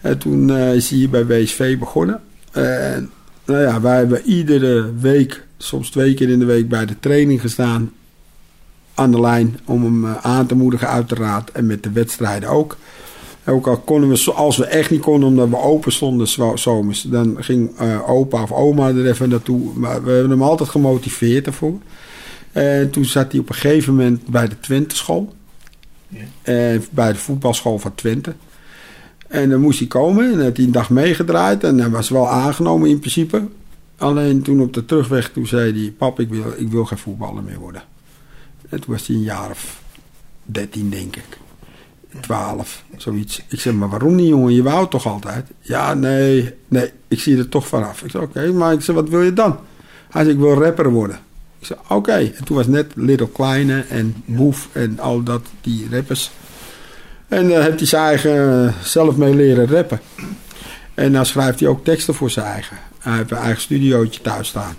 En 0.00 0.18
toen 0.18 0.50
is 0.50 0.88
hij 0.88 0.98
hier 0.98 1.10
bij 1.10 1.26
WSV 1.26 1.78
begonnen. 1.78 2.20
En 2.52 3.10
nou 3.44 3.60
ja, 3.60 3.80
wij 3.80 3.96
hebben 3.96 4.22
iedere 4.24 4.92
week, 5.00 5.44
soms 5.58 5.90
twee 5.90 6.14
keer 6.14 6.28
in 6.28 6.38
de 6.38 6.44
week, 6.44 6.68
bij 6.68 6.86
de 6.86 6.98
training 7.00 7.40
gestaan. 7.40 7.92
Aan 8.94 9.10
de 9.10 9.20
lijn 9.20 9.58
om 9.64 9.84
hem 9.84 10.06
aan 10.22 10.46
te 10.46 10.54
moedigen, 10.54 10.88
uiteraard. 10.88 11.50
En 11.52 11.66
met 11.66 11.82
de 11.82 11.90
wedstrijden 11.90 12.48
ook. 12.48 12.76
Ook 13.46 13.66
al 13.66 13.78
konden 13.78 14.08
we, 14.10 14.32
als 14.32 14.56
we 14.56 14.64
echt 14.64 14.90
niet 14.90 15.00
konden, 15.00 15.28
omdat 15.28 15.48
we 15.48 15.56
open 15.58 15.92
stonden 15.92 16.28
zo- 16.28 16.56
zomers, 16.56 17.02
dan 17.02 17.36
ging 17.40 17.78
eh, 17.78 18.10
opa 18.10 18.42
of 18.42 18.52
oma 18.52 18.88
er 18.88 19.06
even 19.06 19.28
naartoe. 19.28 19.72
Maar 19.74 20.04
we 20.04 20.10
hebben 20.10 20.30
hem 20.30 20.42
altijd 20.42 20.68
gemotiveerd 20.68 21.46
ervoor. 21.46 21.78
En 22.52 22.90
toen 22.90 23.04
zat 23.04 23.32
hij 23.32 23.40
op 23.40 23.48
een 23.48 23.54
gegeven 23.54 23.94
moment 23.94 24.26
bij 24.26 24.48
de 24.48 24.60
Twente 24.60 24.96
school. 24.96 25.34
Eh, 26.42 26.80
bij 26.90 27.12
de 27.12 27.18
voetbalschool 27.18 27.78
van 27.78 27.94
Twente. 27.94 28.34
En 29.28 29.50
dan 29.50 29.60
moest 29.60 29.78
hij 29.78 29.88
komen 29.88 30.32
en 30.32 30.44
had 30.44 30.56
hij 30.56 30.66
een 30.66 30.72
dag 30.72 30.90
meegedraaid. 30.90 31.64
En 31.64 31.78
hij 31.78 31.90
was 31.90 32.08
wel 32.08 32.28
aangenomen 32.28 32.88
in 32.88 32.98
principe. 32.98 33.42
Alleen 33.96 34.42
toen 34.42 34.60
op 34.60 34.74
de 34.74 34.84
terugweg, 34.84 35.30
toen 35.30 35.46
zei 35.46 35.80
hij... 35.80 35.90
Pap, 35.90 36.20
ik 36.20 36.28
wil, 36.28 36.44
ik 36.56 36.68
wil 36.68 36.84
geen 36.84 36.98
voetballer 36.98 37.42
meer 37.42 37.58
worden. 37.58 37.82
En 38.68 38.80
toen 38.80 38.92
was 38.94 39.06
hij 39.06 39.16
een 39.16 39.22
jaar 39.22 39.50
of 39.50 39.82
dertien, 40.44 40.90
denk 40.90 41.16
ik. 41.16 41.38
Twaalf, 42.20 42.84
zoiets. 42.96 43.42
Ik 43.48 43.60
zeg, 43.60 43.72
maar 43.72 43.88
waarom 43.88 44.14
niet, 44.14 44.28
jongen? 44.28 44.52
Je 44.52 44.62
wou 44.62 44.88
toch 44.88 45.06
altijd? 45.06 45.46
Ja, 45.60 45.94
nee, 45.94 46.54
nee, 46.68 46.90
ik 47.08 47.20
zie 47.20 47.38
er 47.38 47.48
toch 47.48 47.66
vanaf. 47.66 48.02
Ik 48.02 48.10
zeg, 48.10 48.22
oké, 48.22 48.52
maar 48.52 48.72
ik 48.72 48.80
zeg, 48.80 48.94
wat 48.94 49.08
wil 49.08 49.22
je 49.22 49.32
dan? 49.32 49.58
Hij 50.10 50.22
zei, 50.22 50.34
ik 50.34 50.40
wil 50.40 50.54
rapper 50.54 50.90
worden. 50.90 51.18
Ik 51.58 51.66
zei, 51.66 51.78
oké. 51.88 52.12
En 52.12 52.44
toen 52.44 52.56
was 52.56 52.66
net 52.66 52.92
Little 52.94 53.28
Kleine 53.28 53.84
en 53.88 54.14
Boef 54.24 54.68
en 54.72 55.00
al 55.00 55.22
dat, 55.22 55.42
die 55.60 55.86
rappers. 55.90 56.30
En 57.28 57.48
daar 57.48 57.62
heeft 57.62 57.78
hij 57.78 57.88
zijn 57.88 58.04
eigen 58.04 58.66
eh, 58.66 58.74
zelf 58.82 59.16
mee 59.16 59.34
leren 59.34 59.66
rappen. 59.66 60.00
En 60.94 61.12
dan 61.12 61.26
schrijft 61.26 61.60
hij 61.60 61.68
ook 61.68 61.84
teksten 61.84 62.14
voor 62.14 62.30
zijn 62.30 62.46
eigen. 62.46 62.76
Hij 62.98 63.16
heeft 63.16 63.30
een 63.30 63.36
eigen 63.36 63.62
studiootje 63.62 64.20
thuis 64.20 64.48
staan. 64.48 64.76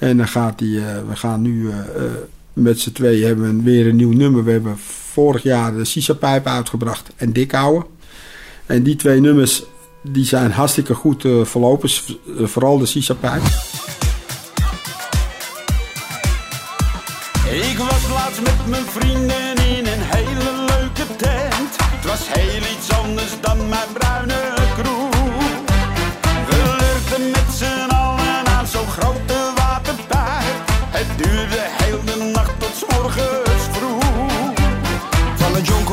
En 0.00 0.16
dan 0.16 0.28
gaat 0.28 0.60
hij, 0.60 0.68
eh, 0.68 1.08
we 1.08 1.16
gaan 1.16 1.42
nu 1.42 1.70
eh, 1.70 1.78
eh, 1.78 2.10
met 2.52 2.80
z'n 2.80 2.92
tweeën 2.92 3.26
hebben 3.26 3.56
we 3.56 3.62
weer 3.62 3.86
een 3.86 3.96
nieuw 3.96 4.12
nummer. 4.12 4.44
We 4.44 4.50
hebben 4.50 4.76
vorig 5.12 5.42
jaar 5.42 5.74
de 5.74 5.84
Sisa 5.84 6.14
Pijp 6.14 6.46
uitgebracht 6.46 7.10
en 7.16 7.32
Dik 7.32 7.54
Ouwe. 7.54 7.86
En 8.66 8.82
die 8.82 8.96
twee 8.96 9.20
nummers 9.20 9.62
die 10.02 10.24
zijn 10.24 10.52
hartstikke 10.52 10.94
goed 10.94 11.24
eh, 11.24 11.44
verlopen. 11.44 11.90
Eh, 12.38 12.46
vooral 12.46 12.78
de 12.78 12.86
Sisa 12.86 13.14
Pijp. 13.14 13.42
Ik 17.50 17.78
was 17.78 18.08
laatst 18.08 18.42
met 18.42 18.66
mijn 18.66 18.84
vrienden 18.84 19.56
in 19.56 19.86
een 19.86 20.02
hele 20.02 20.66
leuke 20.66 21.16
tent. 21.16 21.76
Het 21.78 22.04
was 22.04 22.20
heel 22.28 22.62
iets 22.76 22.90
anders 22.92 23.32
dan 23.40 23.68
mijn 23.68 23.99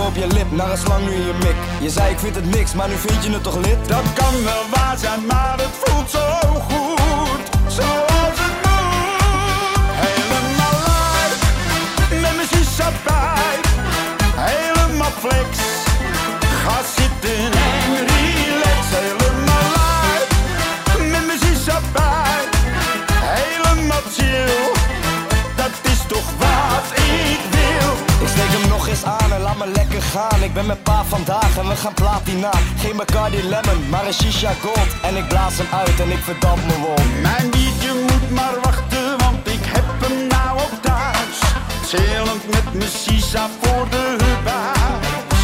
op 0.07 0.15
je 0.15 0.27
lip 0.27 0.51
naar 0.51 0.71
een 0.71 0.77
slang 0.77 1.05
nu 1.05 1.11
je 1.11 1.33
mik. 1.43 1.55
Je 1.81 1.89
zei 1.89 2.11
ik 2.11 2.19
vind 2.19 2.35
het 2.35 2.49
niks, 2.55 2.73
maar 2.73 2.87
nu 2.87 2.95
vind 2.95 3.23
je 3.23 3.31
het 3.31 3.43
toch 3.43 3.55
lid? 3.55 3.87
Dat 3.87 4.13
kan 4.13 4.43
wel 4.43 4.63
waar 4.73 4.97
zijn, 4.97 5.25
maar 5.25 5.57
het 5.57 5.75
voelt 5.81 6.09
zo 6.09 6.27
goed. 6.69 7.43
Zoals 7.67 8.37
het 8.43 8.57
moet. 8.65 9.91
Helemaal 10.05 10.79
uit. 11.19 11.39
Met 12.21 12.35
mijn 12.35 12.47
sisa 12.53 12.91
pijp. 13.03 13.63
Helemaal 14.35 15.11
flex. 15.19 15.49
Ga 16.63 16.77
zitten 16.97 17.51
en 17.71 17.91
relax. 18.11 18.83
Helemaal 18.99 19.71
uit. 20.11 20.29
Met 21.11 21.25
mijn 21.25 21.39
sisa 21.39 21.79
pijp. 21.91 22.49
Helemaal 23.11 24.03
chill. 24.15 24.71
Dat 25.55 25.73
is 25.91 25.99
toch 26.07 26.29
wat 26.39 26.99
ik. 26.99 27.56
Steek 28.37 28.59
hem 28.59 28.69
nog 28.69 28.87
eens 28.87 29.03
aan 29.03 29.31
en 29.33 29.41
laat 29.41 29.57
me 29.57 29.67
lekker 29.67 30.01
gaan. 30.01 30.43
Ik 30.43 30.53
ben 30.53 30.65
met 30.65 30.83
pa 30.83 31.03
vandaag 31.03 31.57
en 31.57 31.67
we 31.67 31.75
gaan 31.75 31.93
platina. 31.93 32.51
Geen 32.79 32.95
Bacardi 32.95 33.43
Lemon, 33.43 33.89
maar 33.89 34.07
een 34.07 34.13
shisha 34.13 34.51
gold. 34.61 35.01
En 35.01 35.15
ik 35.15 35.27
blaas 35.27 35.57
hem 35.57 35.67
uit 35.71 35.99
en 35.99 36.11
ik 36.11 36.23
verdamp 36.23 36.59
me. 36.67 36.93
Mijn 37.21 37.49
biertje 37.49 37.93
moet 37.93 38.29
maar 38.31 38.55
wachten, 38.63 39.17
want 39.17 39.47
ik 39.47 39.63
heb 39.75 39.85
hem 40.01 40.27
nou 40.27 40.59
ook 40.59 40.75
thuis. 40.81 41.37
Chillend 41.89 42.49
met 42.49 42.73
mijn 42.73 42.89
sisa 42.89 43.49
voor 43.61 43.89
de 43.89 44.15
buis. 44.43 45.41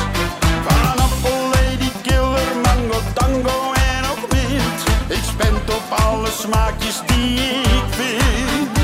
Van 0.68 1.04
Apple, 1.08 1.42
Lady 1.54 1.92
Killer, 2.02 2.50
Mango, 2.64 3.00
Tango 3.14 3.72
en 3.74 4.04
ook 4.12 4.32
Mint. 4.34 4.80
Ik 5.08 5.24
spend 5.34 5.66
op 5.78 6.00
alle 6.06 6.30
smaakjes 6.42 7.02
die 7.06 7.40
ik 7.78 7.88
vind. 7.90 8.83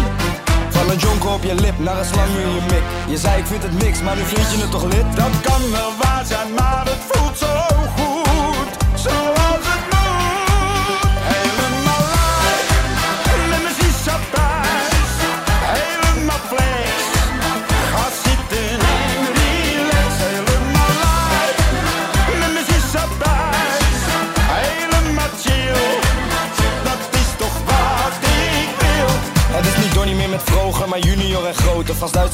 Van 0.80 0.90
een 0.90 0.98
jonker 0.98 1.30
op 1.30 1.44
je 1.44 1.56
lip 1.56 1.80
naar 1.80 2.00
een 2.00 2.06
slang 2.06 2.30
in 2.30 2.54
je 2.54 2.62
mik. 2.70 2.84
Je 3.10 3.18
zei 3.18 3.40
ik 3.40 3.46
vind 3.46 3.64
het 3.64 3.84
niks, 3.84 4.02
maar 4.02 4.16
nu 4.16 4.24
vind 4.24 4.52
je 4.52 4.58
het 4.62 4.72
toch 4.72 4.84
lid? 4.84 5.16
Dat 5.16 5.42
kan 5.42 5.62
wel 5.72 5.92
waar 6.02 6.26
zijn, 6.26 6.54
maar 6.58 6.79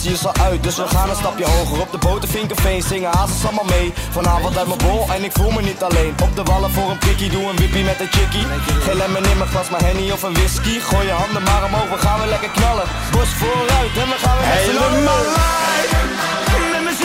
politie 0.06 0.12
is 0.14 0.26
al 0.26 0.46
uit, 0.46 0.64
dus 0.64 0.76
we 0.76 0.88
gaan 0.88 1.10
een 1.10 1.16
stapje 1.16 1.46
hoger 1.46 1.82
Op 1.82 1.92
de 1.92 1.98
botervinkerveen 1.98 2.82
zingen 2.82 3.12
hazes 3.18 3.46
allemaal 3.46 3.66
mee. 3.66 3.94
Vanavond 4.10 4.58
uit 4.58 4.68
mijn 4.68 4.80
bol 4.86 5.08
en 5.14 5.24
ik 5.24 5.32
voel 5.32 5.52
me 5.52 5.62
niet 5.62 5.84
alleen. 5.84 6.14
Op 6.24 6.36
de 6.36 6.44
wallen 6.44 6.72
voor 6.72 6.90
een 6.90 6.98
prikkie, 6.98 7.30
doe 7.30 7.44
een 7.50 7.56
wippie 7.56 7.84
met 7.84 8.00
een 8.00 8.12
chickie. 8.12 8.46
Geen 8.86 8.98
lemon 8.98 9.26
in 9.32 9.38
mijn 9.38 9.50
glas, 9.50 9.70
maar 9.70 9.84
henny 9.84 10.12
of 10.12 10.24
een 10.24 10.34
whisky. 10.34 10.80
Gooi 10.80 11.06
je 11.06 11.12
handen 11.12 11.44
maar 11.44 11.64
omhoog, 11.64 11.90
we 11.90 11.98
gaan 11.98 12.20
weer 12.20 12.30
lekker 12.30 12.50
knallen. 12.50 12.88
Bos 13.12 13.30
vooruit 13.40 13.94
en 14.02 14.08
we 14.14 14.18
gaan 14.24 14.38
weer. 14.38 14.48
Helemaal 14.48 15.24
live, 15.38 15.98
met 16.84 16.98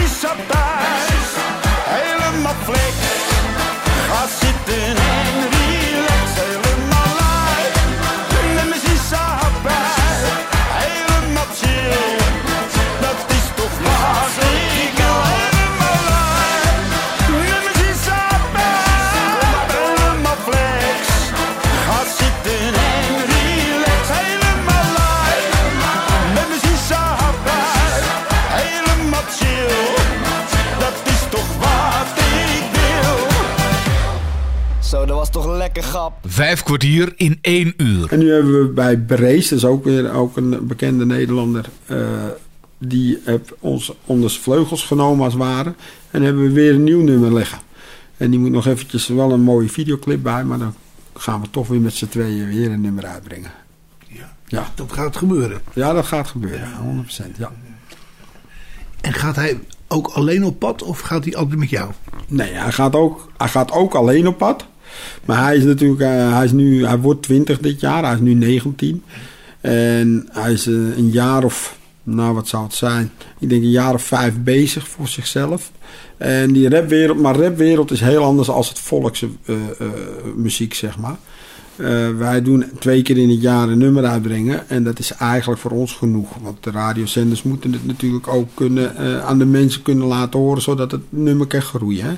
Vijf 36.41 36.63
kwartier 36.63 37.13
in 37.17 37.39
één 37.41 37.75
uur. 37.77 38.13
En 38.13 38.19
nu 38.19 38.33
hebben 38.33 38.61
we 38.61 38.69
bij 38.69 38.99
Brees, 38.99 39.49
dat 39.49 39.59
is 39.59 39.65
ook 39.65 39.85
weer 39.85 40.13
ook 40.13 40.37
een 40.37 40.67
bekende 40.67 41.07
Nederlander, 41.07 41.65
eh, 41.87 41.99
die 42.79 43.19
heeft 43.25 43.53
ons 43.59 43.93
onder 44.05 44.31
zijn 44.31 44.43
vleugels 44.43 44.85
genomen 44.85 45.25
als 45.25 45.33
het 45.33 45.43
ware. 45.43 45.75
En 46.11 46.23
hebben 46.23 46.43
we 46.43 46.53
weer 46.53 46.75
een 46.75 46.85
nieuw 46.85 47.03
nummer 47.03 47.35
liggen. 47.35 47.59
En 48.17 48.31
die 48.31 48.41
moet 48.41 48.51
nog 48.51 48.67
eventjes 48.67 49.09
wel 49.09 49.33
een 49.33 49.41
mooie 49.41 49.69
videoclip 49.69 50.23
bij, 50.23 50.45
maar 50.45 50.59
dan 50.59 50.75
gaan 51.15 51.41
we 51.41 51.51
toch 51.51 51.69
weer 51.69 51.81
met 51.81 51.95
z'n 51.95 52.09
tweeën 52.09 52.49
weer 52.49 52.71
een 52.71 52.81
nummer 52.81 53.07
uitbrengen. 53.07 53.51
Ja. 54.07 54.37
Ja, 54.47 54.69
Dat 54.75 54.93
gaat 54.93 55.17
gebeuren. 55.17 55.61
ja 55.73 55.93
dat 55.93 56.07
gaat 56.07 56.29
gebeuren, 56.29 56.69
100%. 56.73 57.37
Ja. 57.37 57.53
En 59.01 59.13
gaat 59.13 59.37
hij 59.37 59.61
ook 59.89 60.07
alleen 60.07 60.45
op 60.45 60.59
pad 60.59 60.83
of 60.83 61.01
gaat 61.01 61.25
hij 61.25 61.35
altijd 61.37 61.59
met 61.59 61.71
jou? 61.71 61.91
Nee, 62.27 62.53
hij 62.53 62.73
gaat, 62.73 62.95
ook, 62.95 63.29
hij 63.37 63.49
gaat 63.49 63.73
ook 63.73 63.95
alleen 63.95 64.27
op 64.27 64.39
pad. 64.39 64.67
Maar 65.25 65.45
hij 65.45 65.57
is 65.57 65.65
natuurlijk, 65.65 66.01
eh, 66.01 66.35
hij, 66.35 66.45
is 66.45 66.53
nu, 66.53 66.87
hij 66.87 66.99
wordt 66.99 67.23
20 67.23 67.59
dit 67.59 67.81
jaar, 67.81 68.05
hij 68.05 68.15
is 68.15 68.21
nu 68.21 68.35
19. 68.35 69.03
En 69.61 70.29
hij 70.33 70.53
is 70.53 70.67
eh, 70.67 70.75
een 70.75 71.11
jaar 71.11 71.45
of, 71.45 71.79
nou 72.03 72.35
wat 72.35 72.49
zou 72.49 72.65
het 72.65 72.75
zijn? 72.75 73.11
Ik 73.39 73.49
denk 73.49 73.63
een 73.63 73.71
jaar 73.71 73.95
of 73.95 74.03
vijf 74.03 74.35
bezig 74.43 74.89
voor 74.89 75.09
zichzelf. 75.09 75.71
En 76.17 76.53
die 76.53 76.69
rapwereld, 76.69 77.21
maar 77.21 77.37
rapwereld 77.37 77.91
is 77.91 78.01
heel 78.01 78.23
anders 78.23 78.49
als 78.49 78.69
het 78.69 78.79
volkse 78.79 79.29
eh, 79.45 79.57
muziek, 80.37 80.75
zeg 80.75 80.99
maar. 80.99 81.17
Eh, 81.81 82.09
wij 82.19 82.43
doen 82.43 82.65
twee 82.79 83.03
keer 83.03 83.19
in 83.19 83.31
het 83.31 83.41
jaar 83.41 83.69
een 83.69 83.79
nummer 83.79 84.05
uitbrengen. 84.05 84.69
En 84.69 84.85
dat 84.85 84.99
is 84.99 85.13
eigenlijk 85.13 85.61
voor 85.61 85.71
ons 85.71 85.93
genoeg. 85.93 86.29
Want 86.43 86.65
de 86.65 86.71
radiozenders 86.71 87.43
moeten 87.43 87.73
het 87.73 87.87
natuurlijk 87.87 88.29
ook 88.29 88.49
kunnen, 88.55 88.97
eh, 88.97 89.25
aan 89.25 89.39
de 89.39 89.45
mensen 89.45 89.83
kunnen 89.83 90.07
laten 90.07 90.41
horen. 90.41 90.63
Zodat 90.63 90.91
het 90.91 91.03
nummer 91.09 91.47
kan 91.47 91.63
groeien. 91.63 92.05
Hè? 92.05 92.13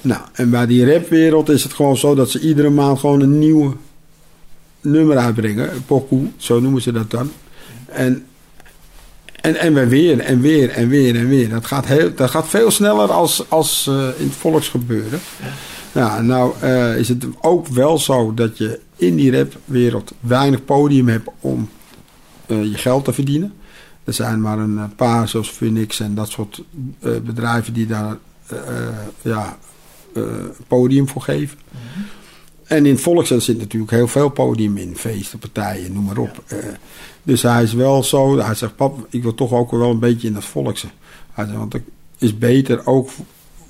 Nou, 0.00 0.20
en 0.32 0.50
bij 0.50 0.66
die 0.66 0.92
rapwereld 0.92 1.48
is 1.48 1.62
het 1.62 1.72
gewoon 1.72 1.96
zo 1.96 2.14
dat 2.14 2.30
ze 2.30 2.40
iedere 2.40 2.70
maand 2.70 2.98
gewoon 2.98 3.20
een 3.20 3.38
nieuwe 3.38 3.72
nummer 4.80 5.16
uitbrengen. 5.16 5.74
Een 5.74 5.84
pokoe, 5.84 6.26
zo 6.36 6.60
noemen 6.60 6.82
ze 6.82 6.92
dat 6.92 7.10
dan. 7.10 7.30
En, 7.86 8.24
en, 9.40 9.56
en 9.56 9.74
we 9.74 9.86
weer 9.88 10.20
en 10.20 10.40
weer 10.40 10.70
en 10.70 10.88
weer 10.88 11.16
en 11.16 11.28
weer. 11.28 11.48
Dat 11.48 11.66
gaat, 11.66 11.86
heel, 11.86 12.14
dat 12.14 12.30
gaat 12.30 12.48
veel 12.48 12.70
sneller 12.70 13.12
als, 13.12 13.44
als 13.50 13.86
eh, 13.86 14.08
in 14.16 14.26
het 14.26 14.36
volksgebeuren. 14.36 15.20
Ja, 15.92 16.20
nou 16.20 16.52
eh, 16.60 16.96
is 16.96 17.08
het 17.08 17.26
ook 17.40 17.66
wel 17.66 17.98
zo 17.98 18.34
dat 18.34 18.58
je 18.58 18.80
in 18.96 19.16
die 19.16 19.36
rapwereld 19.36 20.12
weinig 20.20 20.64
podium 20.64 21.08
hebt 21.08 21.28
om 21.40 21.68
eh, 22.46 22.64
je 22.64 22.78
geld 22.78 23.04
te 23.04 23.12
verdienen. 23.12 23.52
Er 24.04 24.12
zijn 24.12 24.40
maar 24.40 24.58
een 24.58 24.78
eh, 24.78 24.84
paar, 24.96 25.28
zoals 25.28 25.50
Phoenix 25.50 26.00
en 26.00 26.14
dat 26.14 26.30
soort 26.30 26.62
eh, 26.98 27.10
bedrijven 27.24 27.72
die 27.72 27.86
daar 27.86 28.16
ja, 29.22 29.58
podium 30.66 31.08
voor 31.08 31.22
geven. 31.22 31.58
En 32.64 32.86
in 32.86 32.92
het 32.92 33.00
volkslied 33.00 33.42
zit 33.42 33.58
natuurlijk 33.58 33.92
heel 33.92 34.08
veel 34.08 34.28
podium 34.28 34.76
in. 34.76 34.96
Feesten, 34.96 35.38
partijen, 35.38 35.92
noem 35.92 36.04
maar 36.04 36.18
op. 36.18 36.44
Dus 37.22 37.42
hij 37.42 37.62
is 37.62 37.72
wel 37.72 38.02
zo. 38.02 38.38
Hij 38.38 38.54
zegt, 38.54 38.76
pap, 38.76 39.06
ik 39.10 39.22
wil 39.22 39.34
toch 39.34 39.52
ook 39.52 39.70
wel 39.70 39.90
een 39.90 39.98
beetje 39.98 40.28
in 40.28 40.34
dat 40.34 40.44
volkse. 40.44 40.86
Hij 41.32 41.44
zegt, 41.44 41.58
want 41.58 41.72
het 41.72 41.82
is 42.18 42.38
beter 42.38 42.86
ook 42.86 43.10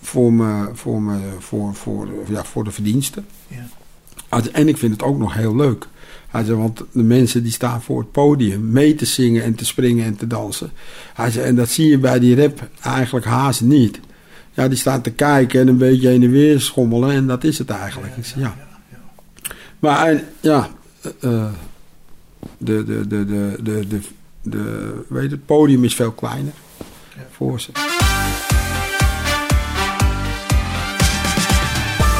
voor, 0.00 0.32
me, 0.32 0.70
voor, 0.72 1.02
me, 1.02 1.18
voor, 1.38 1.74
voor, 1.74 2.08
ja, 2.28 2.44
voor 2.44 2.64
de 2.64 2.70
verdiensten. 2.70 3.26
Ja. 3.48 3.66
Zegt, 4.42 4.50
En 4.50 4.68
ik 4.68 4.76
vind 4.76 4.92
het 4.92 5.02
ook 5.02 5.18
nog 5.18 5.34
heel 5.34 5.56
leuk. 5.56 5.86
Hij 6.28 6.44
want 6.44 6.82
de 6.92 7.02
mensen 7.02 7.42
die 7.42 7.52
staan 7.52 7.82
voor 7.82 7.98
het 7.98 8.12
podium 8.12 8.70
mee 8.70 8.94
te 8.94 9.04
zingen 9.04 9.42
en 9.42 9.54
te 9.54 9.64
springen 9.64 10.04
en 10.04 10.16
te 10.16 10.26
dansen. 10.26 10.70
Hij 11.14 11.42
en 11.42 11.56
dat 11.56 11.68
zie 11.68 11.88
je 11.88 11.98
bij 11.98 12.18
die 12.18 12.36
rap 12.36 12.68
eigenlijk 12.82 13.26
haast 13.26 13.60
niet. 13.60 14.00
Ja, 14.52 14.68
die 14.68 14.78
staan 14.78 15.00
te 15.00 15.10
kijken 15.10 15.60
en 15.60 15.68
een 15.68 15.76
beetje 15.76 16.08
heen 16.08 16.22
en 16.22 16.30
weer 16.30 16.60
schommelen 16.60 17.10
en 17.10 17.26
dat 17.26 17.44
is 17.44 17.58
het 17.58 17.70
eigenlijk. 17.70 18.16
Ik 18.16 18.24
ja. 18.36 18.56
Maar 19.78 20.22
ja, 20.40 20.68
eh, 21.00 21.10
eh, 21.20 21.52
de, 22.58 22.84
de, 22.84 23.06
de, 23.06 23.24
de, 23.24 23.56
de, 23.62 23.86
de, 23.88 24.00
de, 24.42 25.04
weet 25.08 25.30
het 25.30 25.46
podium 25.46 25.84
is 25.84 25.94
veel 25.94 26.12
kleiner 26.12 26.52
voor 27.30 27.60
ze. 27.60 27.93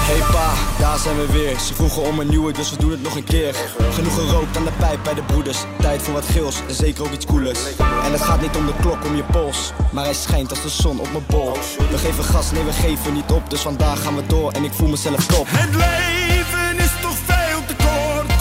Hey 0.07 0.21
pa, 0.33 0.53
daar 0.79 0.99
zijn 0.99 1.17
we 1.17 1.33
weer. 1.33 1.59
Ze 1.59 1.75
vroegen 1.75 2.03
om 2.03 2.19
een 2.19 2.29
nieuwe, 2.29 2.53
dus 2.53 2.71
we 2.71 2.77
doen 2.77 2.91
het 2.91 3.03
nog 3.03 3.17
een 3.17 3.25
keer. 3.25 3.55
Genoeg 3.91 4.15
gerookt 4.15 4.57
aan 4.57 4.65
de 4.65 4.73
pijp 4.79 4.99
bij 5.05 5.15
de 5.15 5.23
broeders. 5.23 5.59
Tijd 5.81 6.03
voor 6.03 6.13
wat 6.13 6.25
gils 6.25 6.61
en 6.69 6.75
zeker 6.75 7.05
ook 7.05 7.13
iets 7.13 7.27
coolers. 7.27 7.59
En 8.05 8.13
het 8.13 8.21
gaat 8.21 8.41
niet 8.41 8.57
om 8.57 8.67
de 8.67 8.73
klok, 8.81 9.05
om 9.05 9.17
je 9.17 9.23
pols. 9.23 9.73
Maar 9.93 10.05
hij 10.05 10.15
schijnt 10.15 10.51
als 10.51 10.63
de 10.63 10.69
zon 10.69 11.01
op 11.01 11.13
mijn 11.13 11.25
bol. 11.27 11.53
We 11.91 11.99
geven 11.99 12.25
gas, 12.25 12.51
nee 12.51 12.65
we 12.65 12.73
geven 12.73 13.13
niet 13.13 13.31
op. 13.31 13.51
Dus 13.51 13.61
vandaag 13.61 14.03
gaan 14.03 14.17
we 14.17 14.27
door 14.27 14.53
en 14.53 14.65
ik 14.65 14.73
voel 14.73 14.89
mezelf 14.89 15.27
top. 15.27 15.47
Het 15.49 15.75
leven 15.75 16.85
is 16.85 16.93
toch 17.01 17.17
veel 17.25 17.61
te 17.67 17.75
kort. 17.77 18.41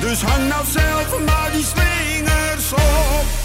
Dus 0.00 0.22
hang 0.22 0.48
nou 0.48 0.64
zelf 0.66 1.24
maar 1.24 1.50
die 1.52 1.64
swingers 1.64 2.72
op. 2.72 3.41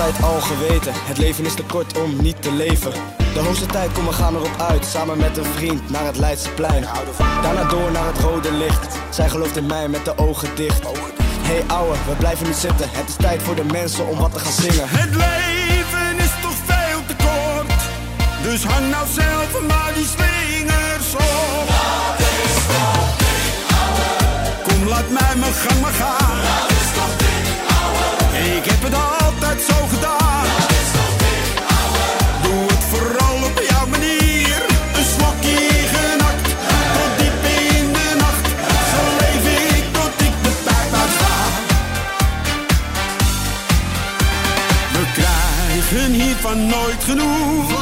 al 0.00 0.40
geweten. 0.40 0.92
Het 0.94 1.18
leven 1.18 1.44
is 1.44 1.54
te 1.54 1.62
kort 1.62 1.98
om 1.98 2.22
niet 2.22 2.42
te 2.42 2.52
leven. 2.52 2.92
De 3.34 3.40
hoogste 3.40 3.66
tijd, 3.66 3.92
kom 3.92 4.06
we 4.06 4.12
gaan 4.12 4.34
erop 4.34 4.60
uit. 4.68 4.84
Samen 4.84 5.18
met 5.18 5.36
een 5.36 5.44
vriend 5.44 5.90
naar 5.90 6.04
het 6.04 6.18
Leidseplein. 6.18 6.84
Daarna 7.42 7.64
door 7.64 7.90
naar 7.90 8.06
het 8.06 8.18
rode 8.18 8.52
licht. 8.52 8.96
Zij 9.10 9.28
gelooft 9.28 9.56
in 9.56 9.66
mij 9.66 9.88
met 9.88 10.04
de 10.04 10.18
ogen 10.18 10.48
dicht. 10.54 10.82
Hey 11.42 11.64
ouwe, 11.66 11.96
we 12.08 12.14
blijven 12.18 12.46
niet 12.46 12.56
zitten. 12.56 12.88
Het 12.90 13.08
is 13.08 13.16
tijd 13.16 13.42
voor 13.42 13.54
de 13.54 13.64
mensen 13.64 14.06
om 14.06 14.18
wat 14.18 14.32
te 14.32 14.38
gaan 14.38 14.52
zingen. 14.52 14.88
Het 14.88 15.10
leven 15.10 16.24
is 16.24 16.32
toch 16.42 16.58
veel 16.64 17.00
te 17.06 17.14
kort. 17.16 17.80
Dus 18.42 18.64
hang 18.64 18.90
nou 18.90 19.06
zelf 19.14 19.66
maar 19.68 19.92
die 19.94 20.06
slingers 20.14 21.14
op. 21.14 21.68
Kom, 24.62 24.88
laat 24.88 25.10
mij 25.10 25.36
mijn 25.36 25.52
gang 25.52 25.80
maar 25.80 25.92
gaan. 25.92 26.73
Ik 28.34 28.64
heb 28.64 28.82
het 28.82 28.94
altijd 28.94 29.62
zo 29.62 29.86
gedaan. 29.86 30.46
Doe 32.42 32.66
het 32.66 32.84
vooral 32.90 33.36
op 33.36 33.62
jouw 33.68 33.86
manier. 33.86 34.56
Een 34.98 35.08
slokje 35.14 35.58
genakt. 35.94 36.46
Tot 36.96 37.12
diep 37.18 37.44
in 37.78 37.92
de 37.92 38.14
nacht. 38.18 38.46
Zo 38.92 39.00
leef 39.20 39.44
ik 39.78 39.84
tot 39.92 40.26
ik 40.28 40.34
de 40.42 40.52
pijp 40.64 40.92
uitga. 41.02 41.36
We 44.92 45.04
krijgen 45.18 46.12
hiervan 46.12 46.66
nooit 46.66 47.04
genoeg. 47.04 47.72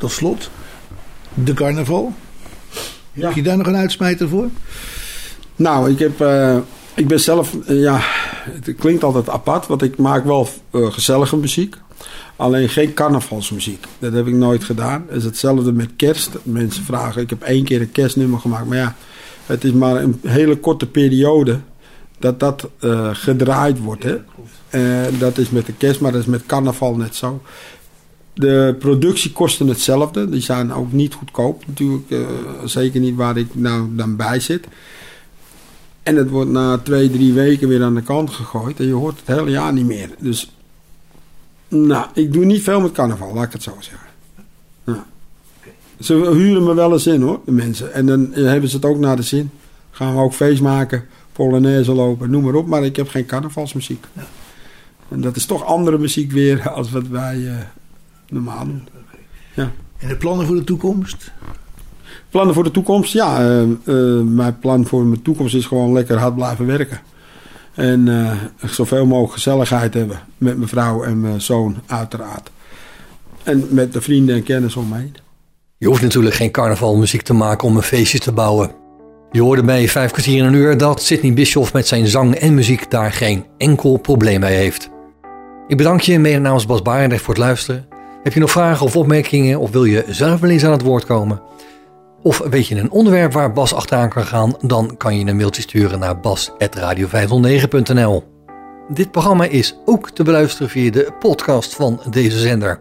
tot 0.03 0.11
slot, 0.11 0.49
de 1.33 1.53
carnaval. 1.53 2.13
Ja. 3.11 3.25
Heb 3.25 3.35
je 3.35 3.43
daar 3.43 3.57
nog 3.57 3.67
een 3.67 3.75
uitsmijter 3.75 4.29
voor? 4.29 4.49
Nou, 5.55 5.91
ik, 5.91 5.99
heb, 5.99 6.21
eh, 6.21 6.57
ik 6.93 7.07
ben 7.07 7.19
zelf, 7.19 7.55
eh, 7.65 7.81
ja, 7.81 7.99
het 8.43 8.75
klinkt 8.79 9.03
altijd 9.03 9.29
apart, 9.29 9.67
want 9.67 9.81
ik 9.81 9.97
maak 9.97 10.25
wel 10.25 10.49
eh, 10.71 10.91
gezellige 10.91 11.37
muziek. 11.37 11.75
Alleen 12.35 12.69
geen 12.69 12.93
carnavalsmuziek. 12.93 13.85
Dat 13.99 14.13
heb 14.13 14.27
ik 14.27 14.33
nooit 14.33 14.63
gedaan. 14.63 15.03
Het 15.07 15.17
is 15.17 15.23
hetzelfde 15.23 15.71
met 15.71 15.89
kerst. 15.95 16.29
Mensen 16.43 16.83
vragen, 16.83 17.21
ik 17.21 17.29
heb 17.29 17.41
één 17.41 17.63
keer 17.63 17.81
een 17.81 17.91
kerstnummer 17.91 18.39
gemaakt. 18.39 18.67
Maar 18.67 18.77
ja, 18.77 18.95
het 19.45 19.63
is 19.63 19.71
maar 19.71 19.95
een 19.95 20.19
hele 20.27 20.57
korte 20.57 20.87
periode 20.87 21.59
dat 22.19 22.39
dat 22.39 22.67
gedraaid 23.11 23.79
wordt. 23.79 24.03
Hè? 24.03 24.17
Dat 25.17 25.37
is 25.37 25.49
met 25.49 25.65
de 25.65 25.73
kerst, 25.73 25.99
maar 25.99 26.11
dat 26.11 26.21
is 26.21 26.27
met 26.27 26.45
carnaval 26.45 26.95
net 26.95 27.15
zo. 27.15 27.41
De 28.33 28.75
productiekosten 28.79 29.67
hetzelfde. 29.67 30.29
Die 30.29 30.41
zijn 30.41 30.73
ook 30.73 30.91
niet 30.91 31.13
goedkoop 31.13 31.63
natuurlijk. 31.67 32.09
eh, 32.09 32.19
zeker 32.65 32.99
niet 32.99 33.15
waar 33.15 33.37
ik 33.37 33.55
nou 33.55 33.95
dan 33.95 34.15
bij 34.15 34.39
zit. 34.39 34.67
En 36.03 36.15
het 36.15 36.29
wordt 36.29 36.51
na 36.51 36.77
twee, 36.77 37.09
drie 37.09 37.33
weken 37.33 37.67
weer 37.67 37.83
aan 37.83 37.95
de 37.95 38.01
kant 38.01 38.29
gegooid. 38.29 38.79
En 38.79 38.85
je 38.85 38.93
hoort 38.93 39.19
het 39.25 39.37
hele 39.37 39.51
jaar 39.51 39.73
niet 39.73 39.85
meer. 39.85 40.09
Dus, 40.19 40.51
nou, 41.67 42.05
ik 42.13 42.33
doe 42.33 42.45
niet 42.45 42.61
veel 42.61 42.81
met 42.81 42.91
carnaval, 42.91 43.33
laat 43.33 43.45
ik 43.45 43.51
het 43.51 43.63
zo 43.63 43.75
zeggen. 43.79 44.07
Ja. 44.83 45.05
Ze 45.99 46.13
huren 46.13 46.63
me 46.63 46.73
wel 46.73 46.91
eens 46.91 47.07
in 47.07 47.21
hoor, 47.21 47.39
de 47.45 47.51
mensen. 47.51 47.93
En 47.93 48.05
dan 48.05 48.31
hebben 48.33 48.69
ze 48.69 48.75
het 48.75 48.85
ook 48.85 48.97
naar 48.97 49.15
de 49.15 49.21
zin. 49.21 49.49
Gaan 49.91 50.15
we 50.15 50.21
ook 50.21 50.33
feest 50.33 50.61
maken, 50.61 51.05
polonaise 51.31 51.93
lopen, 51.93 52.29
noem 52.29 52.43
maar 52.43 52.53
op. 52.53 52.67
Maar 52.67 52.83
ik 52.83 52.95
heb 52.95 53.09
geen 53.09 53.25
carnavalsmuziek. 53.25 54.05
En 55.09 55.21
dat 55.21 55.35
is 55.35 55.45
toch 55.45 55.65
andere 55.65 55.97
muziek 55.97 56.31
weer 56.31 56.69
als 56.69 56.91
wat 56.91 57.07
wij 57.07 57.47
eh, 57.47 57.55
normaal 58.33 58.65
doen. 58.65 58.87
En 60.03 60.09
de 60.09 60.15
plannen 60.15 60.45
voor 60.45 60.55
de 60.55 60.63
toekomst? 60.63 61.31
Plannen 62.29 62.53
voor 62.53 62.63
de 62.63 62.71
toekomst? 62.71 63.13
Ja, 63.13 63.39
eh, 63.39 63.61
eh, 63.61 64.23
mijn 64.25 64.59
plan 64.59 64.85
voor 64.85 65.03
mijn 65.03 65.21
toekomst 65.21 65.55
is 65.55 65.65
gewoon 65.65 65.93
lekker 65.93 66.17
hard 66.17 66.35
blijven 66.35 66.65
werken. 66.65 67.01
En 67.73 68.07
eh, 68.07 68.69
zoveel 68.69 69.05
mogelijk 69.05 69.33
gezelligheid 69.33 69.93
hebben 69.93 70.19
met 70.37 70.57
mijn 70.57 70.69
vrouw 70.69 71.03
en 71.03 71.21
mijn 71.21 71.41
zoon, 71.41 71.75
uiteraard. 71.85 72.49
En 73.43 73.67
met 73.69 73.93
de 73.93 74.01
vrienden 74.01 74.35
en 74.35 74.43
kennis 74.43 74.75
om 74.75 74.89
me 74.89 74.97
heen. 74.97 75.15
Je 75.77 75.87
hoeft 75.87 76.01
natuurlijk 76.01 76.35
geen 76.35 76.51
carnavalmuziek 76.51 77.21
te 77.21 77.33
maken 77.33 77.67
om 77.67 77.75
een 77.75 77.83
feestje 77.83 78.19
te 78.19 78.31
bouwen. 78.31 78.71
Je 79.31 79.41
hoorde 79.41 79.63
bij 79.63 79.87
vijf 79.87 80.11
kwartier 80.11 80.37
in 80.37 80.45
een 80.45 80.53
uur 80.53 80.77
dat 80.77 81.01
Sidney 81.01 81.33
Bischoff 81.33 81.73
met 81.73 81.87
zijn 81.87 82.07
zang 82.07 82.35
en 82.35 82.53
muziek 82.53 82.91
daar 82.91 83.11
geen 83.11 83.45
enkel 83.57 83.97
probleem 83.97 84.39
mee 84.39 84.55
heeft. 84.55 84.89
Ik 85.67 85.77
bedank 85.77 86.01
je 86.01 86.19
mede 86.19 86.39
namens 86.39 86.65
Bas 86.65 86.81
Barendrecht 86.81 87.23
voor 87.23 87.33
het 87.33 87.43
luisteren. 87.43 87.92
Heb 88.23 88.33
je 88.33 88.39
nog 88.39 88.51
vragen 88.51 88.85
of 88.85 88.95
opmerkingen 88.95 89.59
of 89.59 89.71
wil 89.71 89.83
je 89.83 90.05
zelf 90.07 90.39
wel 90.39 90.49
eens 90.49 90.65
aan 90.65 90.71
het 90.71 90.81
woord 90.81 91.05
komen? 91.05 91.41
Of 92.21 92.37
weet 92.37 92.67
je 92.67 92.79
een 92.79 92.91
onderwerp 92.91 93.33
waar 93.33 93.53
Bas 93.53 93.73
achteraan 93.73 94.09
kan 94.09 94.25
gaan, 94.25 94.55
dan 94.61 94.97
kan 94.97 95.19
je 95.19 95.25
een 95.25 95.35
mailtje 95.35 95.61
sturen 95.61 95.99
naar 95.99 96.19
bas.radio509.nl. 96.19 98.23
Dit 98.87 99.11
programma 99.11 99.45
is 99.45 99.77
ook 99.85 100.09
te 100.09 100.23
beluisteren 100.23 100.69
via 100.69 100.91
de 100.91 101.13
podcast 101.19 101.75
van 101.75 102.01
deze 102.09 102.39
zender. 102.39 102.79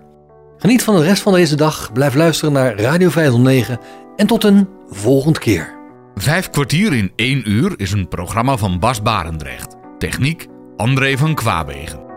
Geniet 0.57 0.83
van 0.83 0.97
de 0.97 1.03
rest 1.03 1.23
van 1.23 1.33
deze 1.33 1.57
dag, 1.57 1.93
blijf 1.93 2.15
luisteren 2.15 2.53
naar 2.53 2.81
Radio 2.81 3.09
509 3.09 3.79
en 4.17 4.27
tot 4.27 4.45
een 4.45 4.69
volgende 4.89 5.39
keer. 5.39 5.75
Vijf 6.15 6.51
kwartier 6.51 6.93
in 6.93 7.13
één 7.17 7.51
uur 7.51 7.73
is 7.77 7.93
een 7.93 8.09
programma 8.09 8.57
van 8.57 8.79
Bas 8.79 9.03
Barendrecht. 9.03 9.77
Techniek 9.99 10.47
André 10.77 11.17
van 11.17 11.35
Kwaabegen. 11.35 12.12